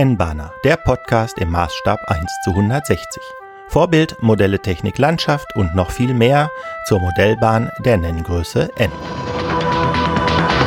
N-Bahner, 0.00 0.54
der 0.64 0.78
Podcast 0.78 1.36
im 1.36 1.50
Maßstab 1.50 2.00
1 2.06 2.32
zu 2.42 2.52
160. 2.52 3.22
Vorbild, 3.68 4.16
Modelle 4.22 4.58
Technik 4.58 4.96
Landschaft 4.96 5.54
und 5.56 5.74
noch 5.74 5.90
viel 5.90 6.14
mehr 6.14 6.50
zur 6.86 7.00
Modellbahn 7.00 7.70
der 7.84 7.98
Nenngröße 7.98 8.70
N. 8.78 8.90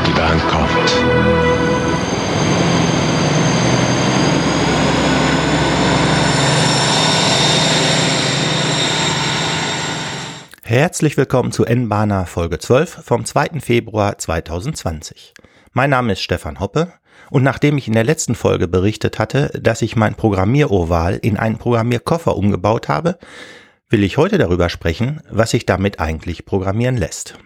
Die 0.06 0.12
Bahn 0.12 0.40
kommt. 0.40 1.04
Herzlich 10.62 11.18
willkommen 11.18 11.52
zu 11.52 11.66
N-Bahner 11.66 12.28
Folge 12.28 12.60
12 12.60 13.04
vom 13.04 13.26
2. 13.26 13.62
Februar 13.62 14.20
2020. 14.20 15.34
Mein 15.72 15.90
Name 15.90 16.14
ist 16.14 16.22
Stefan 16.22 16.60
Hoppe 16.60 16.94
und 17.34 17.42
nachdem 17.42 17.80
ich 17.80 17.88
in 17.88 17.96
der 17.96 18.04
letzten 18.04 18.36
Folge 18.36 18.68
berichtet 18.68 19.18
hatte, 19.18 19.50
dass 19.60 19.82
ich 19.82 19.96
mein 19.96 20.14
Programmieroval 20.14 21.16
in 21.16 21.36
einen 21.36 21.58
Programmierkoffer 21.58 22.38
umgebaut 22.38 22.90
habe, 22.90 23.18
will 23.90 24.04
ich 24.04 24.18
heute 24.18 24.38
darüber 24.38 24.70
sprechen, 24.70 25.20
was 25.32 25.50
sich 25.50 25.66
damit 25.66 26.00
eigentlich 26.00 26.46
programmieren 26.46 26.96
lässt. 26.96 27.40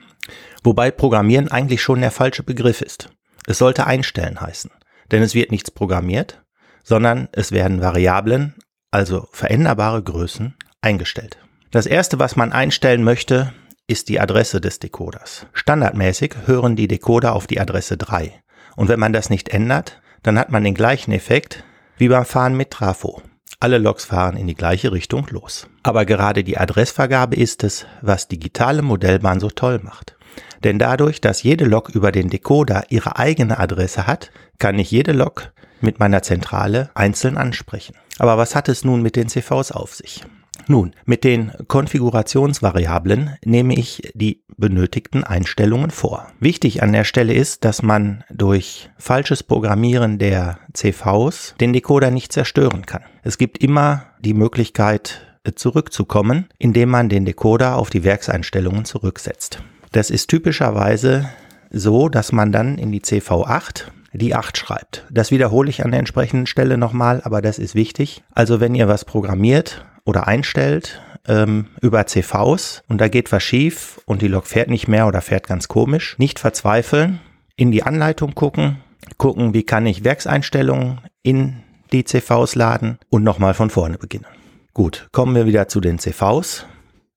Wobei 0.62 0.92
Programmieren 0.92 1.50
eigentlich 1.50 1.81
schon 1.81 2.02
der 2.02 2.12
falsche 2.12 2.44
Begriff 2.44 2.81
ist. 2.81 3.12
Es 3.45 3.59
sollte 3.59 3.88
einstellen 3.88 4.42
heißen, 4.42 4.72
denn 5.12 5.23
es 5.23 5.34
wird 5.34 5.52
nichts 5.52 5.72
programmiert, 5.72 6.44
sondern 6.84 7.30
es 7.31 7.54
werden 7.54 7.80
Variablen, 7.80 8.56
also 8.92 9.30
veränderbare 9.31 10.04
Größen, 10.04 10.56
eingestellt. 10.81 11.38
Das 11.72 11.86
erste, 11.86 12.20
was 12.20 12.36
man 12.36 12.52
einstellen 12.52 13.06
möchte, 13.06 13.54
ist 13.88 14.09
die 14.09 14.20
Adresse 14.20 14.59
des 14.59 14.80
Decoders. 14.80 15.45
Standardmäßig 15.54 16.36
hören 16.45 16.76
die 16.76 16.90
Decoder 16.90 17.34
auf 17.34 17.48
die 17.48 17.62
Adresse 17.62 17.95
3. 17.95 18.44
Und 18.77 18.88
wenn 18.88 18.99
man 18.99 19.12
das 19.12 19.30
nicht 19.30 19.49
ändert, 19.49 19.99
dann 20.23 20.40
hat 20.40 20.52
man 20.52 20.63
den 20.63 20.76
gleichen 20.76 21.12
Effekt 21.12 21.63
wie 21.98 22.08
beim 22.08 22.26
Fahren 22.26 22.56
mit 22.56 22.72
Trafo. 22.72 23.22
Alle 23.59 23.80
Loks 23.80 24.06
fahren 24.06 24.38
in 24.38 24.45
die 24.45 24.56
gleiche 24.56 24.92
Richtung 24.92 25.25
los. 25.31 25.67
Aber 25.81 26.06
gerade 26.06 26.44
die 26.44 26.59
Adressvergabe 26.59 27.36
ist 27.36 27.64
es, 27.64 27.88
was 28.02 28.28
digitale 28.28 28.83
Modellbahn 28.83 29.39
so 29.39 29.50
toll 29.50 29.80
macht. 29.83 30.16
Denn 30.64 30.78
dadurch, 30.78 31.22
dass 31.22 31.42
jede 31.42 31.66
Lok 31.66 31.89
über 31.89 32.11
den 32.11 32.30
Decoder 32.30 32.83
ihre 32.89 33.17
eigene 33.17 33.58
Adresse 33.58 34.05
hat, 34.05 34.31
kann 34.59 34.78
ich 34.78 34.92
jede 34.92 35.11
Lok 35.11 35.52
mit 35.81 36.00
meiner 36.00 36.22
Zentrale 36.22 36.92
einzeln 36.94 37.36
ansprechen. 37.36 37.95
Aber 38.20 38.38
was 38.38 38.55
hat 38.55 38.70
es 38.70 38.86
nun 38.86 39.02
mit 39.02 39.16
den 39.16 39.28
CVs 39.28 39.72
auf 39.72 39.95
sich? 39.95 40.23
Nun, 40.70 40.92
mit 41.06 41.23
den 41.23 41.52
Konfigurationsvariablen 41.68 43.38
nehme 43.46 43.76
ich 43.76 44.12
die 44.14 44.44
benötigten 44.58 45.23
Einstellungen 45.23 45.92
vor. 45.92 46.28
Wichtig 46.40 46.84
an 46.84 46.92
der 46.92 47.06
Stelle 47.06 47.34
ist, 47.34 47.64
dass 47.64 47.82
man 47.82 48.23
durch 48.30 48.90
falsches 48.98 49.44
Programmieren 49.44 50.20
der 50.20 50.60
CVs 50.73 51.56
den 51.62 51.72
Decoder 51.72 52.12
nicht 52.12 52.34
zerstören 52.34 52.86
kann. 52.86 53.04
Es 53.23 53.38
gibt 53.38 53.64
immer 53.64 54.06
die 54.20 54.34
Möglichkeit 54.34 55.22
zurückzukommen, 55.56 56.48
indem 56.58 56.90
man 56.90 57.08
den 57.08 57.23
Decoder 57.23 57.78
auf 57.78 57.90
die 57.90 58.04
Werkseinstellungen 58.04 58.84
zurücksetzt. 58.84 59.64
Das 59.94 60.10
ist 60.10 60.28
typischerweise 60.28 61.30
so, 61.70 62.10
dass 62.10 62.34
man 62.34 62.52
dann 62.52 62.78
in 62.78 62.92
die 62.92 63.02
CV8 63.02 63.86
die 64.14 64.36
8 64.36 64.58
schreibt. 64.58 65.06
Das 65.12 65.32
wiederhole 65.32 65.70
ich 65.70 65.86
an 65.86 65.92
der 65.92 66.00
entsprechenden 66.00 66.48
Stelle 66.48 66.78
nochmal, 66.78 67.22
aber 67.23 67.42
das 67.42 67.60
ist 67.60 67.76
wichtig. 67.76 68.23
Also 68.34 68.60
wenn 68.60 68.76
ihr 68.76 68.88
was 68.88 69.06
programmiert 69.06 69.86
oder 70.08 70.27
einstellt 70.27 71.02
ähm, 71.27 71.67
über 71.81 72.08
CVs 72.08 72.83
und 72.88 73.00
da 73.00 73.09
geht 73.09 73.31
was 73.31 73.44
schief 73.44 74.00
und 74.05 74.22
die 74.22 74.30
Lok 74.30 74.47
fährt 74.47 74.69
nicht 74.69 74.88
mehr 74.88 75.05
oder 75.05 75.22
fährt 75.22 75.45
ganz 75.45 75.67
komisch, 75.67 76.17
nicht 76.17 76.39
verzweifeln, 76.39 77.19
in 77.58 77.72
die 77.72 77.83
Anleitung 77.83 78.33
gucken, 78.33 78.77
gucken, 79.17 79.53
wie 79.53 79.64
kann 79.64 79.86
ich 79.86 80.05
Werkseinstellungen 80.05 81.02
in 81.23 81.58
die 81.91 82.05
CVs 82.05 82.55
laden 82.55 82.99
und 83.09 83.23
nochmal 83.23 83.53
von 83.53 83.69
vorne 83.69 83.97
beginnen. 83.97 84.25
Gut, 84.73 85.09
kommen 85.11 85.36
wir 85.36 85.45
wieder 85.45 85.67
zu 85.67 85.81
den 85.81 85.99
CVs. 85.99 86.65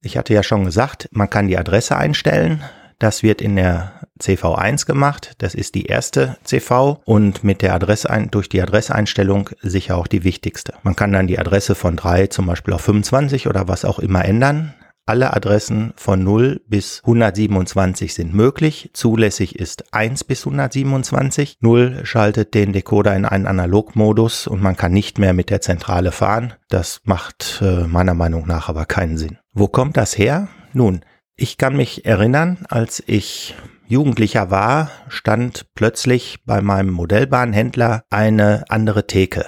Ich 0.03 0.17
hatte 0.17 0.35
ja 0.35 0.43
schon 0.43 0.65
gesagt, 0.65 1.09
man 1.13 1.31
kann 1.31 1.47
die 1.47 1.59
Adresse 1.59 1.97
einstellen. 1.97 2.65
Das 2.99 3.23
wird 3.23 3.41
in 3.41 3.55
der 3.55 3.93
CV1 4.21 4.87
gemacht. 4.87 5.35
Das 5.39 5.55
ist 5.55 5.75
die 5.75 5.87
erste 5.87 6.37
CV 6.45 7.01
und 7.05 7.45
mit 7.45 7.63
der 7.63 7.75
Adresse 7.75 8.11
ein, 8.11 8.31
durch 8.31 8.49
die 8.49 8.63
Adresseinstellung 8.63 9.51
sicher 9.61 9.97
auch 9.97 10.07
die 10.07 10.25
wichtigste. 10.25 10.75
Man 10.83 10.97
kann 10.97 11.13
dann 11.13 11.27
die 11.27 11.39
Adresse 11.39 11.75
von 11.75 11.97
3 11.97 12.29
zum 12.29 12.47
Beispiel 12.47 12.75
auf 12.75 12.83
25 12.83 13.49
oder 13.49 13.69
was 13.69 13.85
auch 13.85 13.99
immer 13.99 14.25
ändern. 14.25 14.75
Alle 15.11 15.35
Adressen 15.35 15.93
von 15.97 16.23
0 16.23 16.61
bis 16.69 17.01
127 17.05 18.15
sind 18.15 18.33
möglich. 18.33 18.91
Zulässig 18.93 19.59
ist 19.59 19.93
1 19.93 20.23
bis 20.23 20.47
127. 20.47 21.57
0 21.61 22.03
schaltet 22.05 22.55
den 22.55 22.73
Decoder 22.73 23.17
in 23.17 23.25
einen 23.25 23.49
Analogmodus 23.49 24.47
und 24.47 24.63
man 24.63 24.77
kann 24.77 24.93
nicht 24.93 25.19
mehr 25.19 25.33
mit 25.33 25.51
der 25.51 25.61
Zentrale 25.61 26.13
fahren. 26.13 26.55
Das 26.69 27.01
macht 27.03 27.61
äh, 27.61 27.89
meiner 27.89 28.15
Meinung 28.15 28.47
nach 28.47 28.69
aber 28.69 28.87
keinen 28.87 29.19
Sinn. 29.19 29.39
Wo 29.53 29.67
kommt 29.67 29.97
das 29.97 30.17
her? 30.17 30.47
Nun, 30.73 31.01
ich 31.35 31.59
kann 31.59 31.75
mich 31.75 32.05
erinnern, 32.05 32.59
als 32.69 33.03
ich 33.05 33.57
Jugendlicher 33.91 34.53
war, 34.53 34.89
stand 35.09 35.67
plötzlich 35.75 36.39
bei 36.47 36.61
meinem 36.61 36.91
Modellbahnhändler 36.91 38.05
eine 38.09 38.63
andere 38.69 39.09
Theke. 39.09 39.47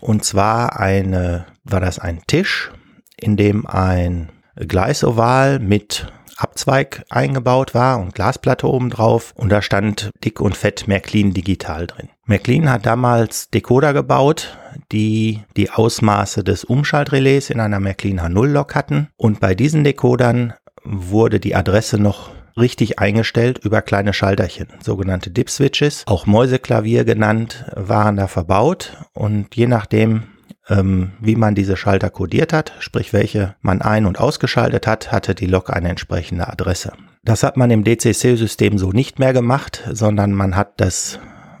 Und 0.00 0.24
zwar 0.24 0.80
eine, 0.80 1.46
war 1.62 1.78
das 1.78 2.00
ein 2.00 2.20
Tisch, 2.26 2.72
in 3.16 3.36
dem 3.36 3.64
ein 3.64 4.32
Gleisoval 4.56 5.60
mit 5.60 6.12
Abzweig 6.36 7.04
eingebaut 7.10 7.74
war 7.74 8.00
und 8.00 8.12
Glasplatte 8.12 8.66
oben 8.66 8.90
drauf 8.90 9.32
und 9.36 9.50
da 9.50 9.62
stand 9.62 10.10
dick 10.24 10.40
und 10.40 10.56
fett 10.56 10.88
Märklin 10.88 11.32
digital 11.32 11.86
drin. 11.86 12.08
Märklin 12.24 12.68
hat 12.68 12.86
damals 12.86 13.50
Decoder 13.50 13.92
gebaut, 13.92 14.58
die 14.90 15.44
die 15.56 15.70
Ausmaße 15.70 16.42
des 16.42 16.64
Umschaltrelais 16.64 17.50
in 17.50 17.60
einer 17.60 17.78
Märklin 17.78 18.20
H0 18.20 18.48
Lok 18.48 18.74
hatten 18.74 19.10
und 19.16 19.38
bei 19.38 19.54
diesen 19.54 19.84
Decodern 19.84 20.54
wurde 20.82 21.38
die 21.38 21.54
Adresse 21.54 21.98
noch 21.98 22.35
richtig 22.56 22.98
eingestellt 22.98 23.58
über 23.58 23.82
kleine 23.82 24.12
Schalterchen, 24.12 24.68
sogenannte 24.80 25.30
Dip-Switches, 25.30 26.04
auch 26.06 26.26
Mäuseklavier 26.26 27.04
genannt, 27.04 27.64
waren 27.74 28.16
da 28.16 28.26
verbaut 28.26 28.96
und 29.12 29.54
je 29.54 29.66
nachdem, 29.66 30.24
ähm, 30.68 31.12
wie 31.20 31.36
man 31.36 31.54
diese 31.54 31.76
Schalter 31.76 32.10
kodiert 32.10 32.52
hat, 32.52 32.72
sprich 32.78 33.12
welche 33.12 33.54
man 33.60 33.82
ein- 33.82 34.06
und 34.06 34.18
ausgeschaltet 34.18 34.86
hat, 34.86 35.12
hatte 35.12 35.34
die 35.34 35.46
Lok 35.46 35.70
eine 35.70 35.90
entsprechende 35.90 36.48
Adresse. 36.48 36.92
Das 37.24 37.42
hat 37.42 37.56
man 37.56 37.70
im 37.70 37.84
DCC-System 37.84 38.78
so 38.78 38.92
nicht 38.92 39.18
mehr 39.18 39.32
gemacht, 39.32 39.82
sondern 39.92 40.32
man 40.32 40.56
hat 40.56 40.80
das 40.80 41.18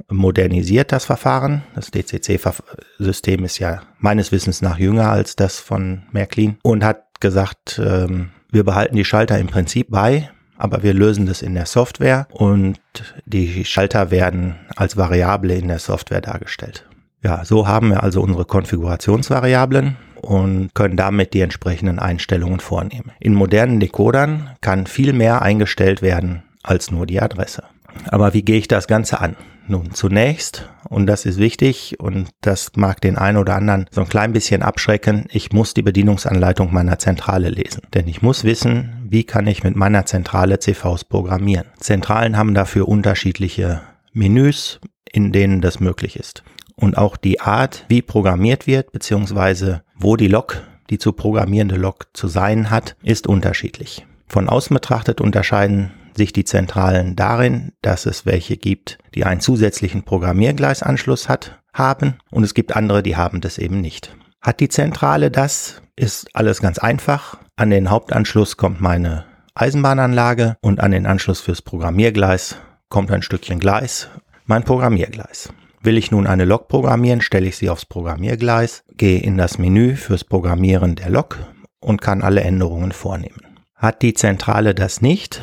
modernisiert, 0.08 0.92
das 0.92 1.04
Verfahren. 1.04 1.64
Das 1.74 1.90
DCC-System 1.90 3.44
ist 3.44 3.58
ja 3.58 3.82
meines 3.98 4.30
Wissens 4.30 4.62
nach 4.62 4.78
jünger 4.78 5.10
als 5.10 5.36
das 5.36 5.58
von 5.58 6.02
Märklin 6.12 6.58
und 6.62 6.84
hat 6.84 7.20
gesagt, 7.20 7.80
ähm, 7.84 8.30
wir 8.50 8.64
behalten 8.64 8.96
die 8.96 9.04
Schalter 9.04 9.38
im 9.38 9.48
Prinzip 9.48 9.90
bei, 9.90 10.30
aber 10.58 10.82
wir 10.82 10.94
lösen 10.94 11.26
das 11.26 11.42
in 11.42 11.54
der 11.54 11.66
Software 11.66 12.26
und 12.32 12.78
die 13.24 13.64
Schalter 13.64 14.10
werden 14.10 14.56
als 14.76 14.96
Variable 14.96 15.54
in 15.54 15.68
der 15.68 15.78
Software 15.78 16.20
dargestellt. 16.20 16.86
Ja, 17.22 17.44
so 17.44 17.66
haben 17.66 17.90
wir 17.90 18.02
also 18.02 18.20
unsere 18.20 18.44
Konfigurationsvariablen 18.44 19.96
und 20.22 20.74
können 20.74 20.96
damit 20.96 21.34
die 21.34 21.40
entsprechenden 21.40 21.98
Einstellungen 21.98 22.60
vornehmen. 22.60 23.12
In 23.20 23.34
modernen 23.34 23.80
Decodern 23.80 24.50
kann 24.60 24.86
viel 24.86 25.12
mehr 25.12 25.42
eingestellt 25.42 26.02
werden 26.02 26.42
als 26.62 26.90
nur 26.90 27.06
die 27.06 27.20
Adresse. 27.20 27.62
Aber 28.08 28.34
wie 28.34 28.42
gehe 28.42 28.58
ich 28.58 28.68
das 28.68 28.86
Ganze 28.86 29.20
an? 29.20 29.36
Nun, 29.68 29.92
zunächst, 29.92 30.68
und 30.88 31.06
das 31.06 31.26
ist 31.26 31.38
wichtig 31.38 31.96
und 31.98 32.28
das 32.40 32.72
mag 32.76 33.00
den 33.00 33.16
einen 33.16 33.36
oder 33.36 33.56
anderen 33.56 33.86
so 33.90 34.00
ein 34.02 34.08
klein 34.08 34.32
bisschen 34.32 34.62
abschrecken, 34.62 35.26
ich 35.30 35.52
muss 35.52 35.74
die 35.74 35.82
Bedienungsanleitung 35.82 36.72
meiner 36.72 37.00
Zentrale 37.00 37.48
lesen. 37.48 37.82
Denn 37.92 38.06
ich 38.06 38.22
muss 38.22 38.44
wissen, 38.44 39.06
wie 39.08 39.24
kann 39.24 39.48
ich 39.48 39.64
mit 39.64 39.74
meiner 39.74 40.06
Zentrale 40.06 40.60
CVs 40.60 41.04
programmieren. 41.04 41.66
Zentralen 41.80 42.36
haben 42.36 42.54
dafür 42.54 42.86
unterschiedliche 42.86 43.80
Menüs, 44.12 44.80
in 45.10 45.32
denen 45.32 45.60
das 45.60 45.80
möglich 45.80 46.16
ist. 46.16 46.44
Und 46.76 46.96
auch 46.96 47.16
die 47.16 47.40
Art, 47.40 47.86
wie 47.88 48.02
programmiert 48.02 48.66
wird, 48.66 48.92
beziehungsweise 48.92 49.82
wo 49.98 50.16
die 50.16 50.28
Lok, 50.28 50.62
die 50.90 50.98
zu 50.98 51.12
programmierende 51.12 51.76
Lok 51.76 52.06
zu 52.12 52.28
sein 52.28 52.70
hat, 52.70 52.96
ist 53.02 53.26
unterschiedlich. 53.26 54.06
Von 54.28 54.48
außen 54.48 54.74
betrachtet 54.74 55.20
unterscheiden 55.20 55.92
sich 56.16 56.32
die 56.32 56.44
Zentralen 56.44 57.16
darin, 57.16 57.72
dass 57.82 58.06
es 58.06 58.26
welche 58.26 58.56
gibt, 58.56 58.98
die 59.14 59.24
einen 59.24 59.40
zusätzlichen 59.40 60.02
Programmiergleisanschluss 60.02 61.28
hat, 61.28 61.60
haben 61.72 62.14
und 62.30 62.44
es 62.44 62.54
gibt 62.54 62.74
andere, 62.74 63.02
die 63.02 63.16
haben 63.16 63.40
das 63.40 63.58
eben 63.58 63.80
nicht. 63.80 64.16
Hat 64.40 64.60
die 64.60 64.68
Zentrale 64.68 65.30
das, 65.30 65.82
ist 65.96 66.28
alles 66.34 66.60
ganz 66.60 66.78
einfach. 66.78 67.38
An 67.56 67.70
den 67.70 67.90
Hauptanschluss 67.90 68.56
kommt 68.56 68.80
meine 68.80 69.24
Eisenbahnanlage 69.54 70.56
und 70.60 70.80
an 70.80 70.90
den 70.90 71.06
Anschluss 71.06 71.40
fürs 71.40 71.62
Programmiergleis 71.62 72.56
kommt 72.88 73.10
ein 73.10 73.22
Stückchen 73.22 73.58
Gleis, 73.58 74.08
mein 74.44 74.62
Programmiergleis. 74.62 75.52
Will 75.82 75.96
ich 75.96 76.10
nun 76.10 76.26
eine 76.26 76.44
Lok 76.44 76.68
programmieren, 76.68 77.20
stelle 77.20 77.46
ich 77.46 77.56
sie 77.56 77.70
aufs 77.70 77.86
Programmiergleis, 77.86 78.84
gehe 78.96 79.20
in 79.20 79.36
das 79.36 79.58
Menü 79.58 79.96
fürs 79.96 80.24
Programmieren 80.24 80.96
der 80.96 81.10
Lok 81.10 81.38
und 81.80 82.00
kann 82.00 82.22
alle 82.22 82.42
Änderungen 82.42 82.92
vornehmen. 82.92 83.58
Hat 83.74 84.02
die 84.02 84.14
Zentrale 84.14 84.74
das 84.74 85.00
nicht, 85.00 85.42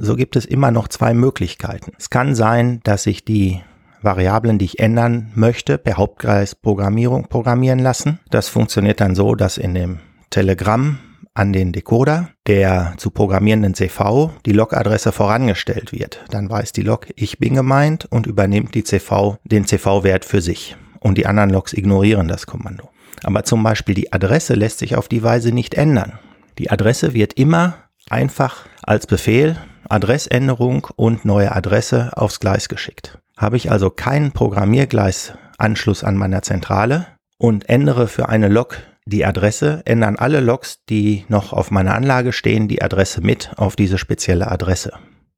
so 0.00 0.16
gibt 0.16 0.36
es 0.36 0.44
immer 0.44 0.70
noch 0.70 0.88
zwei 0.88 1.14
Möglichkeiten. 1.14 1.92
Es 1.98 2.10
kann 2.10 2.34
sein, 2.34 2.80
dass 2.84 3.06
ich 3.06 3.24
die 3.24 3.60
Variablen, 4.02 4.58
die 4.58 4.64
ich 4.64 4.78
ändern 4.78 5.30
möchte, 5.34 5.76
per 5.78 5.96
Hauptkreisprogrammierung 5.96 7.28
programmieren 7.28 7.78
lassen. 7.78 8.18
Das 8.30 8.48
funktioniert 8.48 9.00
dann 9.00 9.14
so, 9.14 9.34
dass 9.34 9.58
in 9.58 9.74
dem 9.74 9.98
Telegramm 10.30 10.98
an 11.34 11.52
den 11.52 11.72
Decoder 11.72 12.30
der 12.46 12.94
zu 12.96 13.10
programmierenden 13.10 13.74
CV 13.74 14.32
die 14.46 14.52
Log-Adresse 14.52 15.12
vorangestellt 15.12 15.92
wird. 15.92 16.24
Dann 16.30 16.50
weiß 16.50 16.72
die 16.72 16.82
Log, 16.82 17.08
ich 17.14 17.38
bin 17.38 17.54
gemeint 17.54 18.06
und 18.10 18.26
übernimmt 18.26 18.74
die 18.74 18.84
CV 18.84 19.38
den 19.44 19.66
CV-Wert 19.66 20.24
für 20.24 20.40
sich. 20.40 20.76
Und 20.98 21.16
die 21.16 21.26
anderen 21.26 21.50
Logs 21.50 21.72
ignorieren 21.72 22.28
das 22.28 22.46
Kommando. 22.46 22.90
Aber 23.22 23.44
zum 23.44 23.62
Beispiel 23.62 23.94
die 23.94 24.12
Adresse 24.12 24.54
lässt 24.54 24.78
sich 24.78 24.96
auf 24.96 25.08
die 25.08 25.22
Weise 25.22 25.52
nicht 25.52 25.74
ändern. 25.74 26.18
Die 26.58 26.70
Adresse 26.70 27.14
wird 27.14 27.34
immer 27.34 27.74
einfach 28.10 28.66
als 28.82 29.06
Befehl 29.06 29.56
Adressänderung 29.88 30.86
und 30.96 31.24
neue 31.24 31.52
Adresse 31.54 32.10
aufs 32.14 32.40
Gleis 32.40 32.68
geschickt. 32.68 33.18
Habe 33.36 33.56
ich 33.56 33.70
also 33.70 33.90
keinen 33.90 34.32
Programmiergleisanschluss 34.32 36.04
an 36.04 36.16
meiner 36.16 36.42
Zentrale 36.42 37.06
und 37.38 37.68
ändere 37.68 38.06
für 38.06 38.28
eine 38.28 38.48
Lok 38.48 38.78
die 39.06 39.24
Adresse, 39.24 39.82
ändern 39.86 40.16
alle 40.16 40.40
Loks, 40.40 40.84
die 40.88 41.24
noch 41.28 41.52
auf 41.52 41.70
meiner 41.70 41.94
Anlage 41.94 42.32
stehen, 42.32 42.68
die 42.68 42.82
Adresse 42.82 43.20
mit 43.20 43.50
auf 43.56 43.74
diese 43.74 43.98
spezielle 43.98 44.50
Adresse. 44.50 44.92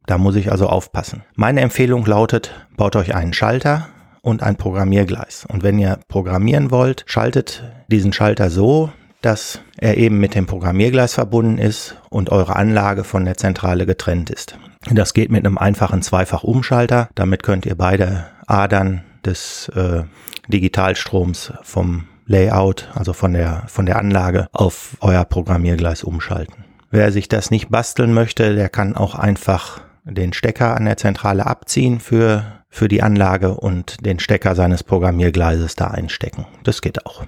Da 0.06 0.18
muss 0.18 0.36
ich 0.36 0.50
also 0.50 0.66
aufpassen. 0.66 1.22
Meine 1.36 1.60
Empfehlung 1.60 2.04
lautet, 2.04 2.66
baut 2.76 2.96
euch 2.96 3.14
einen 3.14 3.32
Schalter 3.32 3.88
und 4.20 4.42
ein 4.42 4.56
Programmiergleis. 4.56 5.46
Und 5.48 5.62
wenn 5.62 5.78
ihr 5.78 6.00
programmieren 6.08 6.70
wollt, 6.70 7.04
schaltet 7.06 7.64
diesen 7.88 8.12
Schalter 8.12 8.50
so, 8.50 8.92
dass 9.22 9.60
er 9.78 9.96
eben 9.96 10.18
mit 10.18 10.34
dem 10.34 10.46
Programmiergleis 10.46 11.14
verbunden 11.14 11.58
ist 11.58 11.96
und 12.10 12.30
eure 12.30 12.56
Anlage 12.56 13.04
von 13.04 13.24
der 13.24 13.36
Zentrale 13.36 13.86
getrennt 13.86 14.30
ist. 14.30 14.58
Das 14.90 15.14
geht 15.14 15.30
mit 15.30 15.46
einem 15.46 15.58
einfachen 15.58 16.02
Zweifach-Umschalter. 16.02 17.08
Damit 17.14 17.42
könnt 17.42 17.66
ihr 17.66 17.76
beide 17.76 18.26
Adern 18.46 19.02
des 19.24 19.68
äh, 19.74 20.02
Digitalstroms 20.48 21.52
vom 21.62 22.08
Layout, 22.26 22.88
also 22.94 23.12
von 23.12 23.32
der, 23.32 23.64
von 23.68 23.86
der 23.86 23.98
Anlage 23.98 24.48
auf 24.52 24.96
euer 25.00 25.24
Programmiergleis 25.24 26.02
umschalten. 26.02 26.64
Wer 26.90 27.12
sich 27.12 27.28
das 27.28 27.50
nicht 27.50 27.70
basteln 27.70 28.12
möchte, 28.12 28.54
der 28.54 28.68
kann 28.68 28.96
auch 28.96 29.14
einfach 29.14 29.80
den 30.04 30.32
Stecker 30.32 30.76
an 30.76 30.84
der 30.84 30.96
Zentrale 30.96 31.46
abziehen 31.46 32.00
für, 32.00 32.44
für 32.68 32.88
die 32.88 33.02
Anlage 33.02 33.54
und 33.54 34.04
den 34.04 34.18
Stecker 34.18 34.54
seines 34.54 34.82
Programmiergleises 34.82 35.76
da 35.76 35.86
einstecken. 35.88 36.46
Das 36.64 36.82
geht 36.82 37.06
auch. 37.06 37.24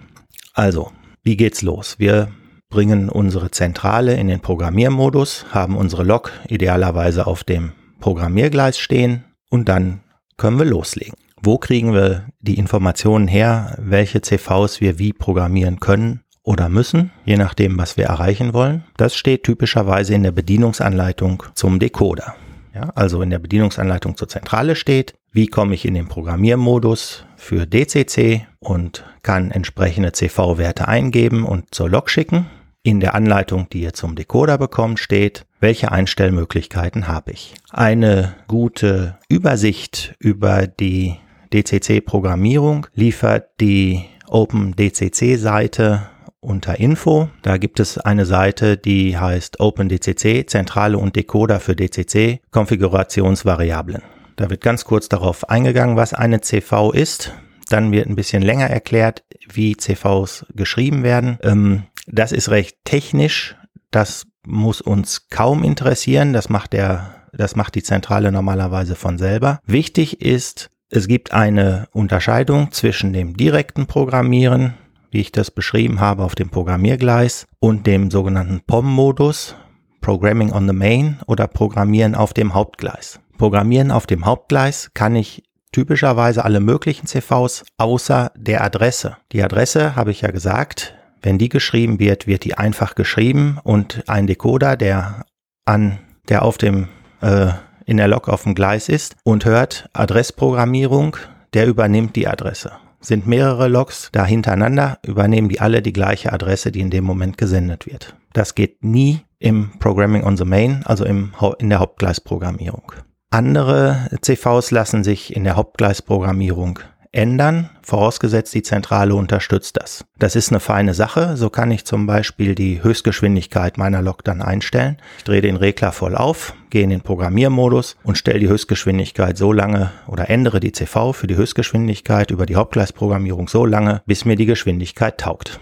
Also, 0.55 0.91
wie 1.25 1.37
geht's 1.37 1.63
los? 1.63 1.99
Wir 1.99 2.29
bringen 2.69 3.09
unsere 3.09 3.51
Zentrale 3.51 4.15
in 4.15 4.29
den 4.29 4.41
Programmiermodus, 4.41 5.47
haben 5.51 5.77
unsere 5.77 6.05
Lok 6.05 6.33
idealerweise 6.49 7.27
auf 7.27 7.45
dem 7.45 7.73
Programmiergleis 7.99 8.79
stehen 8.79 9.25
und 9.49 9.69
dann 9.69 10.01
können 10.37 10.59
wir 10.59 10.67
loslegen. 10.67 11.15
Wo 11.43 11.57
kriegen 11.59 11.95
wir 11.95 12.27
die 12.41 12.59
Informationen 12.59 13.27
her, 13.27 13.77
welche 13.81 14.21
CVs 14.21 14.81
wir 14.81 14.99
wie 14.99 15.13
programmieren 15.13 15.81
können 15.81 16.21
oder 16.43 16.69
müssen, 16.69 17.11
je 17.25 17.37
nachdem, 17.37 17.79
was 17.79 17.97
wir 17.97 18.07
erreichen 18.07 18.53
wollen? 18.53 18.85
Das 18.97 19.17
steht 19.17 19.45
typischerweise 19.45 20.15
in 20.15 20.23
der 20.23 20.33
Bedienungsanleitung 20.33 21.43
zum 21.55 21.79
Decoder. 21.79 22.35
Ja, 22.75 22.91
also 22.95 23.23
in 23.23 23.31
der 23.31 23.39
Bedienungsanleitung 23.39 24.17
zur 24.17 24.29
Zentrale 24.29 24.75
steht, 24.75 25.15
wie 25.33 25.47
komme 25.47 25.75
ich 25.75 25.87
in 25.87 25.95
den 25.95 26.09
Programmiermodus 26.09 27.25
für 27.45 27.67
DCC 27.67 28.47
und 28.59 29.05
kann 29.23 29.51
entsprechende 29.51 30.13
CV-Werte 30.13 30.89
eingeben 30.89 31.45
und 31.45 31.75
zur 31.75 31.91
Log 31.91 32.09
schicken. 32.09 32.47
In 32.83 33.01
der 33.01 33.15
Anleitung, 33.15 33.69
die 33.71 33.83
ihr 33.83 33.93
zum 33.93 34.17
Decoder 34.17 34.57
bekommt, 34.57 34.99
steht, 34.99 35.45
welche 35.61 35.93
Einstellmöglichkeiten 35.93 37.07
habe 37.07 37.33
ich. 37.33 37.55
Eine 37.71 38.35
gute 38.49 39.19
Übersicht 39.29 40.15
über 40.19 40.67
die 40.67 41.17
DCC-Programmierung 41.53 42.87
liefert 42.95 43.49
die 43.61 44.05
OpenDCC-Seite 44.27 46.09
unter 46.41 46.81
Info. 46.81 47.29
Da 47.43 47.59
gibt 47.59 47.79
es 47.79 47.99
eine 47.99 48.25
Seite, 48.25 48.79
die 48.79 49.19
heißt 49.19 49.61
OpenDCC, 49.61 50.49
Zentrale 50.49 50.97
und 50.97 51.15
Decoder 51.15 51.61
für 51.61 51.77
DCC, 51.77 52.41
Konfigurationsvariablen. 52.51 54.03
Da 54.37 54.51
wird 54.51 54.63
ganz 54.63 54.85
kurz 54.85 55.09
darauf 55.09 55.49
eingegangen, 55.49 55.97
was 55.97 56.15
eine 56.15 56.41
CV 56.41 56.93
ist. 56.93 57.33
Dann 57.69 57.93
wird 57.93 58.07
ein 58.07 58.17
bisschen 58.17 58.43
länger 58.43 58.69
erklärt, 58.69 59.25
wie 59.53 59.77
CVs 59.77 60.47
geschrieben 60.55 61.03
werden. 61.03 61.39
Ähm, 61.43 61.85
das 62.07 62.33
ist 62.33 62.51
recht 62.51 62.79
technisch. 62.85 63.57
Das 63.91 64.27
muss 64.47 64.81
uns 64.81 65.29
kaum 65.29 65.63
interessieren. 65.65 66.33
Das 66.33 66.49
macht 66.49 66.73
der, 66.73 67.15
das 67.33 67.57
macht 67.57 67.75
die 67.75 67.83
Zentrale 67.83 68.33
normalerweise 68.33 68.97
von 68.97 69.19
selber. 69.19 69.61
Wichtig 69.67 70.21
ist, 70.21 70.71
es 70.91 71.09
gibt 71.09 71.33
eine 71.33 71.89
Unterscheidung 71.93 72.71
zwischen 72.73 73.13
dem 73.13 73.37
direkten 73.37 73.87
Programmieren, 73.87 74.75
wie 75.11 75.21
ich 75.21 75.33
das 75.33 75.51
beschrieben 75.51 76.01
habe 76.01 76.23
auf 76.23 76.35
dem 76.35 76.51
Programmiergleis, 76.51 77.47
und 77.61 77.87
dem 77.87 78.11
sogenannten 78.11 78.61
POM-Modus, 78.67 79.57
Programming 80.01 80.53
on 80.53 80.69
the 80.69 80.75
Main 80.75 81.19
oder 81.27 81.47
Programmieren 81.47 82.15
auf 82.15 82.35
dem 82.35 82.53
Hauptgleis. 82.53 83.21
Programmieren 83.39 83.91
auf 83.91 84.07
dem 84.07 84.27
Hauptgleis 84.27 84.91
kann 84.95 85.17
ich 85.17 85.45
typischerweise 85.73 86.45
alle 86.45 86.61
möglichen 86.61 87.07
CVs 87.07 87.65
außer 87.79 88.33
der 88.37 88.63
Adresse. 88.63 89.17
Die 89.33 89.43
Adresse 89.43 89.97
habe 89.97 90.13
ich 90.13 90.21
ja 90.21 90.31
gesagt, 90.31 90.95
wenn 91.23 91.39
die 91.39 91.49
geschrieben 91.49 91.99
wird, 91.99 92.27
wird 92.27 92.45
die 92.45 92.57
einfach 92.57 92.95
geschrieben 92.95 93.59
und 93.65 94.05
ein 94.09 94.27
Decoder, 94.27 94.77
der 94.77 95.25
an 95.65 95.99
der 96.29 96.43
auf 96.43 96.59
dem 96.59 96.89
äh, 97.23 97.49
in 97.87 97.97
der 97.97 98.09
Lok 98.09 98.29
auf 98.29 98.45
dem 98.45 98.55
Gleis 98.55 98.89
ist 98.89 99.17
und 99.25 99.45
hört 99.45 99.89
Adressprogrammierung, 99.93 101.17
der 101.53 101.67
übernimmt 101.67 102.17
die 102.17 102.29
Adresse 102.29 102.73
sind 103.07 103.27
mehrere 103.27 103.69
Logs 103.69 104.09
da 104.13 104.25
hintereinander, 104.25 104.99
übernehmen 105.05 105.49
die 105.49 105.61
alle 105.61 105.83
die 105.83 105.93
gleiche 105.93 106.33
Adresse, 106.33 106.73
die 106.73 106.81
in 106.81 106.91
dem 106.91 107.05
Moment 107.05 107.39
gesendet 107.39 107.87
wird. 107.87 108.17
Das 108.33 108.55
geht 108.55 108.83
nie 108.83 109.21
im 109.39 109.73
Programming 109.79 110.25
on 110.25 110.37
the 110.37 110.45
Main, 110.45 110.83
also 110.85 111.05
im, 111.05 111.35
in 111.59 111.69
der 111.69 111.81
Hauptgleisprogrammierung. 111.81 112.93
Andere 113.35 114.11
CVs 114.21 114.71
lassen 114.71 115.03
sich 115.03 115.35
in 115.35 115.43
der 115.43 115.57
Hauptgleisprogrammierung 115.57 116.79
ändern, 117.11 117.69
vorausgesetzt 117.83 118.55
die 118.55 118.63
Zentrale 118.63 119.17
unterstützt 119.17 119.77
das. 119.77 120.05
Das 120.21 120.37
ist 120.37 120.51
eine 120.51 120.61
feine 120.61 120.95
Sache. 120.95 121.37
So 121.37 121.51
kann 121.51 121.73
ich 121.73 121.85
zum 121.85 122.07
Beispiel 122.07 122.55
die 122.55 122.85
Höchstgeschwindigkeit 122.85 123.77
meiner 123.77 124.03
Lok 124.03 124.23
dann 124.23 124.41
einstellen. 124.41 124.99
Ich 125.19 125.25
drehe 125.25 125.41
den 125.41 125.57
Regler 125.57 125.91
voll 125.91 126.15
auf, 126.15 126.55
gehe 126.71 126.85
in 126.85 126.91
den 126.91 127.01
Programmiermodus 127.01 127.97
und 128.05 128.19
stelle 128.19 128.39
die 128.39 128.49
Höchstgeschwindigkeit 128.49 129.37
so 129.37 129.53
lange 129.53 129.91
oder 130.07 130.31
ändere 130.31 130.61
die 130.61 130.71
CV 130.71 131.13
für 131.13 131.27
die 131.27 131.35
Höchstgeschwindigkeit 131.35 132.31
über 132.31 132.47
die 132.47 132.55
Hauptgleisprogrammierung 132.55 133.49
so 133.49 133.67
lange, 133.67 134.03
bis 134.07 134.25
mir 134.25 134.37
die 134.37 134.47
Geschwindigkeit 134.47 135.19
taugt. 135.19 135.59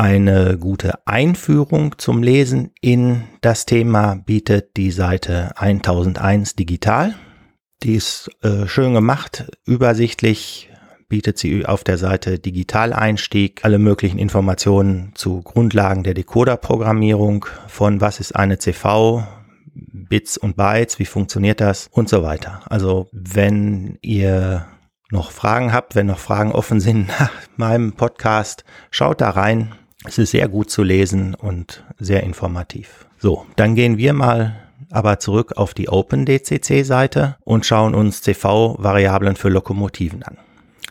Eine 0.00 0.56
gute 0.58 1.04
Einführung 1.08 1.98
zum 1.98 2.22
Lesen 2.22 2.70
in 2.80 3.24
das 3.40 3.66
Thema 3.66 4.14
bietet 4.14 4.76
die 4.76 4.92
Seite 4.92 5.50
1001 5.56 6.54
Digital. 6.54 7.16
Die 7.82 7.96
ist 7.96 8.30
äh, 8.42 8.68
schön 8.68 8.94
gemacht, 8.94 9.50
übersichtlich, 9.66 10.70
bietet 11.08 11.36
sie 11.38 11.66
auf 11.66 11.82
der 11.82 11.98
Seite 11.98 12.38
Digitaleinstieg 12.38 13.64
alle 13.64 13.80
möglichen 13.80 14.20
Informationen 14.20 15.10
zu 15.16 15.42
Grundlagen 15.42 16.04
der 16.04 16.14
Decoder-Programmierung, 16.14 17.46
von 17.66 18.00
was 18.00 18.20
ist 18.20 18.36
eine 18.36 18.58
CV, 18.58 19.26
Bits 19.74 20.38
und 20.38 20.56
Bytes, 20.56 21.00
wie 21.00 21.06
funktioniert 21.06 21.60
das 21.60 21.88
und 21.90 22.08
so 22.08 22.22
weiter. 22.22 22.60
Also 22.66 23.08
wenn 23.10 23.98
ihr 24.02 24.64
noch 25.10 25.32
Fragen 25.32 25.72
habt, 25.72 25.96
wenn 25.96 26.06
noch 26.06 26.20
Fragen 26.20 26.52
offen 26.52 26.78
sind 26.78 27.08
nach 27.18 27.32
meinem 27.56 27.94
Podcast, 27.94 28.62
schaut 28.92 29.20
da 29.20 29.30
rein. 29.30 29.74
Es 30.04 30.18
ist 30.18 30.30
sehr 30.30 30.48
gut 30.48 30.70
zu 30.70 30.82
lesen 30.82 31.34
und 31.34 31.84
sehr 31.98 32.22
informativ. 32.22 33.06
So, 33.18 33.46
dann 33.56 33.74
gehen 33.74 33.98
wir 33.98 34.12
mal 34.12 34.56
aber 34.90 35.18
zurück 35.18 35.54
auf 35.56 35.74
die 35.74 35.88
OpenDCC-Seite 35.88 37.36
und 37.44 37.66
schauen 37.66 37.94
uns 37.94 38.22
CV-Variablen 38.22 39.36
für 39.36 39.48
Lokomotiven 39.48 40.22
an. 40.22 40.38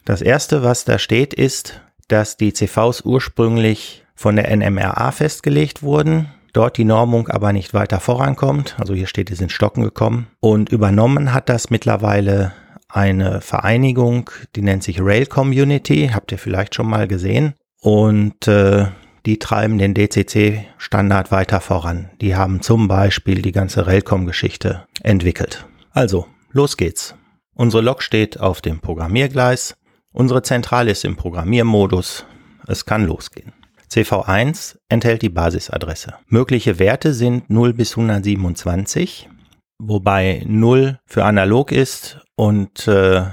Das 0.06 0.22
erste, 0.22 0.64
was 0.64 0.86
da 0.86 1.00
steht, 1.00 1.34
ist, 1.34 1.82
dass 2.08 2.38
die 2.38 2.54
CVs 2.54 3.02
ursprünglich 3.02 4.06
von 4.16 4.36
der 4.36 4.56
NMRA 4.56 5.12
festgelegt 5.12 5.84
wurden, 5.84 6.28
dort 6.54 6.78
die 6.78 6.86
Normung 6.86 7.28
aber 7.28 7.54
nicht 7.54 7.74
weiter 7.74 8.00
vorankommt. 8.00 8.76
Also 8.80 8.94
hier 8.94 9.08
steht, 9.08 9.30
die 9.30 9.36
sind 9.36 9.52
stocken 9.52 9.84
gekommen. 9.84 10.28
Und 10.40 10.70
übernommen 10.70 11.34
hat 11.34 11.50
das 11.50 11.70
mittlerweile 11.70 12.54
eine 12.90 13.42
Vereinigung, 13.42 14.30
die 14.56 14.62
nennt 14.62 14.84
sich 14.84 15.02
Rail 15.02 15.26
Community, 15.26 16.12
habt 16.14 16.32
ihr 16.32 16.40
vielleicht 16.40 16.74
schon 16.76 16.88
mal 16.88 17.08
gesehen. 17.08 17.54
Und 17.82 18.48
äh, 18.48 18.88
die 19.26 19.40
treiben 19.40 19.78
den 19.78 19.94
DCC-Standard 19.94 21.32
weiter 21.32 21.60
voran. 21.60 22.10
Die 22.22 22.36
haben 22.36 22.62
zum 22.62 22.88
Beispiel 22.88 23.42
die 23.42 23.52
ganze 23.52 23.86
Railcom-Geschichte 23.86 24.86
entwickelt. 25.04 25.66
Also, 25.92 26.28
los 26.52 26.78
geht's. 26.78 27.16
Unsere 27.54 27.84
Lok 27.84 28.04
steht 28.04 28.40
auf 28.40 28.62
dem 28.62 28.80
Programmiergleis. 28.80 29.76
Unsere 30.14 30.44
Zentrale 30.44 30.92
ist 30.92 31.06
im 31.06 31.16
Programmiermodus. 31.16 32.26
Es 32.68 32.86
kann 32.86 33.06
losgehen. 33.06 33.54
CV1 33.92 34.78
enthält 34.90 35.22
die 35.22 35.30
Basisadresse. 35.30 36.16
Mögliche 36.28 36.80
Werte 36.80 37.14
sind 37.14 37.50
0 37.50 37.74
bis 37.74 37.98
127, 37.98 39.30
wobei 39.80 40.44
0 40.46 41.00
für 41.06 41.24
analog 41.24 41.72
ist 41.72 42.20
und 42.36 42.88
äh, 42.88 43.24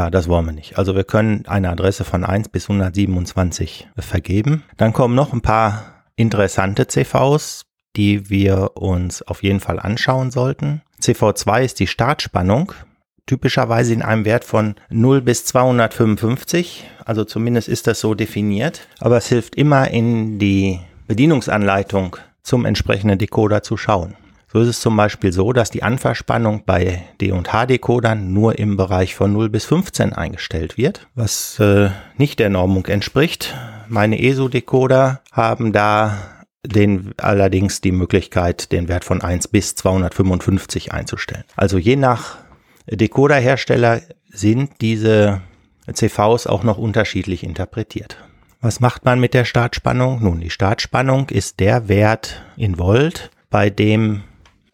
Ja, 0.00 0.08
das 0.08 0.28
wollen 0.28 0.46
wir 0.46 0.52
nicht. 0.52 0.78
Also 0.78 0.96
wir 0.96 1.04
können 1.04 1.44
eine 1.46 1.68
Adresse 1.68 2.04
von 2.04 2.24
1 2.24 2.48
bis 2.48 2.70
127 2.70 3.90
vergeben. 3.98 4.62
Dann 4.78 4.94
kommen 4.94 5.14
noch 5.14 5.34
ein 5.34 5.42
paar 5.42 6.04
interessante 6.16 6.86
CVs, 6.86 7.66
die 7.96 8.30
wir 8.30 8.78
uns 8.78 9.20
auf 9.20 9.42
jeden 9.42 9.60
Fall 9.60 9.78
anschauen 9.78 10.30
sollten. 10.30 10.80
CV2 11.02 11.64
ist 11.64 11.80
die 11.80 11.86
Startspannung, 11.86 12.72
typischerweise 13.26 13.92
in 13.92 14.00
einem 14.00 14.24
Wert 14.24 14.46
von 14.46 14.76
0 14.88 15.20
bis 15.20 15.44
255, 15.44 16.86
also 17.04 17.24
zumindest 17.24 17.68
ist 17.68 17.86
das 17.86 18.00
so 18.00 18.14
definiert, 18.14 18.88
aber 19.00 19.18
es 19.18 19.26
hilft 19.26 19.54
immer 19.54 19.90
in 19.90 20.38
die 20.38 20.80
Bedienungsanleitung 21.08 22.16
zum 22.42 22.64
entsprechenden 22.64 23.18
Decoder 23.18 23.62
zu 23.62 23.76
schauen. 23.76 24.16
So 24.52 24.60
ist 24.60 24.68
es 24.68 24.80
zum 24.80 24.96
Beispiel 24.96 25.32
so, 25.32 25.52
dass 25.52 25.70
die 25.70 25.84
Anverspannung 25.84 26.64
bei 26.66 27.04
D&H-Decodern 27.20 28.32
nur 28.32 28.58
im 28.58 28.76
Bereich 28.76 29.14
von 29.14 29.32
0 29.32 29.48
bis 29.48 29.64
15 29.66 30.12
eingestellt 30.12 30.76
wird, 30.76 31.06
was 31.14 31.60
äh, 31.60 31.90
nicht 32.16 32.40
der 32.40 32.50
Normung 32.50 32.86
entspricht. 32.86 33.54
Meine 33.88 34.20
ESO-Decoder 34.20 35.20
haben 35.30 35.72
da 35.72 36.18
den 36.66 37.14
allerdings 37.16 37.80
die 37.80 37.92
Möglichkeit, 37.92 38.72
den 38.72 38.88
Wert 38.88 39.04
von 39.04 39.22
1 39.22 39.46
bis 39.48 39.76
255 39.76 40.92
einzustellen. 40.92 41.44
Also 41.54 41.78
je 41.78 41.94
nach 41.94 42.38
Decoderhersteller 42.88 44.00
sind 44.28 44.72
diese 44.80 45.42
CVs 45.92 46.48
auch 46.48 46.64
noch 46.64 46.76
unterschiedlich 46.76 47.44
interpretiert. 47.44 48.16
Was 48.60 48.80
macht 48.80 49.04
man 49.04 49.20
mit 49.20 49.32
der 49.32 49.44
Startspannung? 49.44 50.22
Nun, 50.22 50.40
die 50.40 50.50
Startspannung 50.50 51.28
ist 51.28 51.60
der 51.60 51.88
Wert 51.88 52.42
in 52.56 52.78
Volt, 52.78 53.30
bei 53.48 53.70
dem 53.70 54.22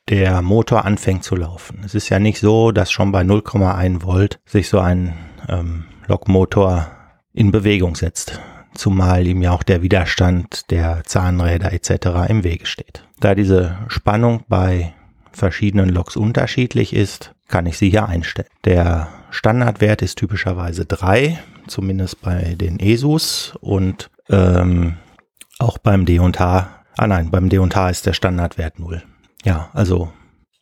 der 0.09 0.41
Motor 0.43 0.85
anfängt 0.85 1.25
zu 1.25 1.37
laufen. 1.37 1.81
Es 1.85 1.95
ist 1.95 2.09
ja 2.09 2.19
nicht 2.19 2.39
so, 2.39 2.71
dass 2.73 2.93
schon 2.93 3.13
bei 3.13 3.23
0,1 3.23 4.03
Volt 4.03 4.39
sich 4.47 4.69
so 4.69 4.79
ein 4.79 5.15
ähm, 5.49 5.85
Lokmotor 6.07 6.87
in 7.33 7.51
Bewegung 7.51 7.97
setzt, 7.97 8.41
zumal 8.75 9.27
ihm 9.27 9.43
ja 9.43 9.53
auch 9.53 9.63
der 9.63 9.83
Widerstand 9.83 10.71
der 10.71 11.03
Zahnräder 11.05 11.73
etc. 11.73 12.29
im 12.29 12.45
Wege 12.45 12.67
steht. 12.67 13.05
Da 13.21 13.35
diese 13.35 13.77
Spannung 13.89 14.45
bei 14.49 14.95
verschiedenen 15.33 15.89
Loks 15.89 16.17
unterschiedlich 16.17 16.95
ist, 16.95 17.35
kann 17.49 17.67
ich 17.67 17.77
sie 17.79 17.91
hier 17.91 18.09
einstellen. 18.09 18.49
Der 18.65 19.09
Standardwert 19.31 20.03
ist 20.03 20.19
typischerweise 20.19 20.87
3, 20.87 21.39
zumindest 21.67 22.23
bei 22.23 22.55
den 22.55 22.81
ESUs 22.81 23.55
und 23.61 24.11
ähm, 24.31 24.97
auch 25.59 25.79
beim 25.79 26.07
D&H, 26.07 26.69
ah 26.97 27.07
nein, 27.07 27.31
beim 27.31 27.49
D&H 27.49 27.91
ist 27.91 28.07
der 28.07 28.13
Standardwert 28.13 28.79
0. 28.79 29.03
Ja, 29.45 29.71
also 29.73 30.13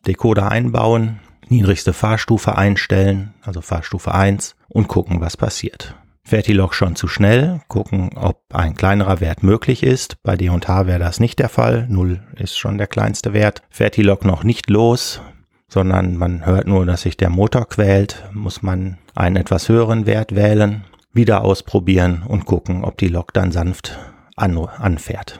Decoder 0.05 0.51
einbauen, 0.51 1.19
niedrigste 1.47 1.93
Fahrstufe 1.93 2.57
einstellen, 2.57 3.33
also 3.41 3.61
Fahrstufe 3.61 4.13
1 4.13 4.55
und 4.69 4.87
gucken, 4.87 5.21
was 5.21 5.37
passiert. 5.37 5.95
Fährt 6.23 6.47
die 6.47 6.53
Lok 6.53 6.73
schon 6.73 6.95
zu 6.95 7.07
schnell, 7.07 7.61
gucken, 7.67 8.09
ob 8.15 8.41
ein 8.51 8.73
kleinerer 8.73 9.19
Wert 9.19 9.43
möglich 9.43 9.83
ist. 9.83 10.17
Bei 10.23 10.35
D&H 10.35 10.87
wäre 10.87 10.97
das 10.97 11.19
nicht 11.19 11.37
der 11.37 11.49
Fall. 11.49 11.85
0 11.87 12.19
ist 12.35 12.57
schon 12.57 12.79
der 12.79 12.87
kleinste 12.87 13.33
Wert. 13.33 13.61
Fährt 13.69 13.95
die 13.95 14.01
Lok 14.01 14.25
noch 14.25 14.43
nicht 14.43 14.67
los, 14.71 15.21
sondern 15.67 16.17
man 16.17 16.43
hört 16.43 16.67
nur, 16.67 16.85
dass 16.87 17.03
sich 17.03 17.15
der 17.15 17.29
Motor 17.29 17.69
quält, 17.69 18.27
muss 18.33 18.63
man 18.63 18.97
einen 19.13 19.35
etwas 19.35 19.69
höheren 19.69 20.07
Wert 20.07 20.33
wählen, 20.33 20.83
wieder 21.13 21.43
ausprobieren 21.43 22.23
und 22.27 22.45
gucken, 22.45 22.83
ob 22.83 22.97
die 22.97 23.07
Lok 23.07 23.31
dann 23.31 23.51
sanft 23.51 23.99
an, 24.35 24.57
anfährt. 24.57 25.39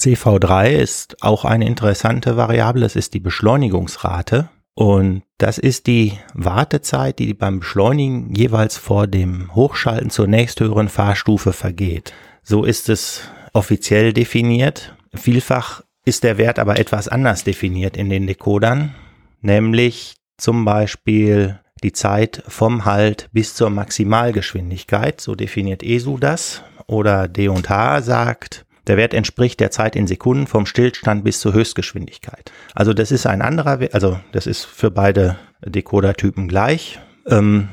CV3 0.00 0.70
ist 0.70 1.22
auch 1.22 1.44
eine 1.44 1.66
interessante 1.66 2.36
Variable. 2.36 2.86
Es 2.86 2.96
ist 2.96 3.14
die 3.14 3.20
Beschleunigungsrate. 3.20 4.48
Und 4.74 5.24
das 5.38 5.58
ist 5.58 5.88
die 5.88 6.12
Wartezeit, 6.34 7.18
die 7.18 7.34
beim 7.34 7.58
Beschleunigen 7.58 8.32
jeweils 8.32 8.76
vor 8.76 9.08
dem 9.08 9.52
Hochschalten 9.54 10.10
zur 10.10 10.28
nächsthöheren 10.28 10.88
Fahrstufe 10.88 11.52
vergeht. 11.52 12.12
So 12.44 12.64
ist 12.64 12.88
es 12.88 13.22
offiziell 13.52 14.12
definiert. 14.12 14.94
Vielfach 15.12 15.82
ist 16.04 16.22
der 16.22 16.38
Wert 16.38 16.60
aber 16.60 16.78
etwas 16.78 17.08
anders 17.08 17.42
definiert 17.42 17.96
in 17.96 18.08
den 18.08 18.28
Decodern, 18.28 18.94
nämlich 19.40 20.14
zum 20.36 20.64
Beispiel 20.64 21.58
die 21.82 21.92
Zeit 21.92 22.44
vom 22.46 22.84
Halt 22.84 23.28
bis 23.32 23.54
zur 23.54 23.70
Maximalgeschwindigkeit. 23.70 25.20
So 25.20 25.34
definiert 25.34 25.82
ESU 25.82 26.18
das. 26.18 26.62
Oder 26.86 27.28
D&H 27.28 28.02
sagt, 28.02 28.64
der 28.88 28.96
Wert 28.96 29.14
entspricht 29.14 29.60
der 29.60 29.70
Zeit 29.70 29.96
in 29.96 30.06
Sekunden 30.06 30.46
vom 30.46 30.66
Stillstand 30.66 31.24
bis 31.24 31.40
zur 31.40 31.52
Höchstgeschwindigkeit. 31.52 32.52
Also 32.74 32.92
das 32.92 33.10
ist 33.10 33.26
ein 33.26 33.42
anderer 33.42 33.78
also 33.92 34.18
das 34.32 34.46
ist 34.46 34.64
für 34.64 34.90
beide 34.90 35.36
Decoder-Typen 35.64 36.48
gleich. 36.48 36.98
Ähm, 37.26 37.68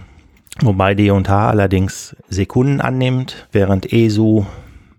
wobei 0.62 0.96
D&H 0.96 1.50
allerdings 1.50 2.16
Sekunden 2.30 2.82
annimmt, 2.82 3.48
während 3.52 3.92
ESU, 3.92 4.46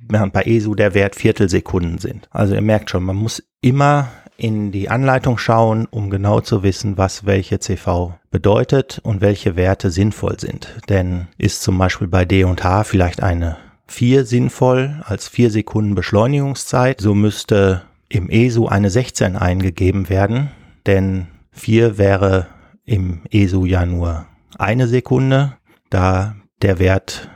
während 0.00 0.32
bei 0.32 0.42
ESU 0.42 0.74
der 0.74 0.94
Wert 0.94 1.16
Viertelsekunden 1.16 1.98
sind. 1.98 2.28
Also 2.30 2.54
ihr 2.54 2.62
merkt 2.62 2.90
schon, 2.90 3.04
man 3.04 3.16
muss 3.16 3.42
immer 3.60 4.08
in 4.36 4.70
die 4.70 4.88
Anleitung 4.88 5.38
schauen, 5.38 5.86
um 5.90 6.10
genau 6.10 6.40
zu 6.40 6.62
wissen, 6.62 6.98
was 6.98 7.24
welche 7.24 7.58
CV 7.58 8.14
bedeutet 8.30 9.00
und 9.02 9.20
welche 9.20 9.56
Werte 9.56 9.90
sinnvoll 9.90 10.38
sind. 10.38 10.74
Denn 10.88 11.28
ist 11.38 11.62
zum 11.62 11.78
Beispiel 11.78 12.08
bei 12.08 12.24
D&H 12.24 12.84
vielleicht 12.84 13.22
eine 13.22 13.56
4 13.86 14.24
sinnvoll 14.24 15.02
als 15.04 15.28
4 15.28 15.50
Sekunden 15.50 15.94
Beschleunigungszeit. 15.94 17.00
So 17.00 17.14
müsste 17.14 17.82
im 18.08 18.28
ESU 18.28 18.66
eine 18.66 18.90
16 18.90 19.36
eingegeben 19.36 20.08
werden, 20.08 20.50
denn 20.86 21.28
4 21.52 21.98
wäre 21.98 22.48
im 22.84 23.22
ESU 23.30 23.64
ja 23.64 23.84
nur 23.84 24.26
eine 24.58 24.88
Sekunde, 24.88 25.56
da 25.90 26.36
der 26.62 26.78
Wert 26.78 27.28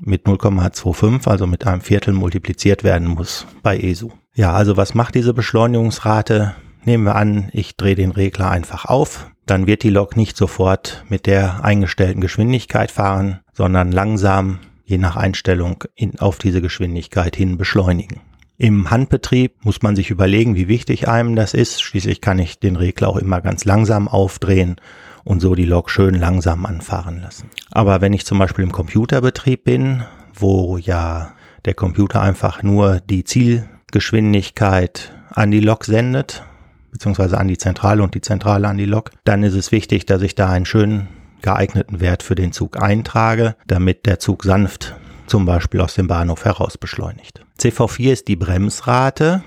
mit 0.00 0.26
0,25, 0.26 1.28
also 1.28 1.46
mit 1.46 1.66
einem 1.66 1.80
Viertel 1.80 2.12
multipliziert 2.12 2.84
werden 2.84 3.08
muss 3.08 3.46
bei 3.62 3.78
ESU. 3.78 4.10
Ja, 4.34 4.52
also 4.52 4.76
was 4.76 4.94
macht 4.94 5.14
diese 5.14 5.32
Beschleunigungsrate? 5.32 6.54
Nehmen 6.84 7.04
wir 7.04 7.16
an, 7.16 7.48
ich 7.52 7.76
drehe 7.76 7.94
den 7.94 8.10
Regler 8.10 8.50
einfach 8.50 8.84
auf, 8.84 9.30
dann 9.46 9.66
wird 9.66 9.82
die 9.82 9.90
Lok 9.90 10.16
nicht 10.16 10.36
sofort 10.36 11.04
mit 11.08 11.26
der 11.26 11.64
eingestellten 11.64 12.20
Geschwindigkeit 12.20 12.90
fahren, 12.90 13.40
sondern 13.52 13.92
langsam 13.92 14.58
je 14.84 14.98
nach 14.98 15.16
Einstellung 15.16 15.84
in, 15.94 16.18
auf 16.18 16.38
diese 16.38 16.60
Geschwindigkeit 16.60 17.34
hin 17.36 17.56
beschleunigen. 17.58 18.20
Im 18.56 18.90
Handbetrieb 18.90 19.64
muss 19.64 19.82
man 19.82 19.96
sich 19.96 20.10
überlegen, 20.10 20.54
wie 20.54 20.68
wichtig 20.68 21.08
einem 21.08 21.34
das 21.34 21.54
ist. 21.54 21.82
Schließlich 21.82 22.20
kann 22.20 22.38
ich 22.38 22.60
den 22.60 22.76
Regler 22.76 23.08
auch 23.08 23.16
immer 23.16 23.40
ganz 23.40 23.64
langsam 23.64 24.06
aufdrehen 24.06 24.76
und 25.24 25.40
so 25.40 25.56
die 25.56 25.64
Lok 25.64 25.90
schön 25.90 26.14
langsam 26.14 26.64
anfahren 26.64 27.20
lassen. 27.20 27.50
Aber 27.72 28.00
wenn 28.00 28.12
ich 28.12 28.24
zum 28.24 28.38
Beispiel 28.38 28.62
im 28.64 28.70
Computerbetrieb 28.70 29.64
bin, 29.64 30.04
wo 30.34 30.78
ja 30.78 31.32
der 31.64 31.74
Computer 31.74 32.20
einfach 32.20 32.62
nur 32.62 33.00
die 33.00 33.24
Zielgeschwindigkeit 33.24 35.12
an 35.30 35.50
die 35.50 35.60
Lok 35.60 35.84
sendet, 35.84 36.44
beziehungsweise 36.92 37.38
an 37.38 37.48
die 37.48 37.58
Zentrale 37.58 38.04
und 38.04 38.14
die 38.14 38.20
Zentrale 38.20 38.68
an 38.68 38.76
die 38.76 38.84
Lok, 38.84 39.10
dann 39.24 39.42
ist 39.42 39.54
es 39.54 39.72
wichtig, 39.72 40.06
dass 40.06 40.22
ich 40.22 40.36
da 40.36 40.48
einen 40.50 40.66
schönen 40.66 41.08
geeigneten 41.44 42.00
Wert 42.00 42.22
für 42.22 42.34
den 42.34 42.52
Zug 42.52 42.82
eintrage, 42.82 43.54
damit 43.66 44.06
der 44.06 44.18
Zug 44.18 44.42
sanft 44.42 44.96
zum 45.26 45.46
Beispiel 45.46 45.80
aus 45.80 45.94
dem 45.94 46.06
Bahnhof 46.06 46.44
heraus 46.44 46.78
beschleunigt. 46.78 47.44
CV4 47.60 48.12
ist 48.12 48.28
die 48.28 48.36
Bremsrate. 48.36 49.42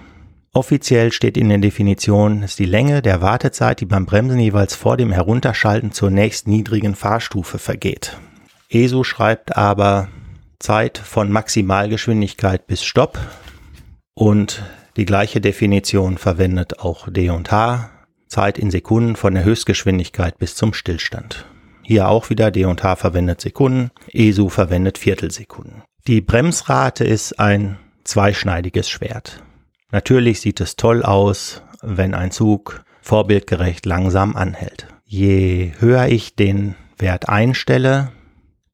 Offiziell 0.54 1.12
steht 1.12 1.38
in 1.38 1.50
den 1.50 1.62
Definitionen, 1.62 2.44
ist 2.44 2.60
die 2.60 2.66
Länge 2.66 3.02
der 3.02 3.22
Wartezeit, 3.22 3.82
die 3.82 3.86
beim 3.86 4.06
Bremsen 4.06 4.40
jeweils 4.40 4.76
vor 4.76 4.98
dem 4.98 5.12
Herunterschalten 5.12 5.92
zur 5.92 6.10
nächst 6.10 6.48
niedrigen 6.48 6.96
Fahrstufe 6.96 7.60
vergeht. 7.60 8.18
ESO 8.70 9.04
schreibt 9.04 9.56
aber 9.56 10.08
Zeit 10.60 10.98
von 10.98 11.32
Maximalgeschwindigkeit 11.32 12.66
bis 12.66 12.84
Stopp 12.84 13.20
und 14.16 14.64
die 14.98 15.06
gleiche 15.06 15.42
Definition 15.42 16.18
verwendet 16.18 16.80
auch 16.80 17.08
D&H, 17.08 17.90
Zeit 18.28 18.58
in 18.58 18.72
Sekunden 18.72 19.16
von 19.16 19.36
der 19.36 19.44
Höchstgeschwindigkeit 19.44 20.40
bis 20.40 20.56
zum 20.56 20.74
Stillstand. 20.74 21.46
Hier 21.90 22.10
auch 22.10 22.30
wieder 22.30 22.52
D&H 22.52 22.98
verwendet 22.98 23.40
Sekunden, 23.40 23.92
ESU 24.12 24.50
verwendet 24.50 24.98
Viertelsekunden. 24.98 25.84
Die 26.06 26.20
Bremsrate 26.20 27.06
ist 27.06 27.40
ein 27.40 27.80
zweischneidiges 28.04 28.90
Schwert. 28.90 29.42
Natürlich 29.94 30.42
sieht 30.42 30.60
es 30.60 30.76
toll 30.76 31.02
aus, 31.02 31.62
wenn 31.82 32.14
ein 32.14 32.32
Zug 32.32 32.84
vorbildgerecht 33.02 33.86
langsam 33.86 34.36
anhält. 34.36 34.88
Je 35.06 35.72
höher 35.80 36.10
ich 36.10 36.36
den 36.36 36.76
Wert 36.98 37.30
einstelle, 37.30 38.12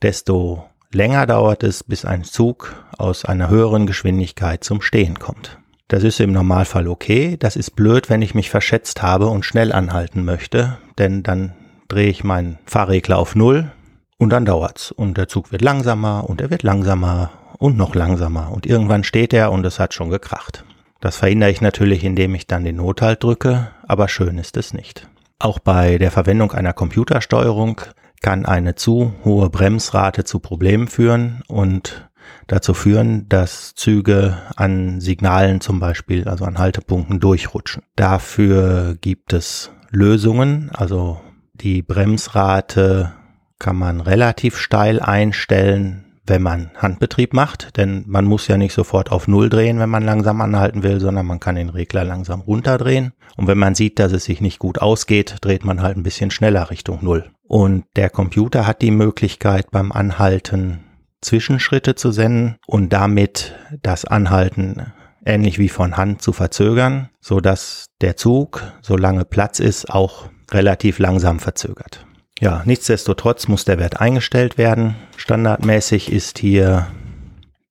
desto 0.02 0.66
länger 0.92 1.28
dauert 1.28 1.62
es, 1.62 1.84
bis 1.84 2.06
ein 2.06 2.24
Zug 2.24 2.74
aus 2.98 3.26
einer 3.26 3.48
höheren 3.48 3.86
Geschwindigkeit 3.86 4.64
zum 4.64 4.82
Stehen 4.82 5.20
kommt. 5.20 5.60
Das 5.88 6.04
ist 6.04 6.20
im 6.20 6.32
Normalfall 6.32 6.88
okay. 6.88 7.38
Das 7.38 7.58
ist 7.58 7.76
blöd, 7.76 8.10
wenn 8.10 8.24
ich 8.24 8.34
mich 8.34 8.50
verschätzt 8.50 9.04
habe 9.04 9.28
und 9.28 9.46
schnell 9.46 9.72
anhalten 9.72 10.26
möchte, 10.26 10.80
denn 10.98 11.22
dann 11.22 11.54
drehe 11.94 12.10
ich 12.10 12.24
meinen 12.24 12.58
Fahrregler 12.66 13.20
auf 13.20 13.36
Null 13.36 13.72
und 14.18 14.32
dann 14.32 14.46
dauert's. 14.46 14.92
Und 14.92 15.18
der 15.18 15.28
Zug 15.28 15.52
wird 15.52 15.62
langsamer 15.62 16.28
und 16.28 16.42
er 16.42 16.50
wird 16.50 16.64
langsamer 16.64 17.30
und 17.60 17.78
noch 17.78 17.94
langsamer. 17.94 18.52
Und 18.52 18.66
irgendwann 18.66 19.04
steht 19.04 19.32
er 19.32 19.52
und 19.52 19.66
es 19.66 19.80
hat 19.80 19.94
schon 19.94 20.10
gekracht. 20.10 20.66
Das 21.02 21.18
verhindere 21.18 21.52
ich 21.52 21.62
natürlich, 21.62 22.04
indem 22.04 22.34
ich 22.34 22.48
dann 22.48 22.64
den 22.64 22.78
Nothalt 22.78 23.24
drücke, 23.24 23.70
aber 23.88 24.08
schön 24.08 24.38
ist 24.38 24.58
es 24.58 24.74
nicht. 24.74 25.08
Auch 25.38 25.60
bei 25.60 25.98
der 25.98 26.10
Verwendung 26.10 26.52
einer 26.52 26.74
Computersteuerung 26.74 27.82
kann 28.22 28.46
eine 28.46 28.76
zu 28.76 29.14
hohe 29.24 29.50
Bremsrate 29.50 30.24
zu 30.24 30.40
Problemen 30.40 30.88
führen 30.88 31.44
und 31.48 32.10
dazu 32.48 32.74
führen, 32.74 33.28
dass 33.30 33.76
Züge 33.76 34.38
an 34.56 35.00
Signalen 35.00 35.62
zum 35.62 35.80
Beispiel, 35.80 36.28
also 36.28 36.46
an 36.46 36.58
Haltepunkten 36.58 37.20
durchrutschen. 37.20 37.84
Dafür 37.96 38.96
gibt 39.00 39.34
es 39.34 39.72
Lösungen, 39.92 40.72
also 40.74 41.20
die 41.54 41.82
Bremsrate 41.82 43.14
kann 43.60 43.76
man 43.78 44.02
relativ 44.02 44.58
steil 44.58 45.00
einstellen, 45.00 46.06
wenn 46.26 46.42
man 46.42 46.72
Handbetrieb 46.76 47.34
macht, 47.34 47.78
denn 47.78 48.04
man 48.08 48.26
muss 48.26 48.48
ja 48.48 48.58
nicht 48.58 48.74
sofort 48.74 49.12
auf 49.12 49.28
Null 49.28 49.50
drehen, 49.50 49.80
wenn 49.80 49.90
man 49.90 50.04
langsam 50.04 50.42
anhalten 50.42 50.84
will, 50.84 51.00
sondern 51.00 51.26
man 51.26 51.40
kann 51.40 51.56
den 51.56 51.70
Regler 51.70 52.06
langsam 52.06 52.42
runterdrehen. 52.42 53.14
Und 53.36 53.48
wenn 53.48 53.58
man 53.58 53.76
sieht, 53.76 54.00
dass 54.00 54.14
es 54.14 54.24
sich 54.24 54.40
nicht 54.40 54.60
gut 54.60 54.80
ausgeht, 54.80 55.38
dreht 55.42 55.66
man 55.66 55.82
halt 55.82 55.98
ein 55.98 56.04
bisschen 56.04 56.32
schneller 56.32 56.70
Richtung 56.70 57.00
Null. 57.02 57.32
Und 57.48 57.86
der 57.98 58.10
Computer 58.10 58.66
hat 58.66 58.82
die 58.82 58.92
Möglichkeit 58.92 59.70
beim 59.72 59.92
Anhalten 59.92 60.86
Zwischenschritte 61.22 61.96
zu 61.96 62.12
senden 62.12 62.58
und 62.68 62.92
damit 62.94 63.56
das 63.82 64.06
Anhalten 64.06 64.94
ähnlich 65.26 65.60
wie 65.60 65.70
von 65.70 65.98
Hand 65.98 66.22
zu 66.22 66.34
verzögern, 66.34 67.10
so 67.22 67.40
dass 67.40 67.88
der 68.02 68.18
Zug, 68.18 68.62
solange 68.82 69.26
Platz 69.26 69.60
ist, 69.60 69.90
auch 69.90 70.30
relativ 70.54 71.00
langsam 71.00 71.40
verzögert. 71.40 72.06
Ja, 72.40 72.64
nichtsdestotrotz 72.66 73.48
muss 73.48 73.66
der 73.66 73.80
Wert 73.80 74.02
eingestellt 74.02 74.58
werden. 74.58 74.96
Standardmäßig 75.18 76.12
ist 76.12 76.40
hier 76.40 76.88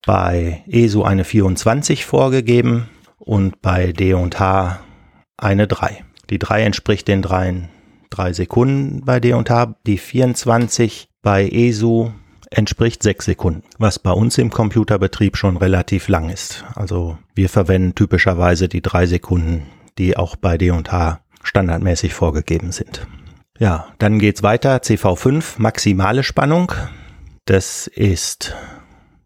bei 0.06 0.62
ESU 0.68 1.02
eine 1.02 1.24
24 1.24 2.04
vorgegeben 2.04 2.88
und 3.18 3.60
bei 3.62 3.92
D 3.92 4.14
und 4.14 4.40
H 4.40 4.80
eine 5.36 5.66
3. 5.66 6.04
Die 6.30 6.38
3 6.38 6.62
entspricht 6.62 7.08
den 7.08 7.22
3, 7.22 7.68
3 8.10 8.32
Sekunden 8.32 9.04
bei 9.04 9.20
D 9.20 9.32
und 9.32 9.50
H. 9.50 9.74
Die 9.86 9.98
24 9.98 11.08
bei 11.22 11.48
ESU 11.48 12.10
entspricht 12.50 13.02
6 13.02 13.24
Sekunden, 13.24 13.62
was 13.78 13.98
bei 13.98 14.12
uns 14.12 14.38
im 14.38 14.50
Computerbetrieb 14.50 15.36
schon 15.36 15.56
relativ 15.56 16.08
lang 16.08 16.30
ist. 16.30 16.64
Also 16.74 17.18
wir 17.34 17.48
verwenden 17.48 17.94
typischerweise 17.94 18.68
die 18.68 18.82
3 18.82 19.06
Sekunden, 19.06 19.66
die 19.98 20.16
auch 20.16 20.36
bei 20.36 20.58
D 20.58 20.70
und 20.70 20.92
H 20.92 21.21
standardmäßig 21.42 22.14
vorgegeben 22.14 22.72
sind. 22.72 23.06
Ja, 23.58 23.86
dann 23.98 24.18
geht's 24.18 24.42
weiter. 24.42 24.78
CV5, 24.78 25.54
maximale 25.58 26.22
Spannung. 26.22 26.72
Das 27.44 27.86
ist 27.86 28.54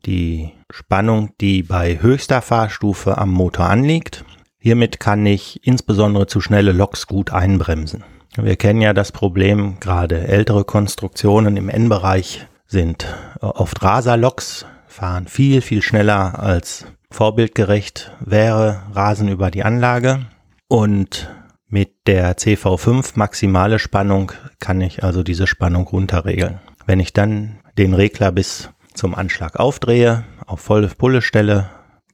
die 0.04 0.52
Spannung, 0.70 1.30
die 1.40 1.62
bei 1.62 2.00
höchster 2.00 2.42
Fahrstufe 2.42 3.18
am 3.18 3.30
Motor 3.30 3.66
anliegt. 3.66 4.24
Hiermit 4.58 5.00
kann 5.00 5.24
ich 5.24 5.66
insbesondere 5.66 6.26
zu 6.26 6.40
schnelle 6.40 6.72
Loks 6.72 7.06
gut 7.06 7.32
einbremsen. 7.32 8.04
Wir 8.36 8.56
kennen 8.56 8.82
ja 8.82 8.92
das 8.92 9.12
Problem, 9.12 9.78
gerade 9.80 10.26
ältere 10.26 10.64
Konstruktionen 10.64 11.56
im 11.56 11.68
N-Bereich 11.68 12.46
sind 12.66 13.06
oft 13.40 13.82
Raserloks, 13.82 14.66
fahren 14.86 15.28
viel, 15.28 15.60
viel 15.60 15.82
schneller 15.82 16.38
als 16.38 16.84
vorbildgerecht 17.10 18.12
wäre, 18.20 18.82
rasen 18.92 19.28
über 19.28 19.50
die 19.50 19.62
Anlage 19.62 20.26
und 20.68 21.30
mit 21.68 22.06
der 22.06 22.36
CV5 22.36 23.12
maximale 23.14 23.78
Spannung 23.78 24.32
kann 24.60 24.80
ich 24.80 25.02
also 25.02 25.22
diese 25.22 25.46
Spannung 25.46 25.86
runterregeln. 25.86 26.60
Wenn 26.86 27.00
ich 27.00 27.12
dann 27.12 27.58
den 27.76 27.94
Regler 27.94 28.32
bis 28.32 28.70
zum 28.94 29.14
Anschlag 29.14 29.56
aufdrehe, 29.56 30.24
auf 30.46 30.60
volle 30.60 30.88
Pulle 30.88 31.22
stelle, 31.22 31.68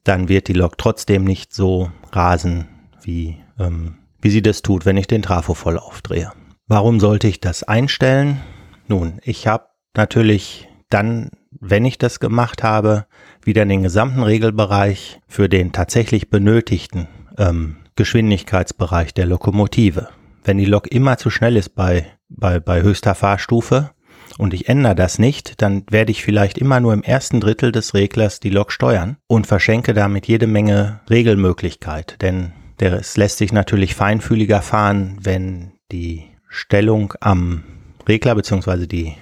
dann 0.05 0.29
wird 0.29 0.49
die 0.49 0.55
Lok 0.55 0.79
trotzdem 0.79 1.25
nicht 1.25 1.55
so 1.55 1.91
rasen, 2.11 2.69
wie, 3.03 3.39
ähm, 3.59 3.99
wie 4.21 4.31
sie 4.31 4.43
das 4.43 4.63
tut, 4.63 4.87
wenn 4.87 4.97
ich 4.97 5.07
den 5.07 5.23
Trafo 5.23 5.55
voll 5.55 5.79
aufdrehe. 5.79 6.33
Warum 6.67 7.01
sollte 7.01 7.29
ich 7.29 7.41
das 7.41 7.63
einstellen? 7.63 8.41
Nun, 8.89 9.21
ich 9.23 9.47
habe 9.47 9.67
natürlich 9.95 10.69
dann, 10.89 11.31
wenn 11.51 11.85
ich 11.85 11.99
das 11.99 12.21
gemacht 12.21 12.63
habe, 12.63 13.07
wieder 13.43 13.65
den 13.65 13.83
gesamten 13.83 14.23
Regelbereich 14.23 15.21
für 15.29 15.49
den 15.49 15.73
tatsächlich 15.73 16.31
benötigten 16.31 17.09
ähm, 17.39 17.77
Geschwindigkeitsbereich 18.03 19.15
der 19.15 19.27
Lokomotive. 19.27 20.09
Wenn 20.43 20.59
die 20.59 20.65
Lok 20.65 20.91
immer 20.91 21.19
zu 21.19 21.31
schnell 21.31 21.57
ist 21.57 21.77
bei, 21.77 22.05
bei, 22.29 22.59
bei 22.59 22.83
höchster 22.83 23.15
Fahrstufe 23.15 23.93
und 24.39 24.55
ich 24.55 24.69
ändere 24.69 24.97
das 24.97 25.21
nicht, 25.21 25.63
dann 25.63 25.85
werde 25.89 26.11
ich 26.11 26.25
vielleicht 26.25 26.59
immer 26.59 26.81
nur 26.81 26.95
im 26.95 27.05
ersten 27.05 27.41
Drittel 27.41 27.71
des 27.71 27.95
Reglers 27.95 28.41
die 28.41 28.51
Lok 28.51 28.73
steuern 28.73 29.19
und 29.29 29.47
verschenke 29.47 29.95
damit 29.95 30.27
jede 30.27 30.49
Menge 30.49 30.99
Regelmöglichkeit. 31.09 32.17
Denn 32.23 32.51
es 32.81 33.17
lässt 33.17 33.39
sich 33.39 33.53
natürlich 33.53 33.95
feinfühliger 33.95 34.63
fahren, 34.63 35.19
wenn 35.23 35.75
die 35.93 36.25
Stellung 36.49 37.15
am 37.21 37.63
Regler 38.09 38.35
beziehungsweise 38.35 38.89
die, 38.89 39.15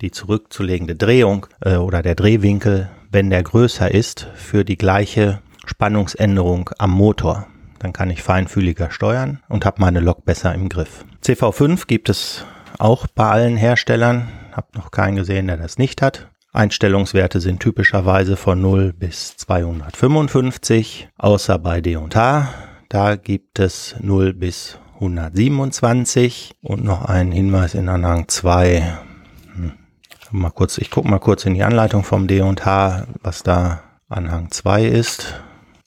die 0.00 0.10
zurückzulegende 0.10 0.96
Drehung 0.96 1.46
äh, 1.60 1.76
oder 1.76 2.02
der 2.02 2.16
Drehwinkel, 2.16 2.90
wenn 3.12 3.30
der 3.30 3.44
größer 3.44 3.94
ist, 3.94 4.26
für 4.34 4.64
die 4.64 4.76
gleiche 4.76 5.40
Spannungsänderung 5.66 6.70
am 6.78 6.90
Motor 6.90 7.46
dann 7.84 7.92
kann 7.92 8.08
ich 8.08 8.22
feinfühliger 8.22 8.90
steuern 8.90 9.40
und 9.48 9.66
habe 9.66 9.82
meine 9.82 10.00
Lok 10.00 10.24
besser 10.24 10.54
im 10.54 10.70
Griff. 10.70 11.04
CV5 11.22 11.86
gibt 11.86 12.08
es 12.08 12.46
auch 12.78 13.06
bei 13.06 13.28
allen 13.28 13.58
Herstellern. 13.58 14.28
Hab 14.52 14.74
noch 14.74 14.90
keinen 14.90 15.16
gesehen, 15.16 15.48
der 15.48 15.58
das 15.58 15.76
nicht 15.76 16.00
hat. 16.00 16.30
Einstellungswerte 16.54 17.40
sind 17.40 17.60
typischerweise 17.60 18.36
von 18.36 18.60
0 18.62 18.94
bis 18.94 19.36
255, 19.36 21.10
außer 21.18 21.58
bei 21.58 21.82
D&H. 21.82 22.48
Da 22.88 23.16
gibt 23.16 23.58
es 23.58 23.96
0 24.00 24.32
bis 24.32 24.78
127 24.94 26.54
und 26.62 26.84
noch 26.84 27.04
ein 27.04 27.32
Hinweis 27.32 27.74
in 27.74 27.90
Anhang 27.90 28.28
2. 28.28 28.96
Hm. 29.56 29.72
Mal 30.30 30.50
kurz, 30.50 30.78
ich 30.78 30.90
gucke 30.90 31.08
mal 31.08 31.18
kurz 31.18 31.44
in 31.44 31.52
die 31.52 31.64
Anleitung 31.64 32.02
vom 32.02 32.28
D&H, 32.28 33.06
was 33.20 33.42
da 33.42 33.82
Anhang 34.08 34.50
2 34.50 34.84
ist. 34.86 35.34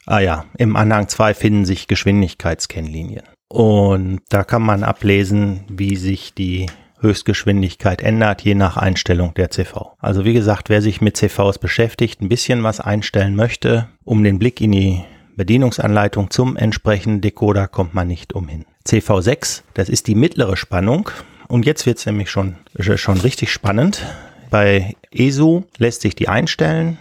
Ah 0.08 0.20
ja, 0.20 0.46
im 0.58 0.78
Anhang 0.78 1.10
2 1.10 1.34
finden 1.34 1.66
sich 1.66 1.88
Geschwindigkeitskennlinien. 1.88 3.24
Und 3.50 4.22
da 4.30 4.46
kann 4.46 4.62
man 4.62 4.84
ablesen, 4.84 5.66
wie 5.68 5.98
sich 5.98 6.34
die 6.34 6.68
Höchstgeschwindigkeit 7.02 8.02
ändert, 8.02 8.42
je 8.42 8.56
nach 8.56 8.78
Einstellung 8.78 9.34
der 9.34 9.52
CV. 9.52 9.96
Also 10.00 10.24
wie 10.24 10.34
gesagt, 10.34 10.70
wer 10.70 10.82
sich 10.82 11.02
mit 11.02 11.18
CVs 11.18 11.60
beschäftigt, 11.60 12.22
ein 12.22 12.30
bisschen 12.30 12.64
was 12.64 12.80
einstellen 12.80 13.36
möchte, 13.36 13.90
um 14.06 14.24
den 14.24 14.40
Blick 14.40 14.62
in 14.62 14.72
die 14.72 15.04
Bedienungsanleitung 15.36 16.32
zum 16.32 16.56
entsprechenden 16.56 17.20
Decoder 17.20 17.68
kommt 17.68 17.94
man 17.94 18.08
nicht 18.08 18.32
umhin. 18.34 18.66
CV6, 18.88 19.64
das 19.74 19.90
ist 19.90 20.08
die 20.08 20.16
mittlere 20.16 20.56
Spannung. 20.56 21.12
Und 21.50 21.66
jetzt 21.66 21.86
wird 21.86 21.98
es 21.98 22.06
nämlich 22.06 22.32
schon, 22.32 22.56
schon 22.80 23.20
richtig 23.20 23.52
spannend. 23.52 24.06
Bei 24.50 24.96
ESU 25.12 25.64
lässt 25.78 26.02
sich 26.02 26.16
die 26.16 26.30
einstellen. 26.30 26.98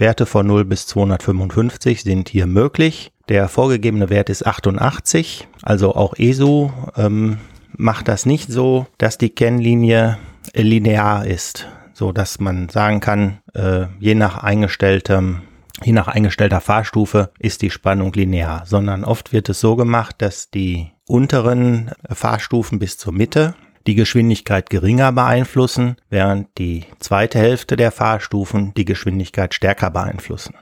Werte 0.00 0.26
von 0.26 0.46
0 0.46 0.64
bis 0.64 0.86
255 0.86 2.02
sind 2.02 2.28
hier 2.28 2.46
möglich. 2.46 3.12
Der 3.28 3.48
vorgegebene 3.48 4.10
Wert 4.10 4.30
ist 4.30 4.46
88, 4.46 5.46
also 5.62 5.94
auch 5.94 6.14
ESU 6.18 6.70
ähm, 6.96 7.38
macht 7.76 8.08
das 8.08 8.26
nicht 8.26 8.50
so, 8.50 8.86
dass 8.98 9.18
die 9.18 9.30
Kennlinie 9.30 10.18
linear 10.54 11.26
ist, 11.26 11.68
so 11.92 12.12
dass 12.12 12.40
man 12.40 12.68
sagen 12.68 13.00
kann, 13.00 13.38
äh, 13.54 13.86
je 13.98 14.14
nach 14.14 14.42
eingestelltem 14.42 15.42
Je 15.82 15.92
nach 15.92 16.08
eingestellter 16.08 16.60
Fahrstufe 16.60 17.30
ist 17.38 17.62
die 17.62 17.70
Spannung 17.70 18.12
linear, 18.12 18.66
sondern 18.66 19.02
oft 19.02 19.32
wird 19.32 19.48
es 19.48 19.60
so 19.60 19.76
gemacht, 19.76 20.16
dass 20.18 20.50
die 20.50 20.90
unteren 21.06 21.90
Fahrstufen 22.10 22.78
bis 22.78 22.98
zur 22.98 23.14
Mitte 23.14 23.54
die 23.86 23.94
Geschwindigkeit 23.94 24.70
geringer 24.70 25.12
beeinflussen, 25.12 25.96
während 26.08 26.58
die 26.58 26.84
zweite 26.98 27.38
Hälfte 27.38 27.76
der 27.76 27.90
Fahrstufen 27.90 28.74
die 28.74 28.84
Geschwindigkeit 28.84 29.54
stärker 29.54 29.90
beeinflussen. 29.90 30.54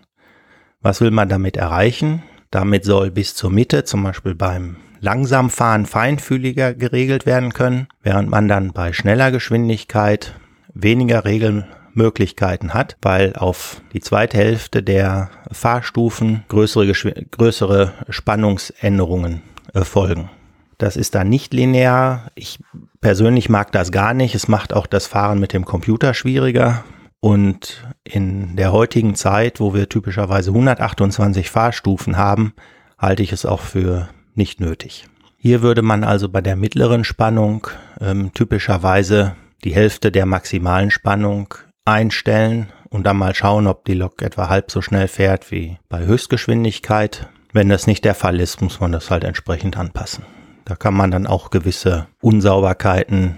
Was 0.81 1.01
will 1.01 1.11
man 1.11 1.29
damit 1.29 1.57
erreichen? 1.57 2.23
Damit 2.51 2.85
soll 2.85 3.11
bis 3.11 3.35
zur 3.35 3.51
Mitte, 3.51 3.85
zum 3.85 4.05
Beispiel 4.05 4.35
beim 4.35 4.77
Langsamfahren, 5.01 5.87
feinfühliger 5.87 6.75
geregelt 6.75 7.27
werden 7.27 7.53
können, 7.53 7.89
während 8.03 8.31
man 8.31 8.49
dann 8.49 8.73
bei 8.73 8.93
schneller 8.93 9.31
Geschwindigkeit 9.31 10.35
weniger 10.73 11.25
Regelmöglichkeiten 11.25 12.75
hat, 12.75 12.97
weil 13.03 13.35
auf 13.37 13.83
die 13.93 14.01
zweite 14.01 14.37
Hälfte 14.37 14.83
der 14.83 15.31
Fahrstufen 15.51 16.45
größere, 16.49 16.87
größere 16.87 17.93
Spannungsänderungen 18.09 19.43
äh, 19.75 19.83
folgen. 19.83 20.31
Das 20.79 20.97
ist 20.97 21.17
dann 21.17 21.29
nicht 21.29 21.53
linear. 21.53 22.31
Ich 22.37 22.61
persönlich 23.01 23.49
mag 23.49 23.73
das 23.73 23.93
gar 23.93 24.15
nicht. 24.15 24.35
Es 24.35 24.49
macht 24.49 24.73
auch 24.73 24.87
das 24.87 25.07
Fahren 25.07 25.41
mit 25.41 25.53
dem 25.53 25.65
Computer 25.65 26.15
schwieriger. 26.15 26.85
Und 27.21 27.85
in 28.05 28.57
der 28.57 28.73
heutigen 28.73 29.15
Zeit, 29.15 29.61
wo 29.61 29.75
wir 29.75 29.89
typischerweise 29.89 30.51
128 30.51 31.51
Fahrstufen 31.51 32.17
haben, 32.17 32.55
halte 32.97 33.23
ich 33.23 33.33
es 33.33 33.45
auch 33.45 33.61
für 33.61 34.09
nicht 34.35 34.61
nötig. 34.61 35.07
Hier 35.37 35.63
würde 35.63 35.83
man 35.83 36.05
also 36.05 36.29
bei 36.29 36.41
der 36.41 36.57
mittleren 36.57 37.05
Spannung 37.05 37.67
ähm, 38.01 38.33
typischerweise 38.35 39.37
die 39.65 39.75
Hälfte 39.75 40.13
der 40.13 40.27
maximalen 40.27 40.91
Spannung 40.91 41.55
einstellen 41.85 42.73
und 42.91 43.05
dann 43.05 43.17
mal 43.17 43.35
schauen, 43.35 43.67
ob 43.67 43.85
die 43.85 43.95
Lok 43.95 44.23
etwa 44.23 44.49
halb 44.49 44.71
so 44.71 44.81
schnell 44.81 45.09
fährt 45.09 45.51
wie 45.51 45.79
bei 45.89 46.05
Höchstgeschwindigkeit. 46.05 47.29
Wenn 47.53 47.69
das 47.69 47.87
nicht 47.87 48.05
der 48.05 48.15
Fall 48.15 48.41
ist, 48.41 48.61
muss 48.63 48.81
man 48.81 48.93
das 48.93 49.11
halt 49.11 49.25
entsprechend 49.25 49.77
anpassen. 49.77 50.25
Da 50.69 50.77
kann 50.77 50.93
man 50.93 51.11
dann 51.11 51.27
auch 51.27 51.49
gewisse 51.49 52.09
Unsauberkeiten 52.21 53.37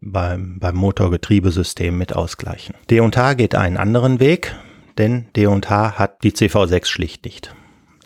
beim, 0.00 0.58
beim 0.58 0.74
Motorgetriebesystem 0.76 1.96
mit 1.96 2.16
ausgleichen. 2.16 2.74
D&H 2.88 3.34
geht 3.34 3.54
einen 3.54 3.76
anderen 3.76 4.18
Weg, 4.18 4.56
denn 4.96 5.26
D&H 5.36 5.98
hat 5.98 6.24
die 6.24 6.32
CV6 6.32 6.86
schlicht 6.86 7.26
nicht. 7.26 7.54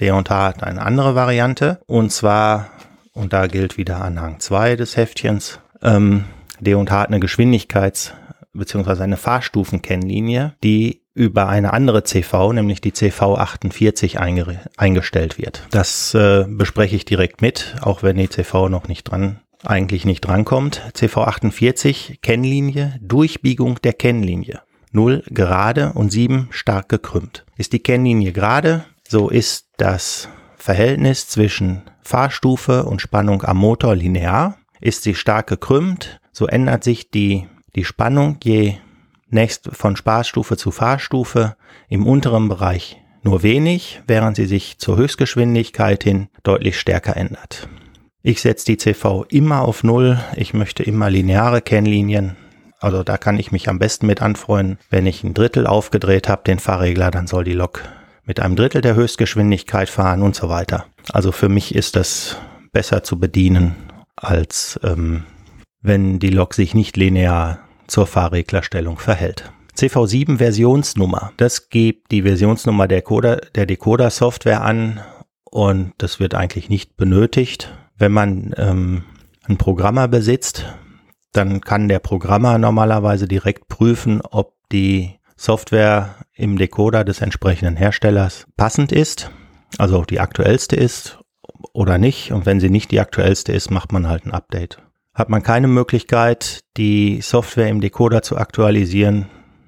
D&H 0.01 0.29
hat 0.29 0.65
eine 0.65 0.83
andere 0.83 1.15
Variante 1.15 1.81
und 1.87 2.11
zwar, 2.11 2.71
und 3.13 3.33
da 3.33 3.47
gilt 3.47 3.79
wieder 3.79 4.03
Anhang 4.03 4.41
2 4.41 4.75
des 4.75 4.97
Heftchens, 4.97 5.61
ähm, 5.81 6.25
D&H 6.59 6.91
hat 6.91 7.09
eine 7.09 7.21
Geschwindigkeits- 7.21 8.13
bzw. 8.55 9.03
eine 9.03 9.17
Fahrstufenkennlinie, 9.17 10.55
die 10.65 11.04
über 11.15 11.49
eine 11.49 11.73
andere 11.73 12.03
CV, 12.03 12.53
nämlich 12.53 12.81
die 12.81 12.93
CV 12.93 13.37
48 13.37 14.19
eingestellt 14.19 15.39
wird. 15.39 15.67
Das 15.71 16.13
äh, 16.15 16.45
bespreche 16.49 16.97
ich 16.97 17.05
direkt 17.05 17.41
mit, 17.41 17.77
auch 17.81 18.03
wenn 18.03 18.17
die 18.17 18.29
CV 18.29 18.69
noch 18.69 18.89
nicht 18.89 19.05
dran 19.05 19.41
eigentlich 19.67 20.05
nicht 20.05 20.21
drankommt. 20.21 20.83
CV 20.93 21.23
48 21.23 22.19
Kennlinie, 22.23 22.99
Durchbiegung 23.01 23.81
der 23.83 23.95
Kennlinie. 23.95 24.61
0 24.93 25.25
gerade 25.29 25.93
und 25.95 26.13
7 26.13 26.49
stark 26.51 26.89
gekrümmt. 26.89 27.45
Ist 27.57 27.73
die 27.73 27.83
Kennlinie 27.83 28.33
gerade, 28.33 28.85
so 29.09 29.29
ist 29.29 29.67
das 29.77 30.29
Verhältnis 30.57 31.29
zwischen 31.29 31.83
Fahrstufe 32.03 32.85
und 32.85 33.01
Spannung 33.03 33.43
am 33.43 33.57
Motor 33.57 33.97
linear. 33.97 34.59
Ist 34.81 35.03
sie 35.03 35.15
stark 35.15 35.49
gekrümmt, 35.49 36.21
so 36.33 36.47
ändert 36.47 36.85
sich 36.85 37.11
die, 37.11 37.49
die 37.75 37.85
Spannung 37.85 38.39
je 38.43 38.75
nächst 39.29 39.71
von 39.73 39.97
Spaßstufe 39.97 40.57
zu 40.57 40.71
Fahrstufe 40.71 41.57
im 41.89 42.07
unteren 42.07 42.49
Bereich 42.49 43.01
nur 43.25 43.43
wenig, 43.43 44.03
während 44.07 44.37
sie 44.37 44.47
sich 44.47 44.79
zur 44.79 44.97
Höchstgeschwindigkeit 44.97 46.05
hin 46.05 46.29
deutlich 46.43 46.79
stärker 46.79 47.17
ändert. 47.17 47.69
Ich 48.23 48.41
setze 48.41 48.67
die 48.67 48.77
CV 48.77 49.25
immer 49.29 49.63
auf 49.63 49.83
Null. 49.83 50.19
Ich 50.37 50.55
möchte 50.55 50.83
immer 50.83 51.11
lineare 51.11 51.63
Kennlinien. 51.63 52.37
Also 52.81 53.03
da 53.03 53.17
kann 53.17 53.39
ich 53.39 53.51
mich 53.51 53.69
am 53.69 53.79
besten 53.79 54.07
mit 54.07 54.21
anfreuen. 54.21 54.79
Wenn 54.91 55.07
ich 55.07 55.25
ein 55.25 55.35
Drittel 55.35 55.67
aufgedreht 55.67 56.29
habe, 56.29 56.43
den 56.45 56.59
Fahrregler, 56.59 57.11
dann 57.11 57.27
soll 57.27 57.45
die 57.45 57.53
Lok 57.53 57.83
mit 58.25 58.41
einem 58.41 58.57
Drittel 58.57 58.81
der 58.81 58.95
Höchstgeschwindigkeit 58.95 59.89
fahren 59.89 60.23
und 60.23 60.35
so 60.35 60.49
weiter. 60.49 60.87
Also 61.13 61.33
für 61.33 61.49
mich 61.49 61.75
ist 61.75 61.97
das 61.97 62.37
besser 62.73 63.03
zu 63.03 63.19
bedienen, 63.19 63.75
als 64.17 64.79
ähm, 64.83 65.25
wenn 65.81 66.19
die 66.19 66.31
Lok 66.31 66.55
sich 66.55 66.75
nicht 66.75 66.97
linear 66.97 67.61
zur 67.87 68.07
Fahrreglerstellung 68.07 68.99
verhält. 68.99 69.53
CV7 69.77 70.39
Versionsnummer. 70.39 71.33
Das 71.37 71.69
gibt 71.69 72.13
die 72.13 72.23
Versionsnummer 72.23 72.87
der, 72.87 73.03
der 73.55 73.67
Decoder-Software 73.67 74.63
an 74.63 75.01
und 75.45 75.93
das 75.99 76.21
wird 76.21 76.35
eigentlich 76.35 76.69
nicht 76.69 76.97
benötigt. 76.97 77.77
Wenn 77.97 78.13
man 78.13 78.55
ähm, 78.57 79.05
einen 79.45 79.59
Programmer 79.59 80.09
besitzt, 80.09 80.65
dann 81.33 81.61
kann 81.61 81.89
der 81.89 81.99
Programmer 81.99 82.59
normalerweise 82.59 83.27
direkt 83.27 83.69
prüfen, 83.69 84.21
ob 84.23 84.55
die 84.71 85.19
Software 85.37 86.15
im 86.33 86.57
Decoder 86.59 87.05
des 87.05 87.21
entsprechenden 87.21 87.77
Herstellers 87.77 88.47
passend 88.57 88.93
ist, 88.93 89.31
also 89.79 90.05
die 90.05 90.21
aktuellste 90.21 90.77
ist 90.77 91.19
oder 91.73 91.99
nicht. 91.99 92.33
Und 92.33 92.47
wenn 92.47 92.61
sie 92.61 92.71
nicht 92.71 92.91
die 92.91 93.01
aktuellste 93.01 93.53
ist, 93.53 93.71
macht 93.71 93.93
man 93.93 94.09
halt 94.09 94.25
ein 94.25 94.33
Update. 94.33 94.79
Hat 95.15 95.29
man 95.29 95.43
keine 95.43 95.69
Möglichkeit, 95.69 96.65
die 96.77 97.21
Software 97.23 97.69
im 97.69 97.81
Decoder 97.81 98.23
zu 98.23 98.37
aktualisieren, 98.37 99.27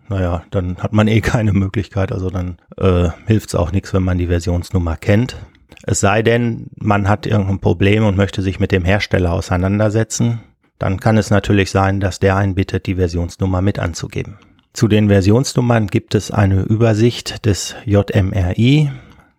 naja, 0.09 0.45
dann 0.51 0.77
hat 0.79 0.93
man 0.93 1.09
eh 1.09 1.21
keine 1.21 1.53
Möglichkeit. 1.53 2.13
Also 2.13 2.31
dann 2.31 2.59
äh, 2.77 3.09
hilft 3.27 3.49
es 3.49 3.55
auch 3.55 3.73
nichts, 3.73 3.93
wenn 3.93 4.03
man 4.03 4.19
die 4.19 4.29
Versionsnummer 4.29 4.97
kennt. 4.97 5.37
Es 5.83 6.01
sei 6.01 6.23
denn, 6.23 6.69
man 6.77 7.09
hat 7.09 7.27
irgendein 7.27 7.61
Problem 7.61 8.05
und 8.05 8.17
möchte 8.17 8.43
sich 8.43 8.61
mit 8.61 8.73
dem 8.73 8.85
Hersteller 8.85 9.33
auseinandersetzen. 9.33 10.41
Dann 10.79 11.01
kann 11.01 11.17
es 11.17 11.31
natürlich 11.31 11.71
sein, 11.71 12.01
dass 12.01 12.19
der 12.19 12.37
einen 12.37 12.55
bittet, 12.55 12.87
die 12.87 12.97
Versionsnummer 12.97 13.63
mit 13.63 13.79
anzugeben. 13.79 14.39
Zu 14.73 14.89
den 14.89 15.09
Versionsnummern 15.09 15.87
gibt 15.87 16.15
es 16.15 16.31
eine 16.31 16.63
Übersicht 16.63 17.47
des 17.47 17.75
JMRI, 17.87 18.91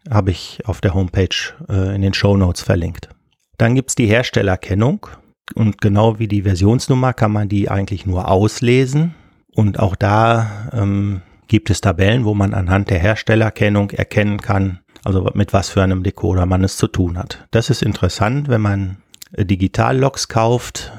habe 0.09 0.31
ich 0.31 0.61
auf 0.65 0.81
der 0.81 0.93
Homepage 0.93 1.27
äh, 1.69 1.95
in 1.95 2.01
den 2.01 2.13
Show 2.13 2.35
Notes 2.37 2.63
verlinkt. 2.63 3.09
Dann 3.57 3.75
gibt 3.75 3.89
es 3.89 3.95
die 3.95 4.07
Herstellerkennung 4.07 5.07
und 5.55 5.81
genau 5.81 6.19
wie 6.19 6.27
die 6.27 6.43
Versionsnummer 6.43 7.13
kann 7.13 7.31
man 7.31 7.49
die 7.49 7.69
eigentlich 7.69 8.05
nur 8.05 8.29
auslesen. 8.29 9.15
Und 9.53 9.79
auch 9.79 9.95
da 9.95 10.69
ähm, 10.73 11.21
gibt 11.47 11.69
es 11.69 11.81
Tabellen, 11.81 12.25
wo 12.25 12.33
man 12.33 12.53
anhand 12.53 12.89
der 12.89 12.99
Herstellerkennung 12.99 13.91
erkennen 13.91 14.39
kann, 14.39 14.79
also 15.03 15.29
mit 15.33 15.53
was 15.53 15.69
für 15.69 15.81
einem 15.81 16.03
Decoder 16.03 16.45
man 16.45 16.63
es 16.63 16.77
zu 16.77 16.87
tun 16.87 17.17
hat. 17.17 17.47
Das 17.51 17.69
ist 17.69 17.81
interessant, 17.81 18.49
wenn 18.49 18.61
man 18.61 18.97
äh, 19.31 19.45
Digitallogs 19.45 20.27
kauft, 20.27 20.91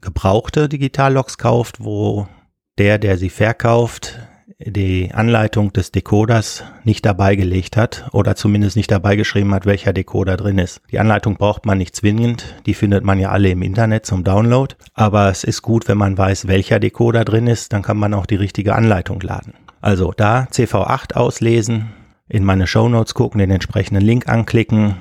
gebrauchte 0.00 0.68
Digitallogs 0.68 1.36
kauft, 1.36 1.84
wo 1.84 2.26
der, 2.78 2.98
der 2.98 3.18
sie 3.18 3.28
verkauft, 3.28 4.19
die 4.66 5.12
Anleitung 5.12 5.72
des 5.72 5.90
Decoders 5.90 6.64
nicht 6.84 7.06
dabei 7.06 7.34
gelegt 7.34 7.76
hat 7.76 8.08
oder 8.12 8.36
zumindest 8.36 8.76
nicht 8.76 8.90
dabei 8.90 9.16
geschrieben 9.16 9.54
hat, 9.54 9.64
welcher 9.64 9.94
Decoder 9.94 10.36
drin 10.36 10.58
ist. 10.58 10.82
Die 10.90 10.98
Anleitung 10.98 11.36
braucht 11.36 11.64
man 11.64 11.78
nicht 11.78 11.96
zwingend, 11.96 12.54
die 12.66 12.74
findet 12.74 13.02
man 13.02 13.18
ja 13.18 13.30
alle 13.30 13.48
im 13.48 13.62
Internet 13.62 14.04
zum 14.04 14.22
Download, 14.22 14.74
aber 14.92 15.30
es 15.30 15.44
ist 15.44 15.62
gut, 15.62 15.88
wenn 15.88 15.96
man 15.96 16.18
weiß, 16.18 16.46
welcher 16.46 16.78
Decoder 16.78 17.24
drin 17.24 17.46
ist, 17.46 17.72
dann 17.72 17.82
kann 17.82 17.96
man 17.96 18.12
auch 18.12 18.26
die 18.26 18.36
richtige 18.36 18.74
Anleitung 18.74 19.20
laden. 19.20 19.54
Also 19.80 20.12
da 20.14 20.42
CV8 20.42 21.14
auslesen, 21.14 21.92
in 22.28 22.44
meine 22.44 22.66
Show 22.66 22.88
Notes 22.88 23.14
gucken, 23.14 23.38
den 23.38 23.50
entsprechenden 23.50 24.04
Link 24.04 24.28
anklicken 24.28 24.96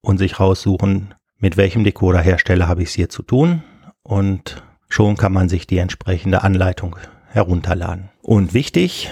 und 0.00 0.18
sich 0.18 0.40
raussuchen, 0.40 1.14
mit 1.38 1.56
welchem 1.56 1.84
Decoderhersteller 1.84 2.66
habe 2.66 2.82
ich 2.82 2.88
es 2.88 2.94
hier 2.94 3.08
zu 3.08 3.22
tun 3.22 3.62
und 4.02 4.62
schon 4.88 5.16
kann 5.16 5.32
man 5.32 5.48
sich 5.48 5.66
die 5.68 5.78
entsprechende 5.78 6.42
Anleitung 6.42 6.96
herunterladen. 7.28 8.10
Und 8.24 8.54
wichtig, 8.54 9.10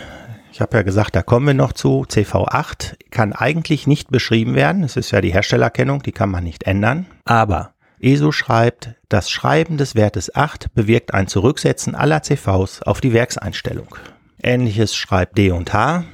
ich 0.52 0.62
habe 0.62 0.78
ja 0.78 0.82
gesagt, 0.82 1.14
da 1.14 1.22
kommen 1.22 1.46
wir 1.46 1.52
noch 1.52 1.74
zu, 1.74 2.06
CV8 2.08 2.94
kann 3.10 3.34
eigentlich 3.34 3.86
nicht 3.86 4.10
beschrieben 4.10 4.54
werden. 4.54 4.84
Es 4.84 4.96
ist 4.96 5.10
ja 5.10 5.20
die 5.20 5.34
Herstellerkennung, 5.34 6.02
die 6.02 6.12
kann 6.12 6.30
man 6.30 6.44
nicht 6.44 6.62
ändern. 6.62 7.04
Aber 7.26 7.74
ESO 8.00 8.32
schreibt, 8.32 8.94
das 9.10 9.28
Schreiben 9.28 9.76
des 9.76 9.94
Wertes 9.94 10.34
8 10.34 10.72
bewirkt 10.72 11.12
ein 11.12 11.26
Zurücksetzen 11.26 11.94
aller 11.94 12.22
CVs 12.22 12.80
auf 12.80 13.02
die 13.02 13.12
Werkseinstellung. 13.12 13.94
Ähnliches 14.42 14.96
schreibt 14.96 15.36
D 15.36 15.50
und 15.50 15.74
H. 15.74 16.04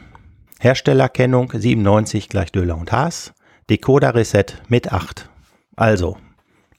Herstellerkennung 0.59 1.53
97 1.55 2.29
gleich 2.29 2.51
Döhler 2.51 2.77
und 2.77 2.91
Haas. 2.91 3.33
Decoder 3.71 4.17
Reset 4.17 4.47
mit 4.67 4.93
8. 4.93 5.29
Also, 5.77 6.17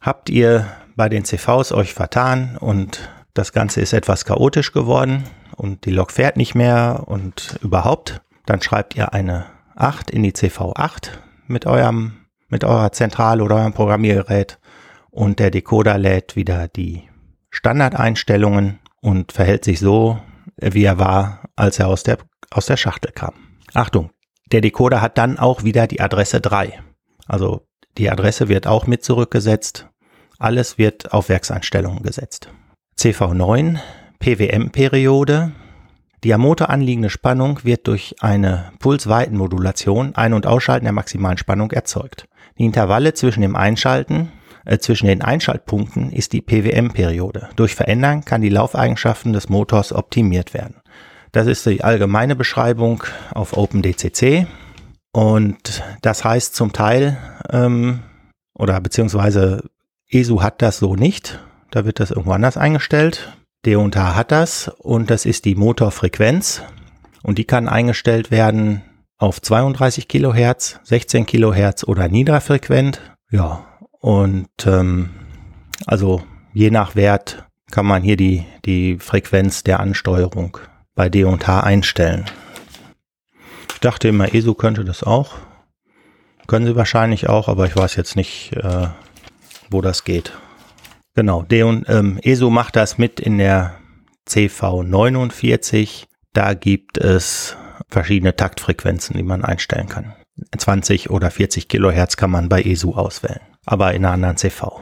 habt 0.02 0.30
ihr 0.30 0.68
bei 0.98 1.08
den 1.08 1.24
CVs 1.24 1.72
euch 1.72 1.94
vertan 1.94 2.58
und 2.60 3.10
das 3.34 3.54
Ganze 3.54 3.80
ist 3.80 3.94
etwas 3.94 4.26
chaotisch 4.26 4.74
geworden 4.74 5.24
und 5.60 5.86
die 5.86 5.92
Lok 5.92 6.12
fährt 6.12 6.38
nicht 6.38 6.56
mehr 6.56 7.04
und 7.06 7.60
überhaupt, 7.62 8.22
dann 8.46 8.62
schreibt 8.62 8.96
ihr 8.96 9.14
eine 9.14 9.46
8 9.76 10.10
in 10.10 10.24
die 10.24 10.32
CV8 10.32 11.10
mit 11.48 11.66
eurem, 11.66 12.26
mit 12.48 12.64
eurer 12.64 12.92
Zentrale 12.92 13.44
oder 13.44 13.58
eurem 13.58 13.74
Programmiergerät 13.74 14.58
und 15.12 15.40
der 15.40 15.52
Decoder 15.52 15.98
lädt 15.98 16.36
wieder 16.36 16.68
die 16.68 17.04
Standardeinstellungen 17.50 18.80
und 19.02 19.32
verhält 19.32 19.66
sich 19.66 19.80
so, 19.80 20.20
wie 20.58 20.84
er 20.84 20.98
war, 20.98 21.44
als 21.56 21.80
er 21.80 21.88
aus 21.88 22.04
der, 22.04 22.20
aus 22.52 22.66
der 22.66 22.78
Schachtel 22.78 23.12
kam. 23.12 23.34
Achtung, 23.74 24.12
der 24.52 24.62
Decoder 24.62 25.02
hat 25.02 25.18
dann 25.18 25.38
auch 25.38 25.64
wieder 25.64 25.88
die 25.88 26.02
Adresse 26.02 26.40
3. 26.40 26.80
Also 27.28 27.68
die 27.98 28.10
Adresse 28.10 28.48
wird 28.48 28.66
auch 28.66 28.88
mit 28.88 29.04
zurückgesetzt. 29.04 29.88
Alles 30.38 30.78
wird 30.78 31.14
auf 31.14 31.28
Werkseinstellungen 31.28 32.02
gesetzt. 32.02 32.50
CV9 32.98 33.80
PWM-Periode. 34.20 35.52
Die 36.24 36.34
am 36.34 36.42
Motor 36.42 36.70
anliegende 36.70 37.10
Spannung 37.10 37.62
wird 37.64 37.88
durch 37.88 38.16
eine 38.20 38.72
Pulsweitenmodulation 38.80 40.16
Ein- 40.16 40.34
und 40.34 40.46
Ausschalten 40.46 40.86
der 40.86 40.94
maximalen 40.94 41.38
Spannung 41.38 41.72
erzeugt. 41.72 42.28
Die 42.58 42.66
Intervalle 42.66 43.14
zwischen 43.14 43.42
dem 43.42 43.56
Einschalten 43.56 44.32
äh, 44.66 44.78
zwischen 44.80 45.08
den 45.08 45.22
Einschaltpunkten 45.22 46.12
ist 46.12 46.34
die 46.34 46.42
PWM-Periode. 46.42 47.50
Durch 47.56 47.76
Verändern 47.76 48.26
kann 48.26 48.42
die 48.42 48.50
Laufeigenschaften 48.50 49.32
des 49.32 49.48
Motors 49.48 49.94
optimiert 49.94 50.54
werden. 50.54 50.76
Das 51.32 51.48
ist 51.48 51.66
die 51.66 51.84
allgemeine 51.84 52.36
Beschreibung 52.36 53.04
auf 53.34 53.56
OpenDCC 53.56 54.48
und 55.14 55.84
das 56.02 56.26
heißt 56.26 56.56
zum 56.56 56.74
Teil 56.74 57.18
ähm, 57.50 58.00
oder 58.54 58.82
beziehungsweise 58.82 59.64
ESU 60.10 60.42
hat 60.42 60.62
das 60.62 60.80
so 60.80 60.96
nicht 60.96 61.40
da 61.72 61.86
wird 61.86 62.00
das 62.00 62.12
irgendwo 62.12 62.32
anders 62.32 62.58
eingestellt. 62.58 63.38
D&H 63.66 64.16
hat 64.16 64.32
das 64.32 64.70
und 64.80 65.10
das 65.10 65.26
ist 65.26 65.46
die 65.46 65.56
Motorfrequenz 65.56 66.62
und 67.24 67.38
die 67.38 67.46
kann 67.46 67.68
eingestellt 67.68 68.32
werden 68.32 68.84
auf 69.18 69.42
32 69.42 70.08
Kilohertz, 70.08 70.80
16 70.84 71.26
Kilohertz 71.26 71.84
oder 71.84 72.08
niederfrequent. 72.08 73.02
Ja, 73.32 73.66
und 74.00 74.48
ähm, 74.66 75.10
also 75.86 76.24
je 76.54 76.72
nach 76.72 76.96
Wert 76.96 77.46
kann 77.70 77.86
man 77.86 78.02
hier 78.02 78.16
die, 78.16 78.46
die 78.66 78.98
Frequenz 78.98 79.64
der 79.64 79.82
Ansteuerung 79.82 80.58
bei 80.96 81.10
D&H 81.10 81.60
einstellen. 81.60 82.26
Ich 83.74 83.80
dachte 83.82 84.08
immer, 84.08 84.34
ESO 84.34 84.54
könnte 84.54 84.86
das 84.86 85.04
auch. 85.04 85.36
Können 86.48 86.66
sie 86.66 86.76
wahrscheinlich 86.76 87.30
auch, 87.30 87.48
aber 87.48 87.68
ich 87.68 87.76
weiß 87.76 87.96
jetzt 87.96 88.16
nicht, 88.16 88.54
äh, 88.56 88.88
wo 89.70 89.82
das 89.82 90.04
geht. 90.04 90.34
Genau, 91.20 91.42
D 91.42 91.64
und 91.64 91.84
ähm, 91.90 92.18
ESO 92.24 92.50
macht 92.50 92.78
das 92.78 92.98
mit 92.98 93.20
in 93.20 93.40
der 93.40 93.76
CV49. 94.30 96.06
Da 96.32 96.54
gibt 96.54 96.98
es 96.98 97.58
verschiedene 97.90 98.38
Taktfrequenzen, 98.38 99.18
die 99.18 99.24
man 99.24 99.44
einstellen 99.44 99.90
kann. 99.90 100.14
20 100.58 101.10
oder 101.10 101.30
40 101.30 101.68
Kilohertz 101.68 102.16
kann 102.16 102.32
man 102.32 102.48
bei 102.48 102.62
ESU 102.62 102.94
auswählen, 102.94 103.42
aber 103.66 103.94
in 103.94 104.06
einer 104.06 104.14
anderen 104.14 104.38
CV. 104.38 104.82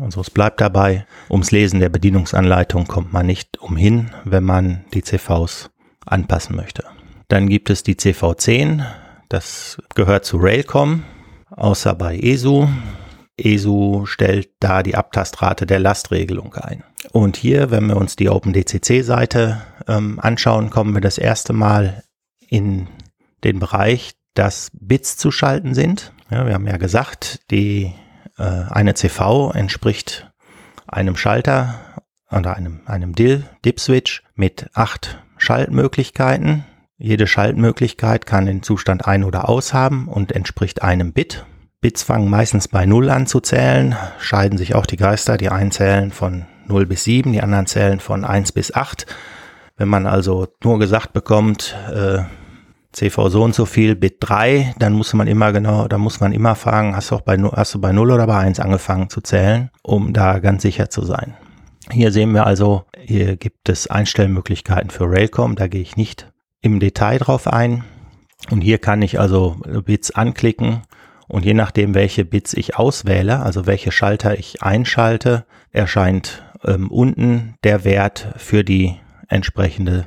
Also 0.00 0.20
es 0.20 0.30
bleibt 0.30 0.60
dabei, 0.60 1.06
ums 1.30 1.52
Lesen 1.52 1.78
der 1.78 1.90
Bedienungsanleitung 1.90 2.88
kommt 2.88 3.12
man 3.12 3.26
nicht 3.26 3.58
umhin, 3.58 4.10
wenn 4.24 4.42
man 4.42 4.84
die 4.94 5.04
CVs 5.04 5.70
anpassen 6.04 6.56
möchte. 6.56 6.82
Dann 7.28 7.48
gibt 7.48 7.70
es 7.70 7.84
die 7.84 7.94
CV10, 7.94 8.84
das 9.28 9.80
gehört 9.94 10.24
zu 10.24 10.38
Railcom, 10.38 11.04
außer 11.50 11.94
bei 11.94 12.18
ESU. 12.18 12.66
ESU 13.38 14.06
stellt 14.06 14.50
da 14.60 14.82
die 14.82 14.96
Abtastrate 14.96 15.66
der 15.66 15.78
Lastregelung 15.78 16.54
ein. 16.54 16.82
Und 17.12 17.36
hier, 17.36 17.70
wenn 17.70 17.86
wir 17.86 17.96
uns 17.96 18.16
die 18.16 18.28
OpenDCC-Seite 18.28 19.62
ähm, 19.86 20.18
anschauen, 20.20 20.70
kommen 20.70 20.94
wir 20.94 21.00
das 21.00 21.18
erste 21.18 21.52
Mal 21.52 22.02
in 22.48 22.88
den 23.44 23.60
Bereich, 23.60 24.14
dass 24.34 24.70
Bits 24.72 25.16
zu 25.16 25.30
schalten 25.30 25.74
sind. 25.74 26.12
Ja, 26.30 26.46
wir 26.46 26.54
haben 26.54 26.66
ja 26.66 26.76
gesagt, 26.76 27.40
die 27.50 27.92
äh, 28.36 28.42
eine 28.42 28.94
CV 28.94 29.52
entspricht 29.52 30.30
einem 30.86 31.16
Schalter 31.16 32.04
oder 32.30 32.56
einem, 32.56 32.80
einem 32.86 33.14
DIL, 33.14 33.44
DIP-Switch 33.64 34.22
mit 34.34 34.70
acht 34.74 35.22
Schaltmöglichkeiten. 35.36 36.64
Jede 36.96 37.26
Schaltmöglichkeit 37.26 38.26
kann 38.26 38.46
den 38.46 38.62
Zustand 38.62 39.06
ein- 39.06 39.24
oder 39.24 39.48
aus 39.48 39.72
haben 39.72 40.08
und 40.08 40.32
entspricht 40.32 40.82
einem 40.82 41.12
Bit. 41.12 41.46
Bits 41.80 42.02
fangen 42.02 42.28
meistens 42.28 42.66
bei 42.66 42.86
0 42.86 43.08
an 43.08 43.28
zu 43.28 43.38
zählen, 43.38 43.94
scheiden 44.18 44.58
sich 44.58 44.74
auch 44.74 44.84
die 44.84 44.96
Geister. 44.96 45.36
Die 45.36 45.48
einen 45.48 45.70
zählen 45.70 46.10
von 46.10 46.46
0 46.66 46.86
bis 46.86 47.04
7, 47.04 47.32
die 47.32 47.40
anderen 47.40 47.66
zählen 47.66 48.00
von 48.00 48.24
1 48.24 48.50
bis 48.50 48.74
8. 48.74 49.06
Wenn 49.76 49.86
man 49.86 50.06
also 50.06 50.48
nur 50.64 50.80
gesagt 50.80 51.12
bekommt, 51.12 51.76
äh, 51.94 52.24
CV 52.92 53.28
so 53.28 53.44
und 53.44 53.54
so 53.54 53.64
viel, 53.64 53.94
Bit 53.94 54.16
3, 54.20 54.74
dann 54.80 54.92
muss 54.92 55.14
man 55.14 55.28
immer 55.28 55.52
genau, 55.52 55.86
da 55.86 55.98
muss 55.98 56.18
man 56.18 56.32
immer 56.32 56.56
fragen, 56.56 56.96
hast 56.96 57.12
du 57.12 57.14
auch 57.14 57.20
bei, 57.20 57.38
hast 57.38 57.74
du 57.74 57.80
bei 57.80 57.92
0 57.92 58.10
oder 58.10 58.26
bei 58.26 58.38
1 58.38 58.58
angefangen 58.58 59.08
zu 59.08 59.20
zählen, 59.20 59.70
um 59.84 60.12
da 60.12 60.40
ganz 60.40 60.62
sicher 60.62 60.90
zu 60.90 61.04
sein. 61.04 61.36
Hier 61.92 62.10
sehen 62.10 62.32
wir 62.34 62.44
also, 62.44 62.86
hier 62.98 63.36
gibt 63.36 63.68
es 63.68 63.86
Einstellmöglichkeiten 63.86 64.90
für 64.90 65.08
Railcom, 65.08 65.54
da 65.54 65.68
gehe 65.68 65.80
ich 65.82 65.96
nicht 65.96 66.32
im 66.60 66.80
Detail 66.80 67.18
drauf 67.18 67.46
ein. 67.46 67.84
Und 68.50 68.62
hier 68.62 68.78
kann 68.78 69.00
ich 69.02 69.20
also 69.20 69.56
Bits 69.84 70.10
anklicken 70.10 70.82
und 71.28 71.44
je 71.44 71.54
nachdem, 71.54 71.94
welche 71.94 72.24
Bits 72.24 72.54
ich 72.54 72.76
auswähle, 72.76 73.40
also 73.40 73.66
welche 73.66 73.92
Schalter 73.92 74.38
ich 74.38 74.62
einschalte, 74.62 75.44
erscheint 75.70 76.42
ähm, 76.64 76.90
unten 76.90 77.54
der 77.64 77.84
Wert 77.84 78.28
für 78.36 78.64
die 78.64 78.96
entsprechende 79.28 80.06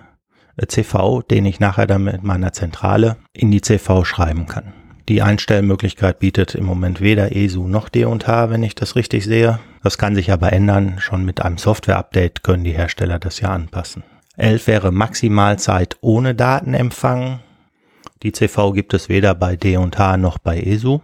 äh, 0.57 0.65
CV, 0.65 1.21
den 1.21 1.45
ich 1.45 1.59
nachher 1.59 1.87
dann 1.87 2.03
mit 2.03 2.23
meiner 2.23 2.53
Zentrale 2.53 3.17
in 3.33 3.51
die 3.51 3.61
CV 3.61 4.03
schreiben 4.03 4.47
kann. 4.47 4.73
Die 5.09 5.21
Einstellmöglichkeit 5.21 6.19
bietet 6.19 6.55
im 6.55 6.65
Moment 6.65 7.01
weder 7.01 7.35
ESU 7.35 7.67
noch 7.67 7.89
D&H, 7.89 8.49
wenn 8.49 8.63
ich 8.63 8.75
das 8.75 8.95
richtig 8.95 9.25
sehe. 9.25 9.59
Das 9.83 9.97
kann 9.97 10.15
sich 10.15 10.31
aber 10.31 10.53
ändern. 10.53 10.95
Schon 10.99 11.25
mit 11.25 11.41
einem 11.41 11.57
Software-Update 11.57 12.43
können 12.43 12.63
die 12.63 12.71
Hersteller 12.71 13.19
das 13.19 13.39
ja 13.41 13.49
anpassen. 13.49 14.03
11 14.37 14.67
wäre 14.67 14.91
Maximalzeit 14.91 15.97
ohne 16.01 16.33
Datenempfang. 16.33 17.39
Die 18.23 18.31
CV 18.31 18.71
gibt 18.73 18.93
es 18.93 19.09
weder 19.09 19.33
bei 19.35 19.55
D&H 19.55 20.17
noch 20.17 20.37
bei 20.37 20.59
ESU. 20.59 20.99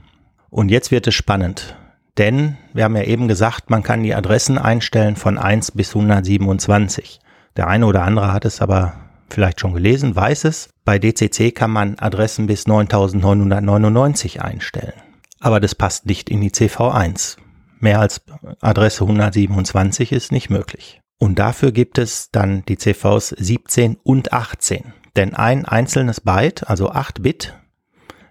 Und 0.50 0.70
jetzt 0.70 0.92
wird 0.92 1.08
es 1.08 1.16
spannend. 1.16 1.76
Denn 2.18 2.58
wir 2.74 2.84
haben 2.84 2.96
ja 2.96 3.04
eben 3.04 3.28
gesagt, 3.28 3.70
man 3.70 3.84
kann 3.84 4.04
die 4.04 4.16
Adressen 4.16 4.58
einstellen 4.58 5.16
von 5.16 5.38
1 5.38 5.72
bis 5.72 5.96
127. 5.96 7.20
Der 7.56 7.68
eine 7.68 7.86
oder 7.86 8.04
andere 8.04 8.34
hat 8.34 8.46
es 8.46 8.62
aber 8.62 8.94
vielleicht 9.30 9.60
schon 9.60 9.74
gelesen, 9.74 10.16
weiß 10.16 10.46
es. 10.46 10.70
Bei 10.86 11.00
DCC 11.00 11.52
kann 11.52 11.72
man 11.72 12.00
Adressen 12.00 12.48
bis 12.48 12.66
9999 12.66 14.42
einstellen. 14.42 14.94
Aber 15.40 15.60
das 15.60 15.76
passt 15.76 16.06
nicht 16.06 16.30
in 16.30 16.42
die 16.42 16.52
CV1. 16.52 17.38
Mehr 17.80 18.00
als 18.00 18.22
Adresse 18.62 19.04
127 19.04 20.12
ist 20.12 20.32
nicht 20.32 20.50
möglich. 20.50 21.02
Und 21.20 21.38
dafür 21.40 21.72
gibt 21.72 21.98
es 21.98 22.32
dann 22.32 22.64
die 22.66 22.78
CVs 22.78 23.30
17 23.30 23.98
und 24.04 24.34
18. 24.34 24.94
Denn 25.16 25.34
ein 25.36 25.66
einzelnes 25.66 26.22
Byte, 26.22 26.68
also 26.68 26.92
8 26.92 27.22
Bit, 27.22 27.56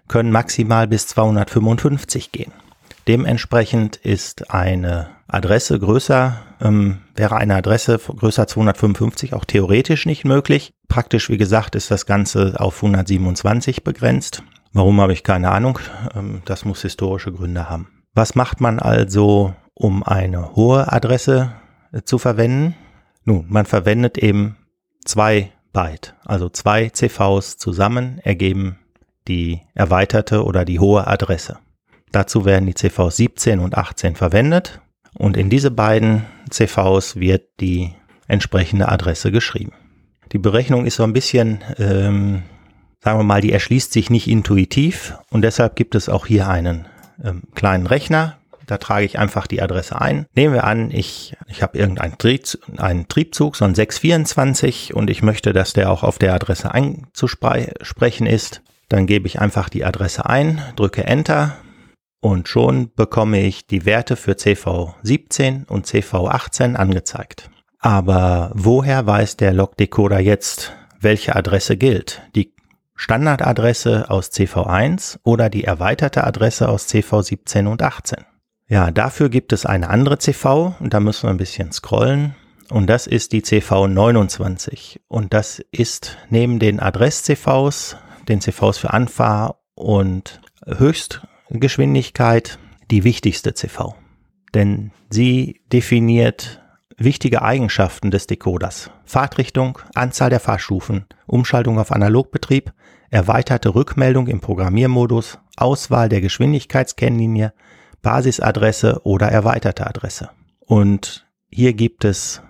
können 0.07 0.31
maximal 0.31 0.87
bis 0.87 1.07
255 1.07 2.31
gehen. 2.31 2.51
Dementsprechend 3.07 3.95
ist 3.95 4.51
eine 4.51 5.09
Adresse 5.27 5.79
größer, 5.79 6.37
ähm, 6.61 6.99
wäre 7.15 7.37
eine 7.37 7.55
Adresse 7.55 7.97
größer 7.97 8.47
255 8.47 9.33
auch 9.33 9.45
theoretisch 9.45 10.05
nicht 10.05 10.25
möglich. 10.25 10.73
Praktisch, 10.87 11.29
wie 11.29 11.37
gesagt, 11.37 11.75
ist 11.75 11.91
das 11.91 12.05
Ganze 12.05 12.55
auf 12.59 12.77
127 12.77 13.83
begrenzt. 13.83 14.43
Warum 14.73 14.99
habe 14.99 15.13
ich 15.13 15.23
keine 15.23 15.51
Ahnung. 15.51 15.79
Ähm, 16.15 16.41
das 16.45 16.65
muss 16.65 16.81
historische 16.81 17.31
Gründe 17.31 17.69
haben. 17.69 17.87
Was 18.13 18.35
macht 18.35 18.61
man 18.61 18.79
also, 18.79 19.53
um 19.73 20.03
eine 20.03 20.55
hohe 20.55 20.91
Adresse 20.91 21.53
äh, 21.91 22.01
zu 22.03 22.17
verwenden? 22.17 22.75
Nun, 23.23 23.45
man 23.49 23.65
verwendet 23.65 24.17
eben 24.17 24.57
zwei 25.05 25.51
Byte, 25.73 26.15
also 26.25 26.49
zwei 26.49 26.89
CVs 26.89 27.57
zusammen 27.57 28.19
ergeben 28.19 28.79
die 29.27 29.61
erweiterte 29.73 30.43
oder 30.43 30.65
die 30.65 30.79
hohe 30.79 31.07
Adresse. 31.07 31.57
Dazu 32.11 32.45
werden 32.45 32.65
die 32.65 32.75
CVs 32.75 33.17
17 33.17 33.59
und 33.59 33.77
18 33.77 34.15
verwendet 34.15 34.81
und 35.13 35.37
in 35.37 35.49
diese 35.49 35.71
beiden 35.71 36.25
CVs 36.49 37.17
wird 37.17 37.43
die 37.59 37.93
entsprechende 38.27 38.89
Adresse 38.89 39.31
geschrieben. 39.31 39.73
Die 40.31 40.37
Berechnung 40.37 40.85
ist 40.85 40.95
so 40.95 41.03
ein 41.03 41.13
bisschen, 41.13 41.63
ähm, 41.77 42.43
sagen 43.01 43.19
wir 43.19 43.23
mal, 43.23 43.41
die 43.41 43.51
erschließt 43.51 43.91
sich 43.91 44.09
nicht 44.09 44.27
intuitiv 44.27 45.15
und 45.29 45.41
deshalb 45.41 45.75
gibt 45.75 45.95
es 45.95 46.09
auch 46.09 46.25
hier 46.25 46.49
einen 46.49 46.87
ähm, 47.23 47.43
kleinen 47.55 47.87
Rechner. 47.87 48.37
Da 48.65 48.77
trage 48.77 49.05
ich 49.05 49.17
einfach 49.17 49.47
die 49.47 49.61
Adresse 49.61 50.01
ein. 50.01 50.25
Nehmen 50.35 50.53
wir 50.53 50.65
an, 50.65 50.91
ich, 50.91 51.37
ich 51.47 51.63
habe 51.63 51.77
irgendeinen 51.77 52.17
Trieb, 52.17 52.43
einen 52.75 53.07
Triebzug, 53.07 53.55
so 53.55 53.63
ein 53.63 53.75
624 53.75 54.93
und 54.93 55.09
ich 55.09 55.23
möchte, 55.23 55.53
dass 55.53 55.71
der 55.71 55.89
auch 55.89 56.03
auf 56.03 56.19
der 56.19 56.33
Adresse 56.33 56.71
einzusprechen 56.71 58.27
ist. 58.27 58.61
Dann 58.89 59.05
gebe 59.05 59.27
ich 59.27 59.39
einfach 59.39 59.69
die 59.69 59.83
Adresse 59.83 60.25
ein, 60.25 60.61
drücke 60.75 61.03
Enter 61.03 61.57
und 62.21 62.47
schon 62.47 62.91
bekomme 62.95 63.41
ich 63.41 63.67
die 63.67 63.85
Werte 63.85 64.15
für 64.15 64.33
CV17 64.33 65.67
und 65.67 65.85
CV18 65.85 66.75
angezeigt. 66.75 67.49
Aber 67.79 68.51
woher 68.53 69.05
weiß 69.05 69.37
der 69.37 69.53
Logdecoder 69.53 70.19
jetzt, 70.19 70.73
welche 70.99 71.35
Adresse 71.35 71.77
gilt? 71.77 72.21
Die 72.35 72.53
Standardadresse 72.95 74.09
aus 74.09 74.31
CV1 74.31 75.19
oder 75.23 75.49
die 75.49 75.63
erweiterte 75.63 76.23
Adresse 76.23 76.67
aus 76.67 76.87
CV17 76.87 77.67
und 77.67 77.83
18? 77.83 78.25
Ja, 78.67 78.91
dafür 78.91 79.29
gibt 79.29 79.53
es 79.53 79.65
eine 79.65 79.89
andere 79.89 80.17
CV 80.17 80.75
und 80.79 80.93
da 80.93 80.99
müssen 80.99 81.23
wir 81.23 81.29
ein 81.29 81.37
bisschen 81.37 81.71
scrollen. 81.71 82.35
Und 82.69 82.89
das 82.89 83.07
ist 83.07 83.31
die 83.31 83.41
CV29. 83.41 84.99
Und 85.07 85.33
das 85.33 85.59
ist 85.71 86.17
neben 86.29 86.59
den 86.59 86.81
Adress-CVs 86.81 87.95
den 88.27 88.41
CVs 88.41 88.77
für 88.77 88.93
Anfahr- 88.93 89.59
und 89.75 90.41
Höchstgeschwindigkeit 90.65 92.59
die 92.89 93.03
wichtigste 93.03 93.53
CV. 93.53 93.95
Denn 94.53 94.91
sie 95.09 95.61
definiert 95.71 96.61
wichtige 96.97 97.41
Eigenschaften 97.41 98.11
des 98.11 98.27
Decoders. 98.27 98.89
Fahrtrichtung, 99.05 99.79
Anzahl 99.93 100.29
der 100.29 100.39
Fahrstufen, 100.39 101.05
Umschaltung 101.27 101.79
auf 101.79 101.91
Analogbetrieb, 101.91 102.73
erweiterte 103.09 103.75
Rückmeldung 103.75 104.27
im 104.27 104.41
Programmiermodus, 104.41 105.39
Auswahl 105.55 106.09
der 106.09 106.21
Geschwindigkeitskennlinie, 106.21 107.53
Basisadresse 108.01 109.01
oder 109.03 109.27
erweiterte 109.27 109.87
Adresse. 109.87 110.29
Und 110.59 111.27
hier 111.49 111.73
gibt 111.73 112.03
es 112.03 112.41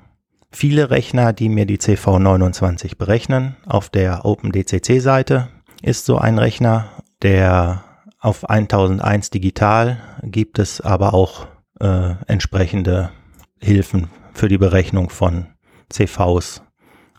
viele 0.52 0.90
Rechner, 0.90 1.34
die 1.34 1.50
mir 1.50 1.66
die 1.66 1.78
CV29 1.78 2.98
berechnen. 2.98 3.56
Auf 3.66 3.90
der 3.90 4.26
OpenDCC-Seite 4.26 5.50
ist 5.82 6.06
so 6.06 6.18
ein 6.18 6.38
Rechner, 6.38 6.90
der 7.22 7.84
auf 8.20 8.50
1001 8.50 9.30
digital 9.30 9.98
gibt 10.24 10.60
es 10.60 10.82
aber 10.82 11.13
auch 11.13 11.48
äh, 11.80 12.16
entsprechende 12.28 13.12
Hilfen 13.60 14.10
für 14.34 14.48
die 14.48 14.58
Berechnung 14.58 15.10
von 15.10 15.48
CVs 15.90 16.62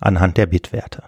anhand 0.01 0.37
der 0.37 0.47
Bitwerte. 0.47 1.03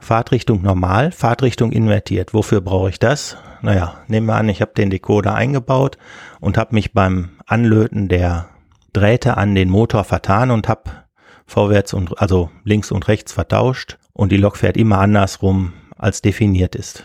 Fahrtrichtung 0.00 0.62
normal, 0.62 1.10
Fahrtrichtung 1.10 1.72
invertiert. 1.72 2.32
Wofür 2.32 2.60
brauche 2.60 2.90
ich 2.90 2.98
das? 2.98 3.36
Naja, 3.62 3.96
nehmen 4.06 4.26
wir 4.26 4.36
an, 4.36 4.48
ich 4.48 4.60
habe 4.60 4.72
den 4.76 4.90
Decoder 4.90 5.34
eingebaut 5.34 5.98
und 6.40 6.56
habe 6.56 6.74
mich 6.74 6.92
beim 6.92 7.30
Anlöten 7.46 8.08
der 8.08 8.48
Drähte 8.92 9.36
an 9.36 9.54
den 9.54 9.68
Motor 9.68 10.04
vertan 10.04 10.50
und 10.50 10.68
habe 10.68 10.90
vorwärts 11.46 11.92
und 11.92 12.20
also 12.20 12.50
links 12.64 12.92
und 12.92 13.08
rechts 13.08 13.32
vertauscht 13.32 13.98
und 14.12 14.30
die 14.30 14.36
Lok 14.36 14.56
fährt 14.56 14.76
immer 14.76 14.98
andersrum 14.98 15.72
als 15.98 16.22
definiert 16.22 16.74
ist. 16.74 17.04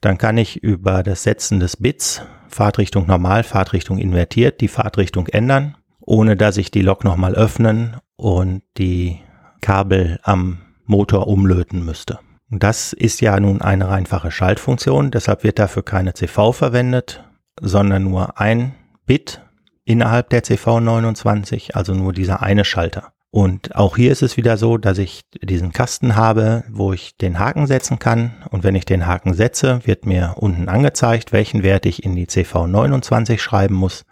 Dann 0.00 0.18
kann 0.18 0.38
ich 0.38 0.62
über 0.62 1.02
das 1.02 1.22
Setzen 1.22 1.60
des 1.60 1.76
Bits 1.76 2.22
Fahrtrichtung 2.48 3.06
normal, 3.06 3.44
Fahrtrichtung 3.44 3.98
invertiert 3.98 4.60
die 4.60 4.68
Fahrtrichtung 4.68 5.28
ändern 5.28 5.76
ohne 6.10 6.36
dass 6.36 6.56
ich 6.56 6.72
die 6.72 6.82
Lok 6.82 7.04
nochmal 7.04 7.36
öffnen 7.36 7.96
und 8.16 8.62
die 8.78 9.20
Kabel 9.60 10.18
am 10.24 10.58
Motor 10.84 11.28
umlöten 11.28 11.84
müsste. 11.84 12.18
Und 12.50 12.64
das 12.64 12.92
ist 12.92 13.20
ja 13.20 13.38
nun 13.38 13.62
eine 13.62 13.88
einfache 13.88 14.32
Schaltfunktion, 14.32 15.12
deshalb 15.12 15.44
wird 15.44 15.60
dafür 15.60 15.84
keine 15.84 16.14
CV 16.14 16.50
verwendet, 16.50 17.22
sondern 17.60 18.02
nur 18.02 18.40
ein 18.40 18.74
Bit 19.06 19.40
innerhalb 19.84 20.30
der 20.30 20.42
CV29, 20.42 21.74
also 21.74 21.94
nur 21.94 22.12
dieser 22.12 22.42
eine 22.42 22.64
Schalter. 22.64 23.12
Und 23.32 23.76
auch 23.76 23.96
hier 23.96 24.10
ist 24.10 24.22
es 24.22 24.36
wieder 24.36 24.56
so, 24.56 24.76
dass 24.76 24.98
ich 24.98 25.22
diesen 25.40 25.72
Kasten 25.72 26.16
habe, 26.16 26.64
wo 26.68 26.92
ich 26.92 27.16
den 27.16 27.38
Haken 27.38 27.68
setzen 27.68 28.00
kann. 28.00 28.32
Und 28.50 28.64
wenn 28.64 28.74
ich 28.74 28.84
den 28.84 29.06
Haken 29.06 29.34
setze, 29.34 29.80
wird 29.84 30.04
mir 30.04 30.34
unten 30.36 30.68
angezeigt, 30.68 31.32
welchen 31.32 31.62
Wert 31.62 31.86
ich 31.86 32.04
in 32.04 32.16
die 32.16 32.26
CV29 32.26 33.38
schreiben 33.38 33.76
muss, 33.76 34.04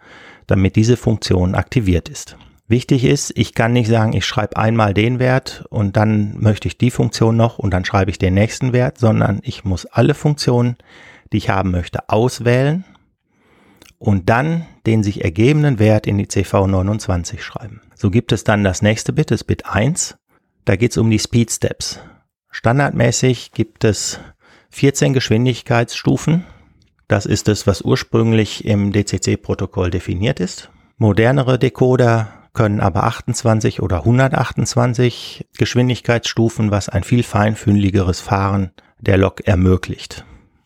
damit 0.47 0.77
diese 0.77 0.95
Funktion 0.95 1.53
aktiviert 1.53 2.07
ist. 2.07 2.37
Wichtig 2.69 3.03
ist, 3.03 3.33
ich 3.35 3.55
kann 3.55 3.73
nicht 3.73 3.89
sagen, 3.89 4.13
ich 4.13 4.25
schreibe 4.25 4.55
einmal 4.55 4.93
den 4.93 5.19
Wert 5.19 5.65
und 5.69 5.97
dann 5.97 6.39
möchte 6.39 6.67
ich 6.67 6.77
die 6.77 6.91
Funktion 6.91 7.35
noch 7.35 7.57
und 7.57 7.71
dann 7.71 7.83
schreibe 7.83 8.11
ich 8.11 8.19
den 8.19 8.35
nächsten 8.35 8.73
Wert, 8.73 8.99
sondern 8.99 9.39
ich 9.41 9.65
muss 9.65 9.87
alle 9.87 10.13
Funktionen, 10.13 10.77
die 11.33 11.37
ich 11.37 11.49
haben 11.49 11.71
möchte, 11.71 12.07
auswählen 12.09 12.85
und 13.97 14.29
dann 14.29 14.65
den 14.85 15.03
sich 15.03 15.23
ergebenen 15.23 15.79
Wert 15.79 16.05
in 16.05 16.19
die 16.19 16.27
CV29 16.27 17.39
schreiben. 17.39 17.81
So 18.01 18.09
gibt 18.09 18.31
es 18.31 18.45
dann 18.45 18.63
das 18.63 18.81
nächste 18.81 19.11
Bit, 19.11 19.29
das 19.29 19.43
Bit 19.43 19.65
1. 19.65 20.17
Da 20.63 20.77
geht 20.77 20.91
es 20.91 20.97
um 20.97 21.09
die 21.09 21.19
Speed 21.19 21.51
Steps. 21.51 21.99
Standardmäßig 22.49 23.51
gibt 23.51 23.83
es 23.83 24.21
14 24.69 25.11
Geschwindigkeitsstufen. 25.11 26.45
Das 27.09 27.25
ist 27.25 27.49
es, 27.49 27.67
was 27.67 27.81
ursprünglich 27.81 28.63
im 28.63 28.93
DCC-Protokoll 28.93 29.89
definiert 29.89 30.39
ist. 30.39 30.69
Modernere 30.95 31.59
Decoder 31.59 32.29
können 32.53 32.79
aber 32.79 33.03
28 33.03 33.81
oder 33.81 33.97
128 33.97 35.49
Geschwindigkeitsstufen, 35.57 36.71
was 36.71 36.87
ein 36.87 37.03
viel 37.03 37.23
feinfühligeres 37.23 38.21
Fahren 38.21 38.71
der 39.01 39.17
Lok 39.17 39.45
ermöglicht. 39.45 40.23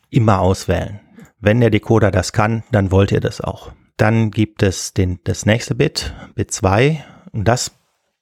Immer 0.08 0.38
auswählen. 0.38 1.00
Wenn 1.40 1.58
der 1.58 1.70
Decoder 1.70 2.12
das 2.12 2.32
kann, 2.32 2.62
dann 2.70 2.92
wollt 2.92 3.10
ihr 3.10 3.20
das 3.20 3.40
auch. 3.40 3.72
Dann 3.96 4.30
gibt 4.30 4.62
es 4.62 4.92
den, 4.92 5.18
das 5.24 5.46
nächste 5.46 5.74
Bit, 5.74 6.14
Bit 6.36 6.52
2, 6.52 7.04
und 7.04 7.13
das 7.42 7.72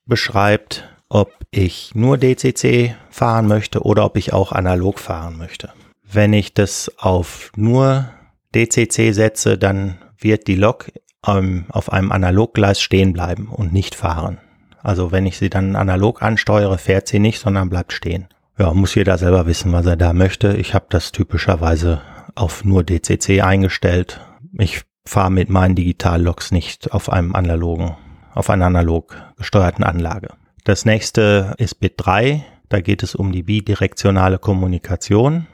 beschreibt, 0.07 0.89
ob 1.11 1.31
ich 1.51 1.95
nur 1.95 2.17
DCC 2.17 2.97
fahren 3.11 3.47
möchte 3.47 3.83
oder 3.83 4.07
ob 4.07 4.17
ich 4.17 4.33
auch 4.33 4.53
analog 4.53 4.99
fahren 4.99 5.37
möchte. 5.37 5.71
Wenn 6.03 6.33
ich 6.33 6.55
das 6.55 6.91
auf 6.97 7.53
nur 7.55 8.09
DCC 8.55 9.13
setze, 9.13 9.59
dann 9.59 9.99
wird 10.19 10.47
die 10.47 10.57
Lok 10.57 10.91
ähm, 11.27 11.67
auf 11.69 11.93
einem 11.93 12.13
Analoggleis 12.13 12.81
stehen 12.81 13.13
bleiben 13.13 13.49
und 13.49 13.73
nicht 13.73 13.95
fahren. 13.95 14.39
Also 14.83 15.13
wenn 15.13 15.27
ich 15.27 15.39
sie 15.39 15.51
dann 15.51 15.77
analog 15.77 16.23
ansteuere, 16.23 16.79
fährt 16.79 17.09
sie 17.09 17.19
nicht, 17.19 17.39
sondern 17.39 17.69
bleibt 17.69 17.93
stehen. 17.93 18.29
Ja, 18.59 18.73
muss 18.75 18.95
jeder 18.95 19.19
selber 19.19 19.47
wissen, 19.47 19.73
was 19.73 19.87
er 19.87 19.97
da 19.97 20.13
möchte. 20.13 20.57
Ich 20.57 20.75
habe 20.75 20.87
das 20.89 21.13
typischerweise 21.13 22.01
auf 22.35 22.65
nur 22.65 22.83
DCC 22.83 23.43
eingestellt. 23.43 24.21
Ich 24.59 24.83
fahre 25.07 25.31
mit 25.31 25.51
meinen 25.51 25.75
Digitalloks 25.75 26.53
nicht 26.53 26.93
auf 26.93 27.11
einem 27.11 27.35
analogen, 27.35 27.97
auf 28.35 28.51
einer 28.51 28.67
analog 28.67 29.17
gesteuerten 29.37 29.85
Anlage. 29.85 30.29
Das 30.65 30.85
nächste 30.85 31.55
ist 31.59 31.81
Bit 31.81 31.95
3. 31.97 32.45
Da 32.69 32.81
geht 32.81 33.03
es 33.03 33.15
um 33.15 33.33
die 33.33 33.43
bidirektionale 33.43 34.39
Kommunikation. 34.39 35.47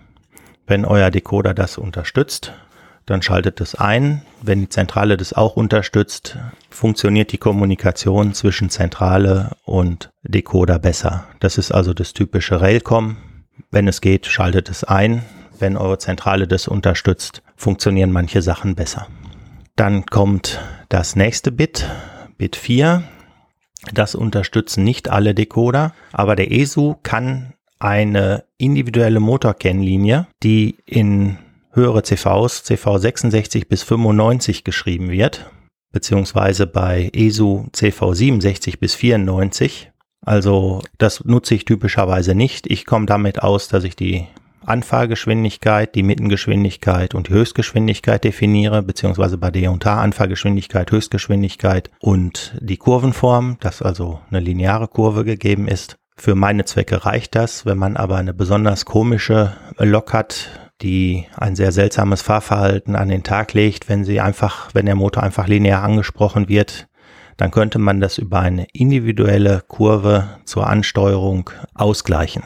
Wenn 0.66 0.84
euer 0.84 1.10
Decoder 1.10 1.54
das 1.54 1.78
unterstützt, 1.78 2.52
dann 3.06 3.22
schaltet 3.22 3.60
es 3.60 3.74
ein. 3.74 4.22
Wenn 4.42 4.60
die 4.60 4.68
Zentrale 4.68 5.16
das 5.16 5.32
auch 5.32 5.56
unterstützt, 5.56 6.38
funktioniert 6.70 7.32
die 7.32 7.38
Kommunikation 7.38 8.34
zwischen 8.34 8.68
Zentrale 8.68 9.52
und 9.64 10.10
Decoder 10.22 10.78
besser. 10.78 11.24
Das 11.40 11.58
ist 11.58 11.72
also 11.72 11.94
das 11.94 12.12
typische 12.12 12.60
Railcom. 12.60 13.16
Wenn 13.70 13.88
es 13.88 14.00
geht, 14.00 14.26
schaltet 14.26 14.68
es 14.68 14.84
ein 14.84 15.24
wenn 15.60 15.76
eure 15.76 15.98
Zentrale 15.98 16.46
das 16.46 16.68
unterstützt, 16.68 17.42
funktionieren 17.56 18.12
manche 18.12 18.42
Sachen 18.42 18.74
besser. 18.74 19.06
Dann 19.76 20.06
kommt 20.06 20.60
das 20.88 21.16
nächste 21.16 21.52
Bit, 21.52 21.88
Bit 22.38 22.56
4. 22.56 23.02
Das 23.92 24.14
unterstützen 24.14 24.84
nicht 24.84 25.08
alle 25.08 25.34
Decoder, 25.34 25.94
aber 26.12 26.36
der 26.36 26.50
ESU 26.50 26.94
kann 27.02 27.54
eine 27.78 28.44
individuelle 28.56 29.20
Motorkennlinie, 29.20 30.26
die 30.42 30.78
in 30.86 31.38
höhere 31.72 32.02
CVs, 32.02 32.64
CV 32.64 32.98
66 32.98 33.68
bis 33.68 33.82
95 33.82 34.64
geschrieben 34.64 35.10
wird, 35.10 35.50
beziehungsweise 35.92 36.66
bei 36.66 37.10
ESU 37.12 37.66
CV 37.72 38.14
67 38.14 38.80
bis 38.80 38.94
94. 38.94 39.92
Also 40.24 40.82
das 40.98 41.24
nutze 41.24 41.54
ich 41.54 41.64
typischerweise 41.64 42.34
nicht. 42.34 42.66
Ich 42.66 42.84
komme 42.84 43.06
damit 43.06 43.42
aus, 43.42 43.68
dass 43.68 43.84
ich 43.84 43.94
die 43.94 44.26
Anfahrgeschwindigkeit, 44.68 45.94
die 45.94 46.02
Mittengeschwindigkeit 46.02 47.14
und 47.14 47.28
die 47.28 47.32
Höchstgeschwindigkeit 47.32 48.24
definiere, 48.24 48.82
beziehungsweise 48.82 49.38
bei 49.38 49.50
D 49.50 49.68
und 49.68 49.84
H 49.84 50.00
Anfahrgeschwindigkeit, 50.00 50.90
Höchstgeschwindigkeit 50.90 51.90
und 52.00 52.56
die 52.60 52.76
Kurvenform, 52.76 53.56
dass 53.60 53.82
also 53.82 54.20
eine 54.30 54.40
lineare 54.40 54.88
Kurve 54.88 55.24
gegeben 55.24 55.68
ist. 55.68 55.96
Für 56.16 56.34
meine 56.34 56.64
Zwecke 56.64 57.04
reicht 57.04 57.34
das. 57.34 57.64
Wenn 57.64 57.78
man 57.78 57.96
aber 57.96 58.16
eine 58.16 58.34
besonders 58.34 58.84
komische 58.84 59.56
Lok 59.78 60.12
hat, 60.12 60.48
die 60.82 61.26
ein 61.36 61.56
sehr 61.56 61.72
seltsames 61.72 62.22
Fahrverhalten 62.22 62.96
an 62.96 63.08
den 63.08 63.22
Tag 63.22 63.52
legt, 63.54 63.88
wenn 63.88 64.04
sie 64.04 64.20
einfach, 64.20 64.70
wenn 64.74 64.86
der 64.86 64.94
Motor 64.94 65.22
einfach 65.22 65.46
linear 65.46 65.82
angesprochen 65.82 66.48
wird, 66.48 66.88
dann 67.36 67.52
könnte 67.52 67.78
man 67.78 68.00
das 68.00 68.18
über 68.18 68.40
eine 68.40 68.66
individuelle 68.72 69.62
Kurve 69.66 70.28
zur 70.44 70.66
Ansteuerung 70.66 71.50
ausgleichen. 71.74 72.42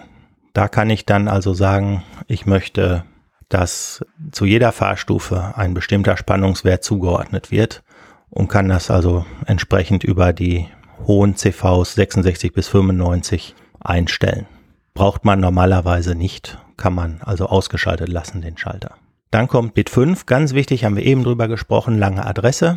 Da 0.53 0.69
kann 0.69 0.91
ich 0.91 1.07
dann 1.07 1.29
also 1.29 1.55
sagen, 1.55 2.03
ich 2.27 2.47
möchte, 2.47 3.05
dass 3.49 4.05
zu 4.33 4.45
jeder 4.45 4.73
Fahrstufe 4.73 5.55
ein 5.57 5.75
bestimmter 5.75 6.17
Spannungswert 6.17 6.85
zugeordnet 6.85 7.51
wird 7.51 7.83
und 8.31 8.49
kann 8.49 8.69
das 8.69 8.91
also 8.91 9.25
entsprechend 9.47 10.05
über 10.05 10.33
die 10.33 10.69
hohen 11.07 11.37
CVs 11.37 11.95
66 11.95 12.53
bis 12.53 12.69
95 12.69 13.55
einstellen. 13.81 14.47
Braucht 14.95 15.25
man 15.25 15.41
normalerweise 15.41 16.15
nicht, 16.15 16.59
kann 16.77 16.95
man 16.95 17.21
also 17.23 17.47
ausgeschaltet 17.47 18.09
lassen, 18.09 18.43
den 18.43 18.59
Schalter. 18.59 18.95
Dann 19.31 19.49
kommt 19.49 19.73
Bit 19.73 19.89
5, 19.89 20.27
ganz 20.27 20.53
wichtig, 20.53 20.85
haben 20.85 20.97
wir 20.97 21.05
eben 21.05 21.25
drüber 21.25 21.49
gesprochen, 21.49 21.99
lange 21.99 22.27
Adresse. 22.27 22.77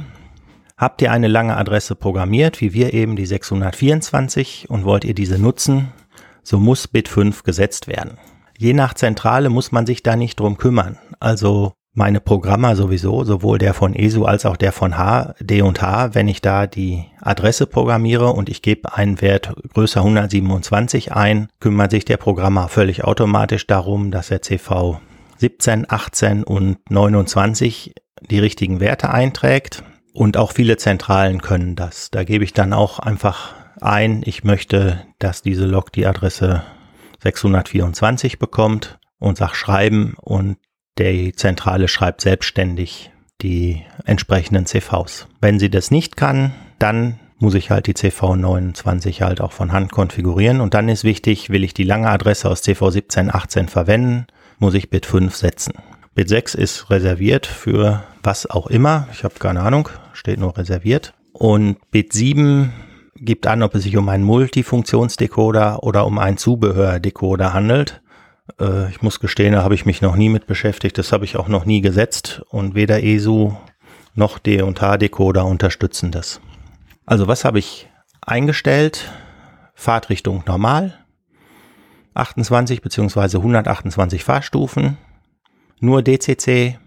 Habt 0.78 1.02
ihr 1.02 1.12
eine 1.12 1.28
lange 1.28 1.58
Adresse 1.58 1.96
programmiert, 1.96 2.62
wie 2.62 2.74
wir 2.74 2.94
eben 2.94 3.16
die 3.18 3.26
624 3.26 4.70
und 4.70 4.86
wollt 4.86 5.04
ihr 5.04 5.14
diese 5.14 5.40
nutzen, 5.40 5.92
so 6.45 6.60
muss 6.60 6.88
Bit 6.88 7.10
5 7.10 7.43
gesetzt 7.43 7.88
werden. 7.88 8.17
Je 8.58 8.73
nach 8.73 8.93
Zentrale 8.93 9.49
muss 9.49 9.73
man 9.73 9.86
sich 9.86 10.03
da 10.03 10.15
nicht 10.15 10.39
drum 10.39 10.58
kümmern. 10.58 10.97
Also 11.19 11.73
meine 11.93 12.19
Programmer 12.19 12.75
sowieso, 12.75 13.23
sowohl 13.23 13.58
der 13.58 13.73
von 13.73 13.95
ESU 13.95 14.25
als 14.25 14.45
auch 14.45 14.58
der 14.58 14.71
von 14.71 14.97
H, 14.97 15.34
D 15.39 15.62
und 15.62 15.81
H, 15.81 16.13
wenn 16.13 16.27
ich 16.27 16.41
da 16.41 16.67
die 16.67 17.05
Adresse 17.21 17.67
programmiere 17.67 18.31
und 18.31 18.49
ich 18.49 18.62
gebe 18.62 18.95
einen 18.95 19.21
Wert 19.21 19.53
größer 19.73 20.01
127 20.01 21.13
ein, 21.13 21.47
kümmert 21.60 21.91
sich 21.91 22.05
der 22.05 22.17
Programmer 22.17 22.67
völlig 22.67 23.03
automatisch 23.03 23.65
darum, 23.65 24.12
dass 24.12 24.29
er 24.29 24.41
CV 24.41 24.99
17, 25.38 25.86
18 25.89 26.43
und 26.43 26.77
29 26.89 27.95
die 28.29 28.39
richtigen 28.39 28.79
Werte 28.79 29.10
einträgt. 29.10 29.84
Und 30.13 30.38
auch 30.38 30.53
viele 30.53 30.77
Zentralen 30.77 31.41
können 31.41 31.75
das. 31.75 32.10
Da 32.10 32.23
gebe 32.23 32.45
ich 32.45 32.53
dann 32.53 32.71
auch 32.71 32.99
einfach 32.99 33.53
ein, 33.82 34.22
ich 34.26 34.44
möchte, 34.44 35.06
dass 35.20 35.42
diese 35.42 35.66
Log 35.66 35.92
die 35.92 36.06
Adresse 36.06 36.64
624 37.24 38.40
bekommt 38.40 39.00
und 39.20 39.38
sag 39.38 39.56
schreiben 39.56 40.16
und 40.22 40.58
die 40.98 41.34
Zentrale 41.34 41.88
schreibt 41.88 42.22
selbstständig 42.22 43.12
die 43.42 43.84
entsprechenden 44.06 44.66
CVs. 44.66 45.28
Wenn 45.42 45.60
sie 45.60 45.70
das 45.70 45.92
nicht 45.92 46.16
kann, 46.16 46.54
dann 46.80 47.19
muss 47.38 47.54
ich 47.54 47.69
halt 47.69 47.88
die 47.88 47.94
CV29 47.94 49.21
halt 49.21 49.42
auch 49.42 49.52
von 49.52 49.71
Hand 49.71 49.92
konfigurieren 49.92 50.62
und 50.62 50.73
dann 50.73 50.88
ist 50.88 51.04
wichtig, 51.04 51.50
will 51.50 51.63
ich 51.63 51.73
die 51.73 51.84
lange 51.84 52.10
Adresse 52.10 52.50
aus 52.50 52.63
CV1718 52.63 53.67
verwenden, 53.67 54.28
muss 54.58 54.73
ich 54.73 54.90
Bit 54.90 55.06
5 55.06 55.36
setzen. 55.36 55.73
Bit 56.13 56.30
6 56.30 56.56
ist 56.56 56.90
reserviert 56.90 57.46
für 57.46 58.04
was 58.23 58.50
auch 58.50 58.67
immer, 58.67 59.08
ich 59.12 59.23
habe 59.26 59.36
keine 59.38 59.62
Ahnung, 59.62 59.90
steht 60.13 60.40
nur 60.40 60.58
reserviert. 60.58 61.13
Und 61.34 61.78
Bit 61.92 62.13
7 62.13 62.71
gibt 63.16 63.48
an, 63.48 63.63
ob 63.63 63.76
es 63.76 63.84
sich 63.84 63.98
um 63.98 64.10
einen 64.10 64.24
Multifunktionsdecoder 64.24 65.84
oder 65.84 66.06
um 66.06 66.20
einen 66.20 66.38
Zubehördecoder 66.38 67.54
handelt. 67.54 68.02
Äh, 68.60 68.90
ich 68.90 69.02
muss 69.02 69.20
gestehen, 69.20 69.54
da 69.54 69.63
habe 69.63 69.76
ich 69.76 69.86
mich 69.86 70.02
noch 70.02 70.16
nie 70.16 70.30
mit 70.30 70.48
beschäftigt. 70.48 70.98
Das 70.98 71.12
habe 71.12 71.26
ich 71.26 71.38
auch 71.38 71.48
noch 71.48 71.66
nie 71.66 71.82
gesetzt 71.82 72.42
und 72.50 72.76
weder 72.76 73.04
ESU 73.04 73.54
noch 74.13 74.40
D&H-Decoder 74.40 75.46
unterstützen 75.46 76.12
das. 76.12 76.42
Also 77.06 77.28
was 77.28 77.46
habe 77.46 77.60
ich 77.60 77.90
eingestellt? 78.22 79.12
Fahrtrichtung 79.76 80.44
normal, 80.48 80.98
28 82.13 82.82
bzw. 82.82 83.38
128 83.38 84.24
Fahrstufen, 84.24 84.98
nur 85.82 86.02
DCC, 86.02 86.80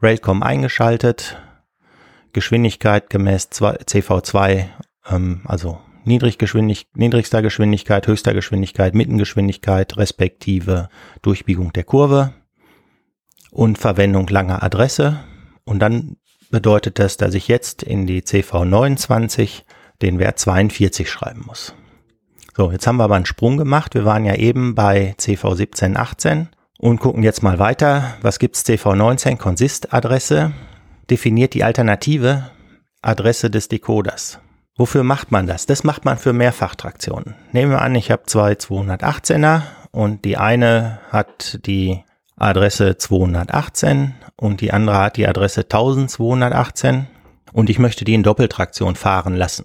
Railcom 0.00 0.44
eingeschaltet, 0.44 1.36
Geschwindigkeit 2.32 3.10
gemäß 3.10 3.50
CV2, 3.50 4.68
ähm, 5.10 5.42
also 5.44 5.78
Niedriggeschwindig 6.04 6.86
niedrigster 6.94 7.42
Geschwindigkeit, 7.42 8.06
höchster 8.06 8.32
Geschwindigkeit, 8.32 8.94
Mittengeschwindigkeit, 8.94 9.96
respektive 9.98 10.88
Durchbiegung 11.20 11.72
der 11.72 11.84
Kurve 11.84 12.32
und 13.50 13.76
Verwendung 13.76 14.26
langer 14.28 14.62
Adresse. 14.62 15.20
Und 15.64 15.80
dann 15.80 16.16
bedeutet 16.50 16.98
das, 16.98 17.16
dass 17.16 17.34
ich 17.34 17.48
jetzt 17.48 17.82
in 17.82 18.06
die 18.06 18.22
CV29 18.22 19.62
den 20.00 20.18
Wert 20.18 20.38
42 20.38 21.10
schreiben 21.10 21.42
muss. 21.46 21.74
So, 22.56 22.72
jetzt 22.72 22.86
haben 22.86 22.96
wir 22.96 23.04
aber 23.04 23.16
einen 23.16 23.26
Sprung 23.26 23.58
gemacht. 23.58 23.94
Wir 23.94 24.04
waren 24.04 24.24
ja 24.24 24.34
eben 24.34 24.74
bei 24.74 25.14
CV1718 25.18 26.46
und 26.78 26.98
gucken 26.98 27.22
jetzt 27.22 27.42
mal 27.42 27.58
weiter. 27.58 28.16
Was 28.22 28.38
gibt's 28.38 28.64
CV19? 28.64 29.36
Consist-Adresse 29.36 30.52
definiert 31.10 31.54
die 31.54 31.62
alternative 31.62 32.50
Adresse 33.02 33.50
des 33.50 33.68
Decoders. 33.68 34.40
Wofür 34.76 35.04
macht 35.04 35.30
man 35.30 35.46
das? 35.46 35.66
Das 35.66 35.84
macht 35.84 36.04
man 36.04 36.18
für 36.18 36.32
Mehrfachtraktionen. 36.32 37.34
Nehmen 37.52 37.72
wir 37.72 37.82
an, 37.82 37.94
ich 37.94 38.10
habe 38.10 38.22
zwei 38.26 38.52
218er 38.52 39.62
und 39.90 40.24
die 40.24 40.36
eine 40.36 41.00
hat 41.10 41.66
die 41.66 42.04
Adresse 42.36 42.96
218 42.96 44.14
und 44.36 44.62
die 44.62 44.72
andere 44.72 44.98
hat 44.98 45.16
die 45.16 45.28
Adresse 45.28 45.62
1218 45.62 47.06
und 47.52 47.68
ich 47.68 47.78
möchte 47.78 48.04
die 48.04 48.14
in 48.14 48.22
Doppeltraktion 48.22 48.96
fahren 48.96 49.36
lassen. 49.36 49.64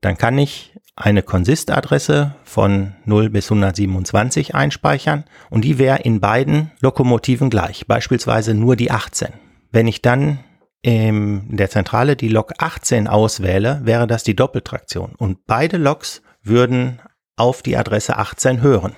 Dann 0.00 0.16
kann 0.16 0.38
ich 0.38 0.74
eine 0.94 1.22
Consist-Adresse 1.22 2.34
von 2.44 2.94
0 3.04 3.30
bis 3.30 3.50
127 3.50 4.54
einspeichern 4.54 5.24
und 5.50 5.64
die 5.64 5.78
wäre 5.78 5.98
in 5.98 6.20
beiden 6.20 6.70
Lokomotiven 6.80 7.50
gleich, 7.50 7.86
beispielsweise 7.86 8.54
nur 8.54 8.76
die 8.76 8.90
18. 8.90 9.30
Wenn 9.70 9.88
ich 9.88 10.02
dann 10.02 10.40
in 10.82 11.56
der 11.56 11.70
Zentrale 11.70 12.16
die 12.16 12.28
Lok 12.28 12.52
18 12.58 13.06
auswähle, 13.06 13.80
wäre 13.84 14.06
das 14.06 14.24
die 14.24 14.36
Doppeltraktion. 14.36 15.14
Und 15.16 15.46
beide 15.46 15.76
Loks 15.76 16.22
würden 16.42 17.00
auf 17.36 17.62
die 17.62 17.76
Adresse 17.76 18.16
18 18.16 18.60
hören 18.60 18.94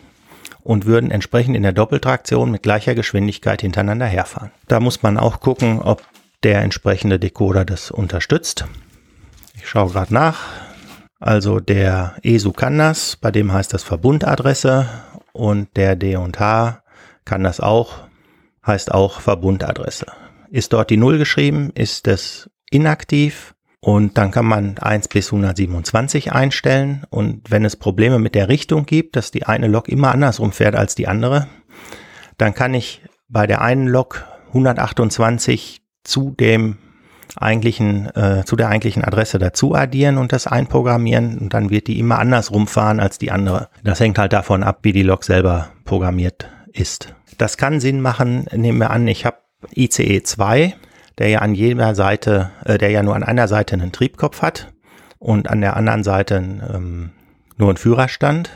und 0.62 0.86
würden 0.86 1.10
entsprechend 1.10 1.56
in 1.56 1.62
der 1.62 1.72
Doppeltraktion 1.72 2.50
mit 2.50 2.62
gleicher 2.62 2.94
Geschwindigkeit 2.94 3.60
hintereinander 3.60 4.06
herfahren. 4.06 4.50
Da 4.66 4.80
muss 4.80 5.02
man 5.02 5.18
auch 5.18 5.40
gucken, 5.40 5.80
ob 5.80 6.02
der 6.42 6.62
entsprechende 6.62 7.18
Decoder 7.18 7.64
das 7.64 7.90
unterstützt. 7.90 8.66
Ich 9.54 9.68
schaue 9.68 9.92
gerade 9.92 10.12
nach. 10.12 10.40
Also 11.20 11.60
der 11.60 12.16
ESU 12.22 12.52
kann 12.52 12.78
das, 12.78 13.16
bei 13.16 13.30
dem 13.30 13.52
heißt 13.52 13.72
das 13.72 13.82
Verbundadresse 13.82 14.88
und 15.32 15.74
der 15.76 15.96
D&H 15.96 16.82
kann 17.24 17.44
das 17.44 17.60
auch, 17.60 17.94
heißt 18.66 18.92
auch 18.92 19.20
Verbundadresse. 19.20 20.06
Ist 20.54 20.72
dort 20.72 20.90
die 20.90 20.96
Null 20.96 21.18
geschrieben, 21.18 21.72
ist 21.74 22.06
es 22.06 22.48
inaktiv 22.70 23.56
und 23.80 24.16
dann 24.16 24.30
kann 24.30 24.46
man 24.46 24.78
1 24.78 25.08
bis 25.08 25.32
127 25.32 26.32
einstellen 26.32 27.04
und 27.10 27.50
wenn 27.50 27.64
es 27.64 27.74
Probleme 27.74 28.20
mit 28.20 28.36
der 28.36 28.48
Richtung 28.48 28.86
gibt, 28.86 29.16
dass 29.16 29.32
die 29.32 29.46
eine 29.46 29.66
Lok 29.66 29.88
immer 29.88 30.12
andersrum 30.12 30.52
fährt 30.52 30.76
als 30.76 30.94
die 30.94 31.08
andere, 31.08 31.48
dann 32.38 32.54
kann 32.54 32.72
ich 32.72 33.02
bei 33.26 33.48
der 33.48 33.62
einen 33.62 33.88
Lok 33.88 34.24
128 34.50 35.82
zu 36.04 36.30
dem 36.38 36.78
eigentlichen, 37.34 38.14
äh, 38.14 38.44
zu 38.44 38.54
der 38.54 38.68
eigentlichen 38.68 39.02
Adresse 39.02 39.40
dazu 39.40 39.74
addieren 39.74 40.18
und 40.18 40.32
das 40.32 40.46
einprogrammieren 40.46 41.36
und 41.36 41.52
dann 41.52 41.70
wird 41.70 41.88
die 41.88 41.98
immer 41.98 42.20
andersrum 42.20 42.68
fahren 42.68 43.00
als 43.00 43.18
die 43.18 43.32
andere. 43.32 43.70
Das 43.82 43.98
hängt 43.98 44.18
halt 44.18 44.32
davon 44.32 44.62
ab, 44.62 44.78
wie 44.82 44.92
die 44.92 45.02
Lok 45.02 45.24
selber 45.24 45.70
programmiert 45.84 46.48
ist. 46.72 47.12
Das 47.38 47.56
kann 47.56 47.80
Sinn 47.80 48.00
machen, 48.00 48.46
nehmen 48.52 48.78
wir 48.78 48.90
an, 48.90 49.08
ich 49.08 49.26
habe 49.26 49.38
ICE 49.74 50.22
2, 50.22 50.74
der 51.18 51.28
ja 51.28 51.38
an 51.40 51.54
jeder 51.54 51.94
Seite, 51.94 52.50
äh, 52.64 52.78
der 52.78 52.90
ja 52.90 53.02
nur 53.02 53.16
an 53.16 53.22
einer 53.22 53.48
Seite 53.48 53.74
einen 53.74 53.92
Triebkopf 53.92 54.42
hat 54.42 54.72
und 55.18 55.48
an 55.48 55.60
der 55.60 55.76
anderen 55.76 56.04
Seite 56.04 56.36
ähm, 56.36 57.10
nur 57.56 57.68
einen 57.68 57.76
Führerstand. 57.76 58.50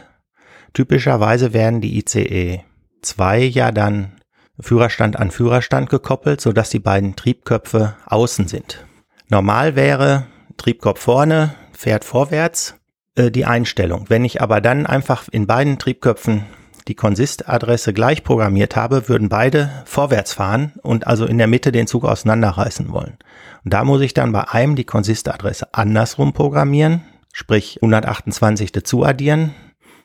Typischerweise 0.73 1.53
werden 1.53 1.81
die 1.81 1.99
ICE 1.99 2.61
2 3.03 3.43
ja 3.45 3.73
dann 3.73 4.13
Führerstand 4.61 5.17
an 5.19 5.31
Führerstand 5.31 5.89
gekoppelt, 5.89 6.41
sodass 6.41 6.71
die 6.71 6.81
beiden 6.81 7.15
Triebköpfe 7.17 7.95
außen 8.07 8.49
sind. 8.49 8.85
Normal 9.29 9.77
wäre 9.77 10.27
Triebkopf 10.57 11.01
vorne, 11.01 11.55
fährt 11.73 12.05
vorwärts, 12.05 12.75
äh, 13.15 13.31
die 13.31 13.45
Einstellung. 13.45 14.07
Wenn 14.09 14.25
ich 14.25 14.43
aber 14.43 14.61
dann 14.61 14.87
einfach 14.87 15.29
in 15.31 15.47
beiden 15.47 15.79
Triebköpfen 15.79 16.45
die 16.89 16.95
Consist-Adresse 16.95 17.93
gleich 17.93 18.25
programmiert 18.25 18.75
habe, 18.75 19.09
würden 19.09 19.29
beide 19.29 19.71
vorwärts 19.85 20.33
fahren 20.33 20.73
und 20.83 21.07
also 21.07 21.27
in 21.27 21.39
der 21.39 21.47
Mitte 21.47 21.71
den 21.71 21.87
Zug 21.87 22.05
auseinanderreißen 22.05 22.91
wollen. 22.91 23.19
Und 23.65 23.75
da 23.75 23.85
muss 23.85 24.01
ich 24.01 24.15
dann 24.15 24.33
bei 24.33 24.49
einem 24.49 24.75
die 24.75 24.85
Consist-Adresse 24.85 25.69
andersrum 25.73 26.33
programmieren, 26.33 27.03
sprich 27.33 27.79
128 27.83 28.73
dazu 28.73 29.05
addieren, 29.05 29.55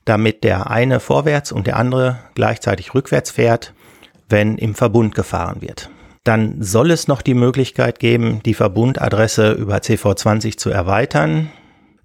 damit 0.06 0.44
der 0.44 0.70
eine 0.70 1.00
vorwärts 1.00 1.52
und 1.52 1.68
der 1.68 1.78
andere 1.78 2.20
gleichzeitig 2.36 2.94
rückwärts 2.94 3.32
fährt, 3.32 3.74
wenn 4.28 4.58
im 4.58 4.76
Verbund 4.76 5.16
gefahren 5.16 5.62
wird. 5.62 5.90
Dann 6.24 6.62
soll 6.62 6.92
es 6.92 7.08
noch 7.08 7.22
die 7.22 7.34
Möglichkeit 7.34 8.00
geben, 8.00 8.42
die 8.46 8.54
Verbundadresse 8.54 9.52
über 9.52 9.78
CV20 9.78 10.58
zu 10.58 10.70
erweitern. 10.70 11.52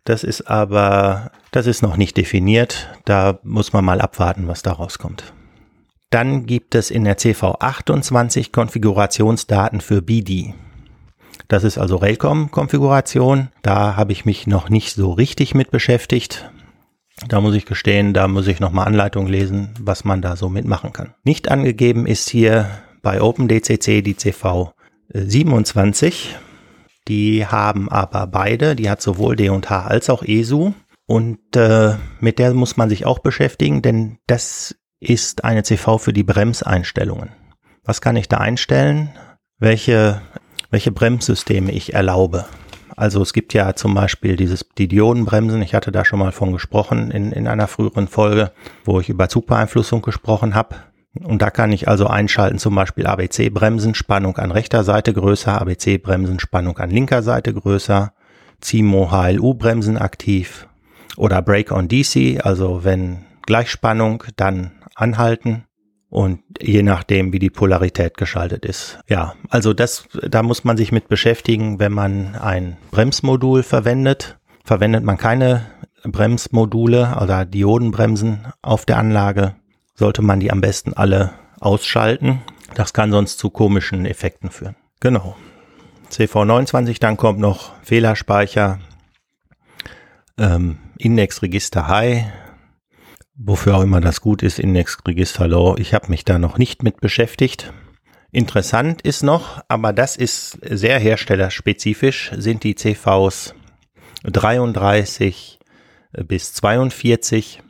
Das 0.04 0.24
ist 0.24 0.48
aber, 0.48 1.30
das 1.50 1.66
ist 1.66 1.82
noch 1.82 1.96
nicht 1.96 2.16
definiert. 2.16 2.88
Da 3.04 3.38
muss 3.42 3.72
man 3.72 3.84
mal 3.84 4.00
abwarten, 4.00 4.48
was 4.48 4.62
da 4.62 4.72
rauskommt. 4.72 5.32
Dann 6.10 6.46
gibt 6.46 6.74
es 6.74 6.90
in 6.90 7.04
der 7.04 7.18
CV28 7.18 8.50
Konfigurationsdaten 8.50 9.82
für 9.82 10.00
BD. 10.00 10.54
Das 11.48 11.64
ist 11.64 11.78
also 11.78 11.96
Railcom-Konfiguration. 11.96 13.48
Da 13.62 13.96
habe 13.96 14.12
ich 14.12 14.24
mich 14.24 14.46
noch 14.46 14.70
nicht 14.70 14.94
so 14.94 15.12
richtig 15.12 15.54
mit 15.54 15.70
beschäftigt. 15.70 16.50
Da 17.26 17.40
muss 17.40 17.54
ich 17.54 17.66
gestehen, 17.66 18.14
da 18.14 18.28
muss 18.28 18.46
ich 18.46 18.60
nochmal 18.60 18.86
Anleitung 18.86 19.26
lesen, 19.26 19.74
was 19.80 20.04
man 20.04 20.22
da 20.22 20.36
so 20.36 20.48
mitmachen 20.48 20.92
kann. 20.92 21.14
Nicht 21.24 21.50
angegeben 21.50 22.06
ist 22.06 22.30
hier 22.30 22.70
bei 23.02 23.20
OpenDCC 23.20 24.04
die 24.04 24.14
CV27. 24.14 26.36
Die 27.08 27.46
haben 27.46 27.88
aber 27.90 28.26
beide, 28.26 28.76
die 28.76 28.90
hat 28.90 29.00
sowohl 29.00 29.34
D&H 29.34 29.86
als 29.86 30.10
auch 30.10 30.22
ESU 30.22 30.72
und 31.06 31.56
äh, 31.56 31.94
mit 32.20 32.38
der 32.38 32.52
muss 32.52 32.76
man 32.76 32.90
sich 32.90 33.06
auch 33.06 33.20
beschäftigen, 33.20 33.80
denn 33.80 34.18
das 34.26 34.76
ist 35.00 35.44
eine 35.44 35.62
CV 35.62 35.98
für 35.98 36.12
die 36.12 36.22
Bremseinstellungen. 36.22 37.30
Was 37.82 38.02
kann 38.02 38.16
ich 38.16 38.28
da 38.28 38.36
einstellen? 38.38 39.10
Welche, 39.58 40.20
welche 40.70 40.92
Bremssysteme 40.92 41.72
ich 41.72 41.94
erlaube? 41.94 42.44
Also 42.94 43.22
es 43.22 43.32
gibt 43.32 43.54
ja 43.54 43.74
zum 43.74 43.94
Beispiel 43.94 44.36
dieses, 44.36 44.68
die 44.76 44.88
Diodenbremsen, 44.88 45.62
ich 45.62 45.72
hatte 45.72 45.92
da 45.92 46.04
schon 46.04 46.18
mal 46.18 46.32
von 46.32 46.52
gesprochen 46.52 47.10
in, 47.10 47.32
in 47.32 47.46
einer 47.48 47.68
früheren 47.68 48.08
Folge, 48.08 48.52
wo 48.84 49.00
ich 49.00 49.08
über 49.08 49.28
Zugbeeinflussung 49.28 50.02
gesprochen 50.02 50.54
habe. 50.54 50.76
Und 51.24 51.42
da 51.42 51.50
kann 51.50 51.72
ich 51.72 51.88
also 51.88 52.06
einschalten, 52.06 52.58
zum 52.58 52.74
Beispiel 52.74 53.06
ABC-Bremsen, 53.06 53.94
Spannung 53.94 54.36
an 54.36 54.50
rechter 54.50 54.84
Seite 54.84 55.12
größer, 55.12 55.60
ABC-Bremsen, 55.60 56.40
Spannung 56.40 56.78
an 56.78 56.90
linker 56.90 57.22
Seite 57.22 57.52
größer, 57.52 58.12
CIMO 58.62 59.10
HLU-Bremsen 59.10 59.98
aktiv 59.98 60.66
oder 61.16 61.42
Brake 61.42 61.74
on 61.74 61.88
DC, 61.88 62.44
also 62.44 62.84
wenn 62.84 63.24
Gleichspannung, 63.46 64.24
dann 64.36 64.72
anhalten 64.94 65.64
und 66.10 66.40
je 66.60 66.82
nachdem, 66.82 67.32
wie 67.32 67.38
die 67.38 67.50
Polarität 67.50 68.16
geschaltet 68.16 68.64
ist. 68.64 68.98
Ja, 69.08 69.34
also 69.50 69.74
das, 69.74 70.08
da 70.28 70.42
muss 70.42 70.64
man 70.64 70.76
sich 70.76 70.92
mit 70.92 71.08
beschäftigen, 71.08 71.78
wenn 71.78 71.92
man 71.92 72.34
ein 72.34 72.76
Bremsmodul 72.90 73.62
verwendet. 73.62 74.38
Verwendet 74.64 75.04
man 75.04 75.16
keine 75.16 75.66
Bremsmodule 76.04 77.16
oder 77.20 77.44
Diodenbremsen 77.44 78.46
auf 78.62 78.84
der 78.84 78.98
Anlage, 78.98 79.54
sollte 79.98 80.22
man 80.22 80.40
die 80.40 80.50
am 80.52 80.60
besten 80.60 80.94
alle 80.94 81.32
ausschalten. 81.60 82.40
Das 82.74 82.92
kann 82.92 83.10
sonst 83.10 83.38
zu 83.38 83.50
komischen 83.50 84.06
Effekten 84.06 84.50
führen. 84.50 84.76
Genau. 85.00 85.36
CV29, 86.10 87.00
dann 87.00 87.16
kommt 87.16 87.40
noch 87.40 87.72
Fehlerspeicher, 87.82 88.78
ähm, 90.38 90.78
Indexregister 90.96 91.88
High, 91.88 92.26
wofür 93.34 93.76
auch 93.76 93.82
immer 93.82 94.00
das 94.00 94.20
gut 94.20 94.42
ist, 94.42 94.58
Indexregister 94.58 95.48
Low. 95.48 95.76
Ich 95.76 95.92
habe 95.92 96.08
mich 96.08 96.24
da 96.24 96.38
noch 96.38 96.56
nicht 96.56 96.82
mit 96.82 97.00
beschäftigt. 97.00 97.72
Interessant 98.30 99.02
ist 99.02 99.22
noch, 99.22 99.62
aber 99.68 99.92
das 99.92 100.16
ist 100.16 100.58
sehr 100.62 100.98
herstellerspezifisch, 100.98 102.30
sind 102.36 102.62
die 102.62 102.74
CVs 102.74 103.54
33 104.22 105.58
bis 106.26 106.52
42, 106.54 107.62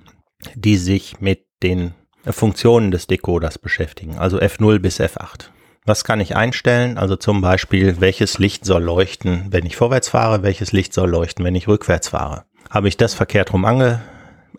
die 0.55 0.76
sich 0.76 1.20
mit 1.20 1.47
den 1.62 1.95
Funktionen 2.33 2.91
des 2.91 3.07
Decoders 3.07 3.59
beschäftigen, 3.59 4.18
also 4.18 4.39
F0 4.39 4.79
bis 4.79 5.01
F8. 5.01 5.51
Was 5.85 6.05
kann 6.05 6.20
ich 6.20 6.37
einstellen? 6.37 6.99
Also 6.99 7.16
zum 7.16 7.41
Beispiel, 7.41 8.01
welches 8.01 8.39
Licht 8.39 8.66
soll 8.66 8.83
leuchten, 8.83 9.47
wenn 9.51 9.64
ich 9.64 9.76
vorwärts 9.76 10.11
fahre, 10.11 10.43
welches 10.43 10.72
Licht 10.72 10.93
soll 10.93 11.09
leuchten, 11.09 11.45
wenn 11.45 11.55
ich 11.55 11.66
rückwärts 11.66 12.09
fahre. 12.09 12.45
Habe 12.68 12.89
ich 12.89 12.99
das 12.99 13.14
verkehrt 13.14 13.55
rum 13.55 13.64
ange, 13.64 14.03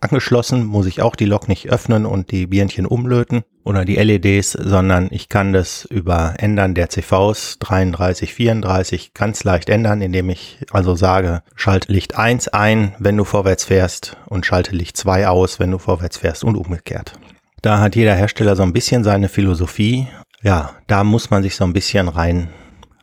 angeschlossen, 0.02 0.66
muss 0.66 0.88
ich 0.88 1.02
auch 1.02 1.16
die 1.16 1.26
Lok 1.26 1.48
nicht 1.48 1.70
öffnen 1.70 2.06
und 2.06 2.32
die 2.32 2.48
Birnchen 2.48 2.86
umlöten 2.86 3.44
oder 3.64 3.86
die 3.86 3.98
LEDs, 3.98 4.54
sondern 4.54 5.10
ich 5.12 5.30
kann 5.30 5.54
das 5.54 5.86
über 5.86 6.34
Ändern 6.38 6.74
der 6.74 6.90
CVs 6.90 7.60
33, 7.60 8.34
34 8.34 9.14
ganz 9.14 9.44
leicht 9.44 9.70
ändern, 9.70 10.02
indem 10.02 10.30
ich 10.30 10.58
also 10.72 10.96
sage, 10.96 11.44
schalte 11.56 11.92
Licht 11.92 12.16
1 12.18 12.48
ein, 12.50 12.96
wenn 13.00 13.18
du 13.18 13.24
vorwärts 13.24 13.66
fährst 13.66 14.18
und 14.26 14.46
schalte 14.46 14.76
Licht 14.76 14.98
2 14.98 15.28
aus, 15.28 15.60
wenn 15.60 15.72
du 15.72 15.78
vorwärts 15.78 16.18
fährst 16.18 16.44
und 16.44 16.56
umgekehrt. 16.56 17.14
Da 17.62 17.80
hat 17.80 17.96
jeder 17.96 18.16
Hersteller 18.16 18.56
so 18.56 18.64
ein 18.64 18.74
bisschen 18.74 19.04
seine 19.04 19.30
Philosophie. 19.30 20.08
Ja, 20.42 20.72
da 20.88 21.04
muss 21.04 21.30
man 21.30 21.44
sich 21.44 21.56
so 21.56 21.66
ein 21.66 21.74
bisschen 21.74 22.08
rein 22.08 22.50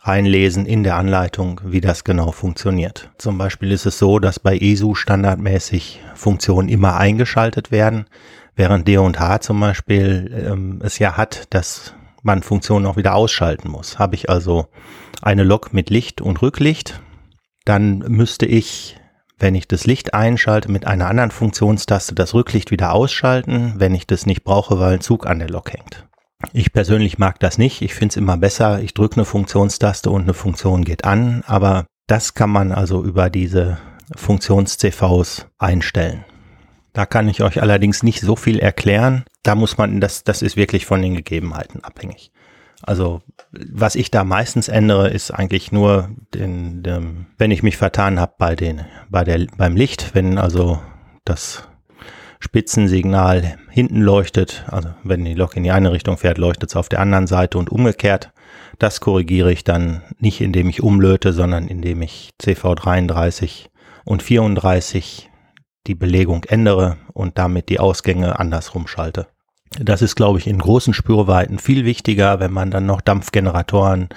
reinlesen 0.07 0.67
in 0.67 0.85
der 0.85 0.97
Anleitung, 0.97 1.61
wie 1.65 1.81
das 1.81 2.05
genau 2.05 2.31
funktioniert. 2.31 3.11
Zum 3.19 3.39
Beispiel 3.39 3.73
ist 3.73 3.87
es 3.87 3.99
so, 3.99 4.19
dass 4.19 4.39
bei 4.39 4.57
ESU 4.57 4.95
standardmäßig 4.95 6.01
Funktionen 6.15 6.69
immer 6.69 6.97
eingeschaltet 6.97 7.73
werden, 7.73 8.07
während 8.55 8.87
D&H 8.87 9.41
zum 9.41 9.61
Beispiel 9.61 10.47
ähm, 10.49 10.81
es 10.83 10.99
ja 11.01 11.17
hat, 11.17 11.53
dass 11.53 11.93
man 12.23 12.43
Funktionen 12.43 12.87
auch 12.87 12.97
wieder 12.97 13.15
ausschalten 13.15 13.69
muss. 13.69 13.99
Habe 13.99 14.15
ich 14.15 14.31
also 14.31 14.67
eine 15.23 15.43
Lok 15.43 15.73
mit 15.73 15.91
Licht 15.91 16.21
und 16.21 16.41
Rücklicht, 16.41 17.01
dann 17.65 17.99
müsste 17.99 18.47
ich, 18.47 18.97
wenn 19.39 19.55
ich 19.55 19.69
das 19.69 19.87
Licht 19.87 20.15
einschalte, 20.15 20.71
mit 20.71 20.87
einer 20.87 21.09
anderen 21.09 21.31
Funktionstaste 21.31 22.15
das 22.15 22.35
Rücklicht 22.35 22.71
wieder 22.71 22.93
ausschalten, 22.93 23.75
wenn 23.77 23.95
ich 23.95 24.07
das 24.07 24.27
nicht 24.27 24.45
brauche, 24.45 24.79
weil 24.79 24.95
ein 24.95 25.01
Zug 25.01 25.27
an 25.27 25.39
der 25.39 25.51
Lok 25.51 25.73
hängt. 25.73 26.07
Ich 26.53 26.73
persönlich 26.73 27.19
mag 27.19 27.41
das 27.41 27.59
nicht. 27.59 27.83
Ich 27.83 27.95
finde 27.95 28.13
es 28.13 28.17
immer 28.17 28.37
besser, 28.37 28.81
ich 28.83 28.95
drücke 28.95 29.17
eine 29.17 29.25
Funktionstaste 29.25 30.11
und 30.11 30.23
eine 30.23 30.35
Funktion 30.35 30.85
geht 30.85 31.05
an, 31.05 31.43
aber 31.47 31.87
das 32.07 32.35
kann 32.35 32.51
man 32.51 32.73
also 32.73 33.03
über 33.03 33.31
diese 33.31 33.79
Funktions-CVs 34.15 35.47
einstellen. 35.59 36.25
Da 36.93 37.05
kann 37.05 37.29
ich 37.29 37.43
euch 37.43 37.61
allerdings 37.61 38.03
nicht 38.03 38.21
so 38.21 38.37
viel 38.37 38.59
erklären. 38.59 39.25
Da 39.43 39.55
muss 39.55 39.77
man, 39.77 40.01
das, 40.01 40.25
das 40.25 40.41
ist 40.41 40.57
wirklich 40.57 40.87
von 40.87 41.03
den 41.03 41.15
Gegebenheiten 41.15 41.85
abhängig. 41.85 42.31
Also 42.83 43.23
was 43.51 43.95
ich 43.95 44.11
da 44.11 44.25
meistens 44.25 44.69
ändere, 44.69 45.09
ist 45.09 45.31
eigentlich 45.31 45.73
nur, 45.73 46.11
den, 46.35 46.83
den, 46.83 47.27
wenn 47.39 47.51
ich 47.51 47.63
mich 47.63 47.77
vertan 47.77 48.21
habe 48.21 48.35
bei 48.39 48.55
den, 48.55 48.83
bei 49.09 49.25
der, 49.25 49.47
beim 49.57 49.77
Licht, 49.77 50.15
wenn 50.15 50.39
also 50.39 50.79
das 51.25 51.69
Spitzensignal 52.39 53.59
hinten 53.71 54.01
leuchtet, 54.01 54.65
also 54.69 54.91
wenn 55.03 55.25
die 55.25 55.35
Lok 55.35 55.57
in 55.57 55.63
die 55.63 55.71
eine 55.71 55.93
Richtung 55.93 56.19
fährt, 56.19 56.39
leuchtet 56.39 56.71
es 56.71 56.77
auf 56.77 56.89
der 56.89 57.01
anderen 57.01 57.27
Seite 57.27 57.59
und 57.59 57.71
umgekehrt. 57.71 58.33
Das 58.79 59.01
korrigiere 59.01 59.53
ich 59.53 59.65
dann 59.65 60.03
nicht, 60.19 60.41
indem 60.41 60.69
ich 60.69 60.83
umlöte, 60.83 61.33
sondern 61.33 61.67
indem 61.67 62.03
ich 62.03 62.31
CV33 62.43 63.69
und 64.05 64.23
34 64.23 65.31
die 65.87 65.95
Belegung 65.95 66.45
ändere 66.45 66.99
und 67.13 67.39
damit 67.39 67.69
die 67.69 67.81
Ausgänge 67.81 68.39
andersrum 68.39 68.87
schalte. 68.87 69.29
Das 69.79 70.03
ist, 70.03 70.17
glaube 70.17 70.39
ich, 70.39 70.47
in 70.47 70.59
großen 70.59 70.95
Spürweiten 70.95 71.59
viel 71.59 71.85
wichtiger, 71.85 72.41
wenn 72.41 72.53
man 72.53 72.71
dann 72.71 72.87
noch 72.87 73.01
Dampfgeneratoren, 73.01 74.09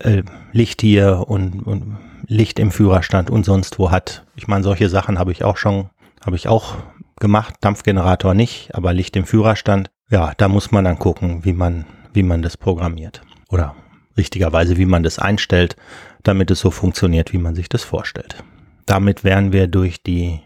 äh, 0.00 0.22
Licht 0.52 0.80
hier 0.80 1.24
und, 1.28 1.66
und 1.66 1.98
Licht 2.26 2.58
im 2.58 2.70
Führerstand 2.70 3.30
und 3.30 3.44
sonst 3.44 3.78
wo 3.78 3.90
hat. 3.90 4.24
Ich 4.36 4.48
meine, 4.48 4.64
solche 4.64 4.88
Sachen 4.88 5.18
habe 5.18 5.32
ich 5.32 5.44
auch 5.44 5.56
schon, 5.56 5.90
habe 6.24 6.36
ich 6.36 6.48
auch 6.48 6.76
gemacht, 7.20 7.54
Dampfgenerator 7.60 8.34
nicht, 8.34 8.74
aber 8.74 8.92
Licht 8.92 9.16
im 9.16 9.26
Führerstand. 9.26 9.90
Ja, 10.10 10.32
da 10.36 10.48
muss 10.48 10.72
man 10.72 10.84
dann 10.84 10.98
gucken, 10.98 11.44
wie 11.44 11.52
man, 11.52 11.84
wie 12.12 12.22
man 12.22 12.42
das 12.42 12.56
programmiert. 12.56 13.22
Oder 13.48 13.74
richtigerweise, 14.16 14.76
wie 14.76 14.86
man 14.86 15.02
das 15.02 15.18
einstellt, 15.18 15.76
damit 16.22 16.50
es 16.50 16.60
so 16.60 16.70
funktioniert, 16.70 17.32
wie 17.32 17.38
man 17.38 17.54
sich 17.54 17.68
das 17.68 17.84
vorstellt. 17.84 18.42
Damit 18.86 19.24
wären 19.24 19.52
wir 19.52 19.68
durch 19.68 20.02
die 20.02 20.40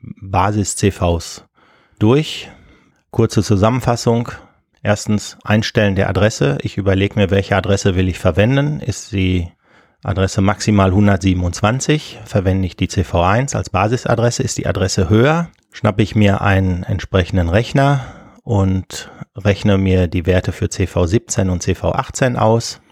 Basis-CVs 0.00 1.44
durch. 1.98 2.50
Kurze 3.16 3.42
Zusammenfassung. 3.42 4.28
Erstens 4.82 5.38
Einstellen 5.42 5.94
der 5.94 6.10
Adresse. 6.10 6.58
Ich 6.60 6.76
überlege 6.76 7.18
mir, 7.18 7.30
welche 7.30 7.56
Adresse 7.56 7.94
will 7.94 8.10
ich 8.10 8.18
verwenden. 8.18 8.78
Ist 8.80 9.12
die 9.12 9.50
Adresse 10.04 10.42
maximal 10.42 10.90
127, 10.90 12.20
verwende 12.26 12.66
ich 12.66 12.76
die 12.76 12.88
CV1 12.88 13.56
als 13.56 13.70
Basisadresse. 13.70 14.42
Ist 14.42 14.58
die 14.58 14.66
Adresse 14.66 15.08
höher, 15.08 15.48
schnappe 15.72 16.02
ich 16.02 16.14
mir 16.14 16.42
einen 16.42 16.82
entsprechenden 16.82 17.48
Rechner 17.48 18.02
und 18.42 19.10
rechne 19.34 19.78
mir 19.78 20.08
die 20.08 20.26
Werte 20.26 20.52
für 20.52 20.66
CV17 20.66 21.48
und 21.48 21.62
CV18 21.62 22.36
aus, 22.36 22.82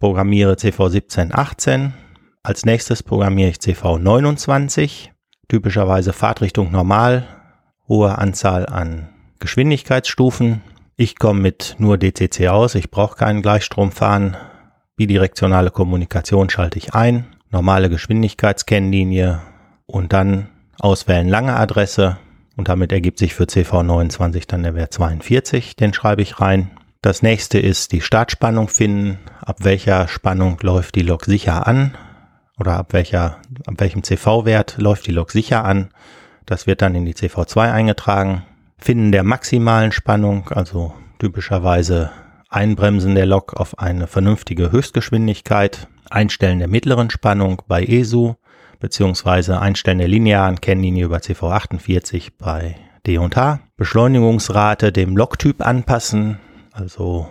programmiere 0.00 0.54
CV17 0.54 1.34
18. 1.34 1.92
Als 2.42 2.64
nächstes 2.64 3.02
programmiere 3.02 3.50
ich 3.50 3.56
CV29, 3.56 5.10
typischerweise 5.48 6.14
Fahrtrichtung 6.14 6.72
normal, 6.72 7.26
hohe 7.86 8.16
Anzahl 8.16 8.64
an 8.64 9.10
Geschwindigkeitsstufen. 9.44 10.62
Ich 10.96 11.18
komme 11.18 11.38
mit 11.38 11.76
nur 11.76 11.98
DCC 11.98 12.48
aus, 12.48 12.74
ich 12.74 12.90
brauche 12.90 13.18
keinen 13.18 13.42
Gleichstrom 13.42 13.92
fahren. 13.92 14.38
Bidirektionale 14.96 15.70
Kommunikation 15.70 16.48
schalte 16.48 16.78
ich 16.78 16.94
ein, 16.94 17.26
normale 17.50 17.90
Geschwindigkeitskennlinie 17.90 19.42
und 19.84 20.14
dann 20.14 20.48
auswählen 20.80 21.28
lange 21.28 21.56
Adresse, 21.56 22.16
und 22.56 22.68
damit 22.68 22.90
ergibt 22.90 23.18
sich 23.18 23.34
für 23.34 23.44
CV29 23.44 24.44
dann 24.48 24.62
der 24.62 24.74
Wert 24.74 24.94
42, 24.94 25.76
den 25.76 25.92
schreibe 25.92 26.22
ich 26.22 26.40
rein. 26.40 26.70
Das 27.02 27.20
nächste 27.20 27.58
ist 27.58 27.92
die 27.92 28.00
Startspannung 28.00 28.68
finden, 28.68 29.18
ab 29.42 29.58
welcher 29.60 30.08
Spannung 30.08 30.56
läuft 30.62 30.94
die 30.94 31.02
Lok 31.02 31.26
sicher 31.26 31.66
an 31.66 31.94
oder 32.58 32.78
ab 32.78 32.94
welcher, 32.94 33.42
ab 33.66 33.74
welchem 33.76 34.02
CV-Wert 34.04 34.76
läuft 34.78 35.06
die 35.06 35.12
Lok 35.12 35.32
sicher 35.32 35.66
an. 35.66 35.90
Das 36.46 36.66
wird 36.66 36.80
dann 36.80 36.94
in 36.94 37.04
die 37.04 37.14
CV2 37.14 37.70
eingetragen. 37.70 38.44
Finden 38.84 39.12
der 39.12 39.24
maximalen 39.24 39.92
Spannung, 39.92 40.50
also 40.50 40.92
typischerweise 41.18 42.10
Einbremsen 42.50 43.14
der 43.14 43.24
Lok 43.24 43.54
auf 43.54 43.78
eine 43.78 44.06
vernünftige 44.06 44.72
Höchstgeschwindigkeit, 44.72 45.88
Einstellen 46.10 46.58
der 46.58 46.68
mittleren 46.68 47.08
Spannung 47.08 47.62
bei 47.66 47.82
ESU, 47.82 48.34
beziehungsweise 48.80 49.58
Einstellen 49.58 50.00
der 50.00 50.08
linearen 50.08 50.60
Kennlinie 50.60 51.06
über 51.06 51.16
CV48 51.16 52.32
bei 52.36 52.76
D&H. 53.06 53.60
Beschleunigungsrate 53.78 54.92
dem 54.92 55.16
Loktyp 55.16 55.64
anpassen, 55.66 56.38
also 56.70 57.30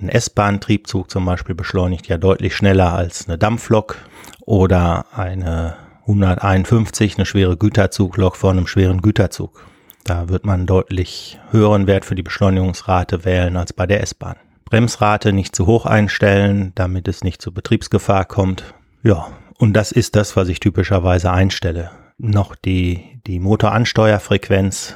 ein 0.00 0.08
S-Bahn-Triebzug 0.08 1.10
zum 1.10 1.26
Beispiel 1.26 1.54
beschleunigt 1.54 2.08
ja 2.08 2.16
deutlich 2.16 2.56
schneller 2.56 2.94
als 2.94 3.28
eine 3.28 3.36
Dampflok 3.36 3.98
oder 4.46 5.04
eine 5.14 5.76
151, 6.06 7.18
eine 7.18 7.26
schwere 7.26 7.58
Güterzuglok 7.58 8.36
vor 8.36 8.52
einem 8.52 8.66
schweren 8.66 9.02
Güterzug. 9.02 9.66
Da 10.04 10.28
wird 10.28 10.44
man 10.44 10.66
deutlich 10.66 11.40
höheren 11.50 11.86
Wert 11.86 12.04
für 12.04 12.14
die 12.14 12.22
Beschleunigungsrate 12.22 13.24
wählen 13.24 13.56
als 13.56 13.72
bei 13.72 13.86
der 13.86 14.02
S-Bahn. 14.02 14.36
Bremsrate 14.66 15.32
nicht 15.32 15.56
zu 15.56 15.66
hoch 15.66 15.86
einstellen, 15.86 16.72
damit 16.74 17.08
es 17.08 17.24
nicht 17.24 17.40
zur 17.40 17.54
Betriebsgefahr 17.54 18.26
kommt. 18.26 18.74
Ja, 19.02 19.28
und 19.58 19.72
das 19.72 19.92
ist 19.92 20.14
das, 20.14 20.36
was 20.36 20.48
ich 20.48 20.60
typischerweise 20.60 21.30
einstelle. 21.30 21.90
Noch 22.18 22.54
die, 22.54 23.20
die 23.26 23.40
Motoransteuerfrequenz 23.40 24.94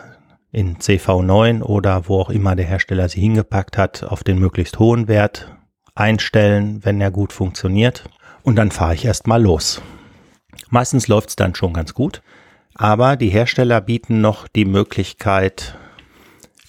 in 0.52 0.76
CV9 0.76 1.62
oder 1.62 2.06
wo 2.08 2.20
auch 2.20 2.30
immer 2.30 2.54
der 2.54 2.66
Hersteller 2.66 3.08
sie 3.08 3.20
hingepackt 3.20 3.78
hat, 3.78 4.04
auf 4.04 4.22
den 4.24 4.38
möglichst 4.38 4.78
hohen 4.78 5.08
Wert 5.08 5.56
einstellen, 5.94 6.84
wenn 6.84 7.00
er 7.00 7.10
gut 7.10 7.32
funktioniert. 7.32 8.04
Und 8.42 8.56
dann 8.56 8.70
fahre 8.70 8.94
ich 8.94 9.06
erstmal 9.06 9.42
los. 9.42 9.80
Meistens 10.68 11.08
läuft 11.08 11.30
es 11.30 11.36
dann 11.36 11.54
schon 11.54 11.72
ganz 11.72 11.94
gut, 11.94 12.22
aber 12.78 13.16
die 13.16 13.28
Hersteller 13.28 13.80
bieten 13.80 14.20
noch 14.20 14.48
die 14.48 14.64
Möglichkeit, 14.64 15.76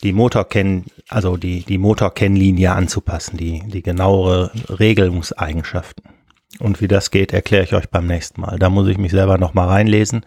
die 0.04 0.12
Motorkenn, 0.12 0.86
also 1.08 1.38
die, 1.38 1.64
die 1.64 1.78
Motorkennlinie 1.78 2.72
anzupassen, 2.72 3.38
die, 3.38 3.64
die 3.68 3.84
genauere 3.84 4.52
Regelungseigenschaften. 4.68 6.10
Und 6.60 6.82
wie 6.82 6.88
das 6.88 7.12
geht, 7.12 7.32
erkläre 7.32 7.64
ich 7.64 7.74
euch 7.74 7.90
beim 7.90 8.08
nächsten 8.08 8.42
Mal. 8.42 8.58
Da 8.58 8.70
muss 8.70 8.88
ich 8.88 8.98
mich 8.98 9.12
selber 9.12 9.38
nochmal 9.38 9.68
reinlesen. 9.68 10.26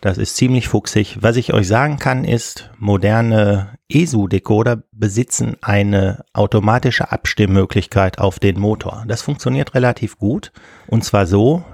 Das 0.00 0.18
ist 0.18 0.36
ziemlich 0.36 0.68
fuchsig. 0.68 1.18
Was 1.20 1.36
ich 1.36 1.52
euch 1.52 1.66
sagen 1.66 1.98
kann, 1.98 2.24
ist, 2.24 2.70
moderne 2.78 3.78
ESU-Decoder 3.88 4.84
besitzen 4.92 5.56
eine 5.62 6.24
automatische 6.32 7.10
Abstimmmöglichkeit 7.10 8.18
auf 8.18 8.38
den 8.38 8.60
Motor. 8.60 9.04
Das 9.08 9.22
funktioniert 9.22 9.74
relativ 9.74 10.18
gut. 10.18 10.52
Und 10.86 11.04
zwar 11.04 11.26
so, 11.26 11.64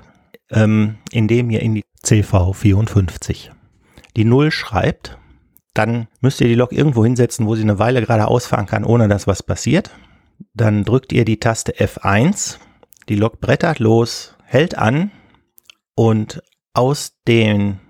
ähm, 0.51 0.99
indem 1.13 1.51
ihr 1.51 1.61
in 1.61 1.75
die 1.75 1.85
CV54 2.05 3.51
die 4.17 4.25
Null 4.25 4.51
schreibt. 4.51 5.19
Dann 5.75 6.09
müsst 6.21 6.41
ihr 6.41 6.49
die 6.49 6.55
Lok 6.55 6.73
irgendwo 6.73 7.05
hinsetzen, 7.05 7.47
wo 7.47 7.55
sie 7.55 7.63
eine 7.63 7.79
Weile 7.79 8.03
gerade 8.03 8.27
ausfahren 8.27 8.67
kann, 8.67 8.85
ohne 8.85 9.09
dass 9.09 9.27
was 9.27 9.43
passiert. 9.43 9.91
Dann 10.53 10.85
drückt 10.85 11.13
ihr 11.13 11.25
die 11.25 11.39
Taste 11.39 11.73
F1 11.73 12.59
die 13.09 13.17
Lok 13.17 13.41
brettert 13.41 13.81
los, 13.81 14.37
hält 14.45 14.79
an 14.79 15.11
und 15.97 16.43
aus 16.75 17.15
den, 17.27 17.81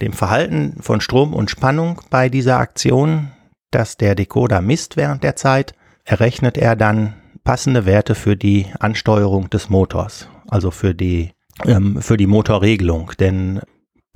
dem 0.00 0.14
Verhalten 0.14 0.78
von 0.80 1.02
Strom 1.02 1.34
und 1.34 1.50
Spannung 1.50 2.00
bei 2.08 2.30
dieser 2.30 2.58
Aktion, 2.58 3.32
dass 3.70 3.98
der 3.98 4.14
Decoder 4.14 4.62
misst 4.62 4.96
während 4.96 5.22
der 5.22 5.36
Zeit, 5.36 5.74
errechnet 6.04 6.56
er 6.56 6.74
dann 6.74 7.14
passende 7.44 7.84
Werte 7.84 8.14
für 8.14 8.34
die 8.34 8.66
Ansteuerung 8.80 9.50
des 9.50 9.68
Motors, 9.68 10.28
also 10.48 10.70
für 10.70 10.94
die, 10.94 11.32
ähm, 11.64 12.00
für 12.02 12.16
die 12.16 12.26
Motorregelung. 12.26 13.12
Denn 13.18 13.60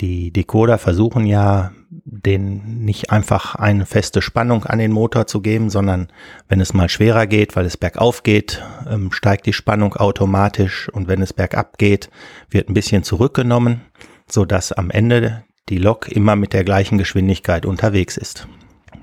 Die 0.01 0.33
Decoder 0.33 0.79
versuchen 0.79 1.27
ja, 1.27 1.73
den 1.91 2.85
nicht 2.85 3.11
einfach 3.11 3.55
eine 3.55 3.85
feste 3.85 4.23
Spannung 4.23 4.65
an 4.65 4.79
den 4.79 4.93
Motor 4.93 5.27
zu 5.27 5.43
geben, 5.43 5.69
sondern 5.69 6.09
wenn 6.49 6.61
es 6.61 6.73
mal 6.73 6.89
schwerer 6.89 7.27
geht, 7.27 7.55
weil 7.55 7.67
es 7.67 7.77
bergauf 7.77 8.23
geht, 8.23 8.63
ähm, 8.89 9.13
steigt 9.13 9.45
die 9.45 9.53
Spannung 9.53 9.95
automatisch 9.97 10.89
und 10.89 11.07
wenn 11.09 11.21
es 11.21 11.35
bergab 11.35 11.77
geht, 11.77 12.09
wird 12.49 12.71
ein 12.71 12.75
bisschen 12.75 13.03
zurückgenommen, 13.03 13.83
so 14.27 14.47
dass 14.47 14.73
am 14.73 14.91
Ende 14.91 15.45
die 15.69 15.79
Lok 15.79 16.09
immer 16.09 16.35
mit 16.35 16.55
der 16.55 16.65
gleichen 16.65 16.97
Geschwindigkeit 16.97 17.67
unterwegs 17.67 18.17
ist. 18.17 18.49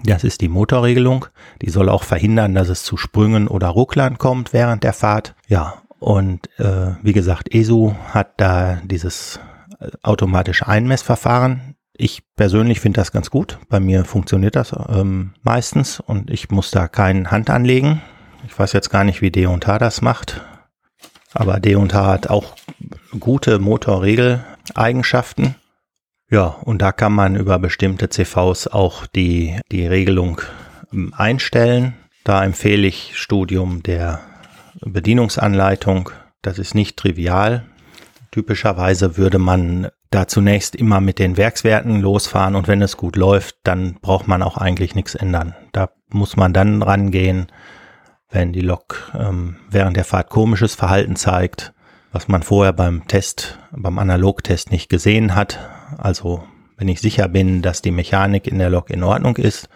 Das 0.03 0.23
ist 0.23 0.41
die 0.41 0.49
Motorregelung. 0.49 1.27
Die 1.61 1.69
soll 1.69 1.89
auch 1.89 2.03
verhindern, 2.03 2.55
dass 2.55 2.69
es 2.69 2.83
zu 2.83 2.97
Sprüngen 2.97 3.47
oder 3.47 3.67
Rucklern 3.67 4.17
kommt 4.17 4.53
während 4.53 4.83
der 4.83 4.93
Fahrt. 4.93 5.35
Ja, 5.47 5.81
und 5.99 6.49
äh, 6.59 6.95
wie 7.01 7.13
gesagt, 7.13 7.53
ESU 7.53 7.93
hat 8.09 8.33
da 8.37 8.79
dieses 8.83 9.39
äh, 9.79 9.89
automatische 10.03 10.67
Einmessverfahren. 10.67 11.75
Ich 11.93 12.21
persönlich 12.35 12.79
finde 12.79 13.01
das 13.01 13.11
ganz 13.11 13.31
gut. 13.31 13.57
Bei 13.69 13.79
mir 13.79 14.05
funktioniert 14.05 14.55
das 14.55 14.75
ähm, 14.89 15.33
meistens 15.41 15.99
und 15.99 16.29
ich 16.29 16.51
muss 16.51 16.69
da 16.69 16.87
keine 16.87 17.31
Hand 17.31 17.49
anlegen. 17.49 18.01
Ich 18.45 18.57
weiß 18.57 18.73
jetzt 18.73 18.89
gar 18.89 19.03
nicht, 19.03 19.21
wie 19.21 19.31
D&H 19.31 19.77
das 19.79 20.01
macht. 20.01 20.41
Aber 21.33 21.59
D&H 21.59 22.05
hat 22.05 22.29
auch 22.29 22.55
gute 23.19 23.57
Motorregeleigenschaften. 23.59 25.55
Ja, 26.29 26.45
und 26.45 26.81
da 26.81 26.91
kann 26.91 27.13
man 27.13 27.35
über 27.35 27.57
bestimmte 27.57 28.09
CVs 28.09 28.67
auch 28.67 29.07
die, 29.07 29.59
die 29.71 29.87
Regelung 29.87 30.41
ähm, 30.93 31.13
einstellen. 31.15 31.93
Da 32.23 32.43
empfehle 32.43 32.85
ich 32.85 33.17
Studium 33.17 33.81
der 33.81 34.19
Bedienungsanleitung. 34.81 36.11
Das 36.41 36.59
ist 36.59 36.75
nicht 36.75 36.97
trivial. 36.97 37.65
Typischerweise 38.31 39.17
würde 39.17 39.39
man 39.39 39.89
da 40.09 40.27
zunächst 40.27 40.75
immer 40.75 41.01
mit 41.01 41.19
den 41.19 41.37
Werkswerten 41.37 42.01
losfahren 42.01 42.55
und 42.55 42.67
wenn 42.67 42.81
es 42.81 42.97
gut 42.97 43.15
läuft, 43.15 43.57
dann 43.63 43.97
braucht 44.01 44.27
man 44.27 44.41
auch 44.41 44.57
eigentlich 44.57 44.95
nichts 44.95 45.15
ändern. 45.15 45.55
Da 45.73 45.89
muss 46.09 46.37
man 46.37 46.53
dann 46.53 46.81
rangehen, 46.81 47.47
wenn 48.29 48.53
die 48.53 48.61
Lok 48.61 49.11
ähm, 49.17 49.57
während 49.69 49.97
der 49.97 50.05
Fahrt 50.05 50.29
komisches 50.29 50.75
Verhalten 50.75 51.15
zeigt, 51.15 51.73
was 52.11 52.27
man 52.27 52.43
vorher 52.43 52.73
beim 52.73 53.07
Test, 53.07 53.57
beim 53.71 53.97
Analogtest 53.97 54.71
nicht 54.71 54.89
gesehen 54.89 55.35
hat. 55.35 55.59
Also 55.97 56.43
wenn 56.77 56.87
ich 56.87 57.01
sicher 57.01 57.27
bin, 57.27 57.61
dass 57.61 57.81
die 57.81 57.91
Mechanik 57.91 58.47
in 58.47 58.59
der 58.59 58.69
Lok 58.69 58.89
in 58.89 59.03
Ordnung 59.03 59.35
ist 59.37 59.69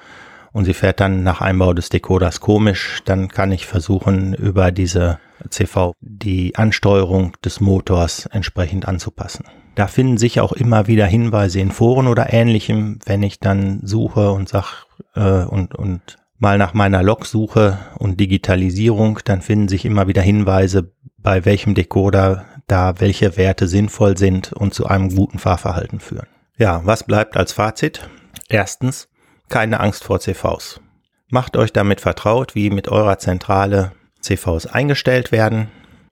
und 0.54 0.66
sie 0.66 0.74
fährt 0.74 0.99
dann 0.99 1.24
nach 1.24 1.41
Einbau 1.41 1.74
des 1.74 1.89
Decoders 1.89 2.39
komisch, 2.39 3.02
dann 3.06 3.30
kann 3.30 3.52
ich 3.52 3.66
versuchen, 3.66 4.34
über 4.34 4.72
diese 4.72 5.20
CV 5.49 5.93
die 6.02 6.56
Ansteuerung 6.56 7.34
des 7.43 7.62
Motors 7.62 8.26
entsprechend 8.28 8.88
anzupassen. 8.88 9.45
Da 9.76 9.88
finden 9.88 10.18
sich 10.18 10.39
auch 10.41 10.52
immer 10.52 10.88
wieder 10.88 11.06
Hinweise 11.06 11.60
in 11.60 11.72
Foren 11.72 12.08
oder 12.08 12.34
ähnlichem, 12.34 12.99
wenn 13.06 13.24
ich 13.24 13.39
dann 13.39 13.80
suche 13.84 14.32
und 14.32 14.49
sag 14.49 14.86
äh, 15.16 15.43
und, 15.45 15.76
und 15.76 16.18
mal 16.38 16.58
nach 16.58 16.74
meiner 16.74 17.04
Lok 17.04 17.26
suche 17.26 17.80
und 17.97 18.20
Digitalisierung, 18.20 19.20
dann 19.24 19.41
finden 19.41 19.70
sich 19.70 19.86
immer 19.86 20.08
wieder 20.08 20.22
Hinweise, 20.22 20.91
bei 21.18 21.45
welchem 21.45 21.76
Decoder 21.76 22.45
da 22.68 22.99
welche 22.99 23.38
Werte 23.38 23.68
sinnvoll 23.68 24.18
sind 24.18 24.52
und 24.54 24.74
zu 24.74 24.88
einem 24.88 25.14
guten 25.16 25.39
Fahrverhalten 25.39 25.99
führen. 25.99 26.28
Ja, 26.58 26.82
was 26.84 27.04
bleibt 27.06 27.38
als 27.38 27.54
Fazit? 27.54 28.10
Erstens, 28.49 29.08
keine 29.52 29.80
Angst 29.80 30.04
vor 30.04 30.20
CVs. 30.20 30.82
Macht 31.30 31.56
euch 31.56 31.72
damit 31.72 32.02
vertraut, 32.02 32.56
wie 32.56 32.72
mit 32.72 32.88
eurer 32.88 33.20
Zentrale 33.20 33.91
CVs 34.22 34.66
eingestellt 34.66 35.32
werden. 35.32 35.70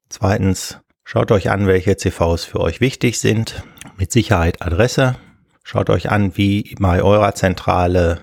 Zweitens, 0.10 0.80
schaut 1.04 1.32
euch 1.32 1.50
an, 1.50 1.66
welche 1.66 1.98
CVs 1.98 2.46
für 2.46 2.60
euch 2.60 2.82
wichtig 2.82 3.20
sind. 3.20 3.64
Mit 3.98 4.12
Sicherheit 4.12 4.62
Adresse. 4.62 5.16
Schaut 5.64 5.90
euch 5.90 6.12
an, 6.12 6.38
wie 6.38 6.76
bei 6.80 7.02
eurer 7.02 7.34
Zentrale 7.36 8.22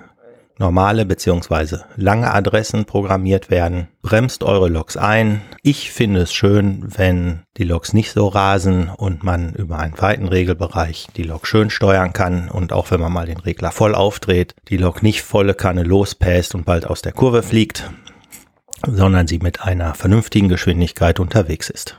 normale 0.59 1.05
beziehungsweise 1.05 1.85
lange 1.97 2.33
Adressen 2.33 2.85
programmiert 2.85 3.51
werden. 3.51 3.89
Bremst 4.03 4.43
eure 4.43 4.69
Logs 4.69 4.97
ein. 4.97 5.43
Ich 5.63 5.91
finde 5.91 6.21
es 6.21 6.33
schön, 6.33 6.85
wenn 6.97 7.43
die 7.57 7.65
Logs 7.65 7.93
nicht 7.93 8.13
so 8.13 8.29
rasen 8.29 8.89
und 8.89 9.23
man 9.23 9.53
über 9.53 9.79
einen 9.79 10.01
weiten 10.01 10.29
Regelbereich 10.29 11.09
die 11.17 11.25
Log 11.25 11.47
schön 11.47 11.71
steuern 11.71 12.13
kann 12.13 12.49
und 12.49 12.73
auch 12.73 12.91
wenn 12.91 13.01
man 13.01 13.13
mal 13.13 13.27
den 13.27 13.39
Regler 13.41 13.73
voll 13.73 13.95
aufdreht, 13.95 14.55
die 14.69 14.77
Log 14.77 15.03
nicht 15.03 15.23
volle 15.23 15.55
Kanne 15.55 15.83
lospäst 15.83 16.55
und 16.55 16.65
bald 16.65 16.87
aus 16.87 17.03
der 17.03 17.13
Kurve 17.13 17.43
fliegt, 17.43 17.91
sondern 18.87 19.27
sie 19.27 19.39
mit 19.39 19.63
einer 19.63 19.95
vernünftigen 19.95 20.49
Geschwindigkeit 20.49 21.21
unterwegs 21.21 21.71
ist. 21.71 21.99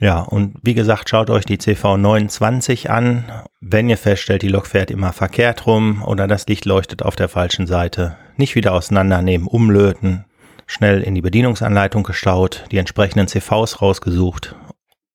Ja, 0.00 0.20
und 0.20 0.56
wie 0.62 0.74
gesagt, 0.74 1.08
schaut 1.08 1.30
euch 1.30 1.44
die 1.44 1.58
CV29 1.58 2.88
an. 2.88 3.24
Wenn 3.60 3.88
ihr 3.88 3.96
feststellt, 3.96 4.42
die 4.42 4.48
Lok 4.48 4.66
fährt 4.66 4.90
immer 4.90 5.12
verkehrt 5.12 5.66
rum 5.66 6.02
oder 6.04 6.26
das 6.26 6.46
Licht 6.46 6.64
leuchtet 6.64 7.02
auf 7.02 7.16
der 7.16 7.28
falschen 7.28 7.66
Seite, 7.66 8.16
nicht 8.36 8.56
wieder 8.56 8.72
auseinandernehmen, 8.74 9.46
umlöten, 9.46 10.24
schnell 10.66 11.02
in 11.02 11.14
die 11.14 11.22
Bedienungsanleitung 11.22 12.02
gestaut, 12.02 12.64
die 12.72 12.78
entsprechenden 12.78 13.28
CVs 13.28 13.80
rausgesucht 13.80 14.56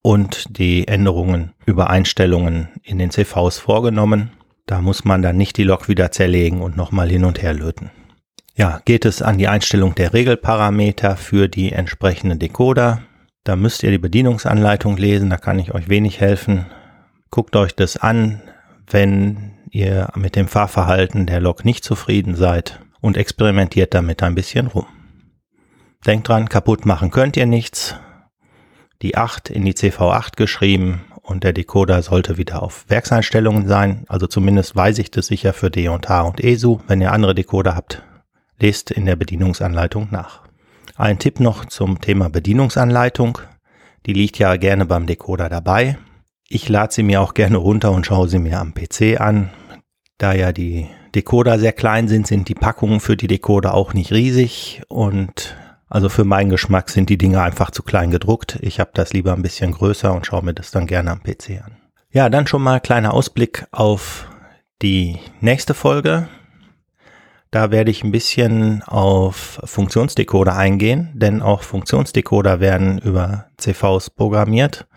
und 0.02 0.58
die 0.58 0.88
Änderungen 0.88 1.52
über 1.66 1.90
Einstellungen 1.90 2.70
in 2.84 2.98
den 3.00 3.12
CVs 3.12 3.58
vorgenommen. 3.60 4.32
Da 4.66 4.82
muss 4.82 5.04
man 5.04 5.22
dann 5.22 5.36
nicht 5.36 5.58
die 5.58 5.64
Lok 5.64 5.90
wieder 5.90 6.12
zerlegen 6.12 6.62
und 6.62 6.78
nochmal 6.78 7.10
hin 7.10 7.26
und 7.26 7.42
her 7.42 7.54
löten. 7.54 7.92
Ja, 8.56 8.82
geht 8.86 9.06
es 9.06 9.22
an 9.22 9.38
die 9.38 9.48
Einstellung 9.48 9.96
der 9.96 10.14
Regelparameter 10.14 11.16
für 11.16 11.48
die 11.48 11.72
entsprechenden 11.72 12.40
Decoder. 12.40 13.02
Da 13.44 13.56
müsst 13.56 13.84
ihr 13.84 13.92
die 13.92 13.98
Bedienungsanleitung 13.98 14.98
lesen, 14.98 15.30
da 15.30 15.38
kann 15.38 15.60
ich 15.60 15.74
euch 15.74 15.90
wenig 15.90 16.20
helfen. 16.20 16.66
Guckt 17.32 17.56
euch 17.56 17.76
das 17.76 17.98
an, 17.98 18.42
wenn 18.88 19.54
ihr 19.72 20.10
mit 20.16 20.36
dem 20.36 20.48
Fahrverhalten 20.48 21.26
der 21.26 21.40
Lok 21.40 21.66
nicht 21.66 21.84
zufrieden 21.84 22.36
seid 22.36 22.80
und 23.02 23.18
experimentiert 23.18 23.94
damit 23.94 24.24
ein 24.24 24.36
bisschen 24.36 24.68
rum. 24.68 24.86
Denkt 26.06 26.28
dran, 26.28 26.50
kaputt 26.50 26.86
machen 26.86 27.12
könnt 27.12 27.38
ihr 27.38 27.46
nichts. 27.46 27.96
Die 29.02 29.16
8 29.16 29.50
in 29.50 29.64
die 29.66 29.74
CV8 29.74 30.36
geschrieben 30.36 31.02
und 31.22 31.44
der 31.44 31.54
Decoder 31.54 32.02
sollte 32.02 32.38
wieder 32.38 32.64
auf 32.64 32.86
Werkseinstellungen 32.90 33.68
sein. 33.68 34.04
Also 34.08 34.28
zumindest 34.28 34.76
weiß 34.76 34.98
ich 35.00 35.12
das 35.12 35.28
sicher 35.28 35.54
für 35.54 35.70
D&H 35.70 36.22
und 36.22 36.44
ESU. 36.44 36.80
Wenn 36.88 37.02
ihr 37.02 37.12
andere 37.12 37.36
Decoder 37.36 37.76
habt, 37.76 38.04
lest 38.60 38.92
in 38.92 39.06
der 39.06 39.16
Bedienungsanleitung 39.16 40.08
nach. 40.12 40.49
Ein 41.00 41.18
Tipp 41.18 41.40
noch 41.40 41.64
zum 41.64 42.02
Thema 42.02 42.30
Bedienungsanleitung. 42.30 43.38
Die 44.06 44.12
liegt 44.12 44.38
ja 44.38 44.58
gerne 44.58 44.86
beim 44.86 45.06
Decoder 45.06 45.48
dabei. 45.48 45.98
Ich 46.50 46.68
lade 46.68 46.92
sie 46.92 47.04
mir 47.04 47.22
auch 47.22 47.34
gerne 47.34 47.56
runter 47.56 47.94
und 47.94 48.06
schaue 48.06 48.28
sie 48.28 48.38
mir 48.38 48.60
am 48.60 48.74
PC 48.74 49.18
an. 49.18 49.50
Da 50.18 50.34
ja 50.34 50.52
die 50.52 50.90
Decoder 51.16 51.58
sehr 51.58 51.72
klein 51.72 52.10
sind, 52.10 52.28
sind 52.28 52.50
die 52.50 52.54
Packungen 52.54 53.00
für 53.00 53.16
die 53.16 53.28
Decoder 53.28 53.76
auch 53.76 53.94
nicht 53.94 54.12
riesig 54.12 54.82
und 54.90 55.56
also 55.88 56.10
für 56.10 56.26
meinen 56.26 56.50
Geschmack 56.50 56.90
sind 56.90 57.10
die 57.10 57.18
Dinge 57.18 57.42
einfach 57.42 57.72
zu 57.72 57.82
klein 57.82 58.12
gedruckt. 58.12 58.60
Ich 58.62 58.82
habe 58.82 58.92
das 58.94 59.14
lieber 59.14 59.32
ein 59.32 59.42
bisschen 59.42 59.72
größer 59.72 60.14
und 60.14 60.26
schaue 60.26 60.44
mir 60.44 60.54
das 60.54 60.72
dann 60.72 60.86
gerne 60.86 61.12
am 61.12 61.24
PC 61.24 61.62
an. 61.64 61.78
Ja, 62.12 62.28
dann 62.28 62.46
schon 62.46 62.62
mal 62.62 62.82
kleiner 62.82 63.14
Ausblick 63.14 63.66
auf 63.72 64.28
die 64.82 65.18
nächste 65.40 65.74
Folge. 65.74 66.28
Da 67.52 67.72
werde 67.72 67.90
ich 67.90 68.04
ein 68.04 68.12
bisschen 68.12 68.84
auf 68.84 69.60
Funktionsdecoder 69.64 70.56
eingehen, 70.56 71.10
denn 71.16 71.42
auch 71.42 71.64
Funktionsdecoder 71.64 72.60
werden 72.60 73.00
über 73.00 73.46
CVs 73.58 74.12
programmiert. 74.12 74.88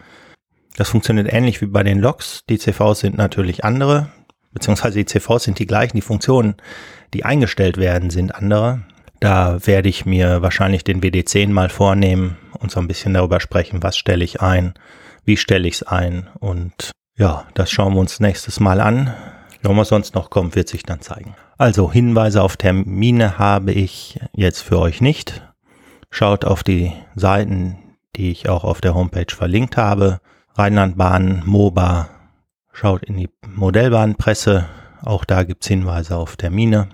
Das 0.76 0.90
funktioniert 0.90 1.32
ähnlich 1.32 1.62
wie 1.62 1.66
bei 1.66 1.82
den 1.82 1.98
Logs. 1.98 2.44
Die 2.50 2.58
CVs 2.58 3.00
sind 3.00 3.16
natürlich 3.16 3.64
andere, 3.64 4.08
beziehungsweise 4.52 4.98
die 4.98 5.06
CVs 5.06 5.44
sind 5.44 5.58
die 5.58 5.66
gleichen, 5.66 5.96
die 5.96 6.02
Funktionen, 6.02 6.56
die 7.14 7.24
eingestellt 7.24 7.78
werden, 7.78 8.10
sind 8.10 8.34
andere. 8.34 8.82
Da 9.20 9.66
werde 9.66 9.88
ich 9.88 10.04
mir 10.04 10.42
wahrscheinlich 10.42 10.84
den 10.84 11.00
WD10 11.00 11.48
mal 11.48 11.70
vornehmen 11.70 12.36
und 12.58 12.70
so 12.70 12.80
ein 12.80 12.88
bisschen 12.88 13.14
darüber 13.14 13.40
sprechen, 13.40 13.82
was 13.82 13.96
stelle 13.96 14.24
ich 14.24 14.42
ein, 14.42 14.74
wie 15.24 15.36
stelle 15.36 15.68
ich 15.68 15.74
es 15.74 15.82
ein 15.84 16.28
und 16.40 16.90
ja, 17.16 17.46
das 17.54 17.70
schauen 17.70 17.94
wir 17.94 18.00
uns 18.00 18.20
nächstes 18.20 18.58
Mal 18.58 18.80
an. 18.80 19.14
was 19.62 19.88
sonst 19.88 20.14
noch 20.14 20.28
kommt, 20.28 20.56
wird 20.56 20.68
sich 20.68 20.82
dann 20.82 21.00
zeigen. 21.00 21.36
Also 21.62 21.92
Hinweise 21.92 22.42
auf 22.42 22.56
Termine 22.56 23.38
habe 23.38 23.70
ich 23.70 24.18
jetzt 24.32 24.62
für 24.62 24.80
euch 24.80 25.00
nicht. 25.00 25.42
Schaut 26.10 26.44
auf 26.44 26.64
die 26.64 26.92
Seiten, 27.14 27.78
die 28.16 28.32
ich 28.32 28.48
auch 28.48 28.64
auf 28.64 28.80
der 28.80 28.96
Homepage 28.96 29.32
verlinkt 29.32 29.76
habe. 29.76 30.18
Rheinlandbahn, 30.56 31.44
MOBA. 31.46 32.08
Schaut 32.72 33.04
in 33.04 33.16
die 33.16 33.30
Modellbahnpresse. 33.46 34.66
Auch 35.04 35.24
da 35.24 35.44
gibt's 35.44 35.68
Hinweise 35.68 36.16
auf 36.16 36.36
Termine. 36.36 36.88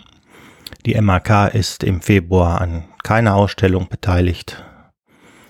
Die 0.85 1.01
MAK 1.01 1.55
ist 1.55 1.83
im 1.83 2.03
Februar 2.03 2.61
an 2.61 2.85
keiner 3.03 3.37
Ausstellung 3.37 3.89
beteiligt. 3.89 4.63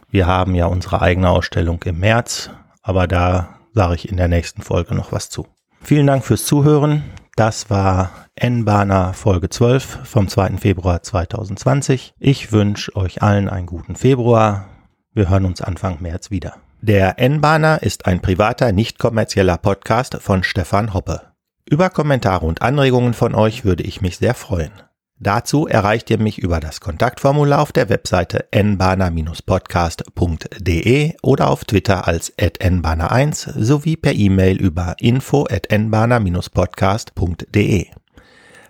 Wir 0.09 0.29
haben 0.29 0.55
ja 0.55 0.67
unsere 0.67 1.03
eigene 1.03 1.31
Ausstellung 1.31 1.83
im 1.87 1.99
März, 1.99 2.51
aber 2.83 3.09
da 3.09 3.59
sage 3.75 3.97
ich 3.97 4.09
in 4.09 4.17
der 4.17 4.29
nächsten 4.29 4.63
Folge 4.63 4.95
noch 4.95 5.11
was 5.11 5.29
zu. 5.29 5.49
Vielen 5.83 6.07
Dank 6.07 6.25
fürs 6.25 6.47
Zuhören. 6.47 7.03
Das 7.39 7.71
war 7.71 8.27
N-Bahner 8.35 9.15
Folge 9.15 9.49
12 9.49 10.01
vom 10.03 10.27
2. 10.27 10.57
Februar 10.57 11.05
2020. 11.05 12.13
Ich 12.19 12.51
wünsche 12.51 12.97
euch 12.97 13.23
allen 13.23 13.49
einen 13.49 13.67
guten 13.67 13.95
Februar. 13.95 14.67
Wir 15.15 15.31
hören 15.31 15.45
uns 15.45 15.63
Anfang 15.63 16.03
März 16.03 16.33
wieder. 16.33 16.57
Der 16.81 17.21
N-Bahner 17.21 17.81
ist 17.85 18.07
ein 18.07 18.21
privater, 18.21 18.73
nicht 18.73 18.99
kommerzieller 18.99 19.57
Podcast 19.57 20.17
von 20.21 20.43
Stefan 20.43 20.95
Hoppe. 20.95 21.29
Über 21.65 21.91
Kommentare 21.91 22.45
und 22.45 22.61
Anregungen 22.61 23.15
von 23.15 23.37
euch 23.37 23.65
würde 23.65 23.85
ich 23.85 24.01
mich 24.01 24.17
sehr 24.17 24.35
freuen. 24.35 24.73
Dazu 25.21 25.67
erreicht 25.67 26.11
ihr 26.11 26.19
mich 26.19 26.39
über 26.39 26.61
das 26.61 26.81
Kontaktformular 26.81 27.61
auf 27.61 27.73
der 27.73 27.89
Webseite 27.89 28.47
nbana-podcast.de 28.53 31.15
oder 31.23 31.51
auf 31.51 31.65
Twitter 31.65 32.07
als 32.07 32.33
nbana1 32.39 33.61
sowie 33.61 33.97
per 33.97 34.15
E-Mail 34.15 34.59
über 34.59 34.95
info 35.01 35.49
at 35.51 35.73
nbana-podcast.de. 35.73 37.89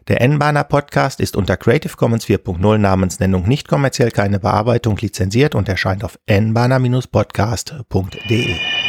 Der 0.09 0.21
N-Bahner 0.23 0.65
Podcast 0.65 1.21
ist 1.21 1.37
unter 1.37 1.57
Creative 1.59 1.95
Commons 1.95 2.25
4.0 2.25 2.79
Namensnennung 2.79 3.47
nicht 3.47 3.69
kommerziell 3.69 4.11
keine 4.11 4.41
Bearbeitung 4.41 4.97
lizenziert 4.97 5.55
und 5.55 5.69
erscheint 5.69 6.03
auf 6.03 6.19
nbana-podcast.de. 6.27 8.88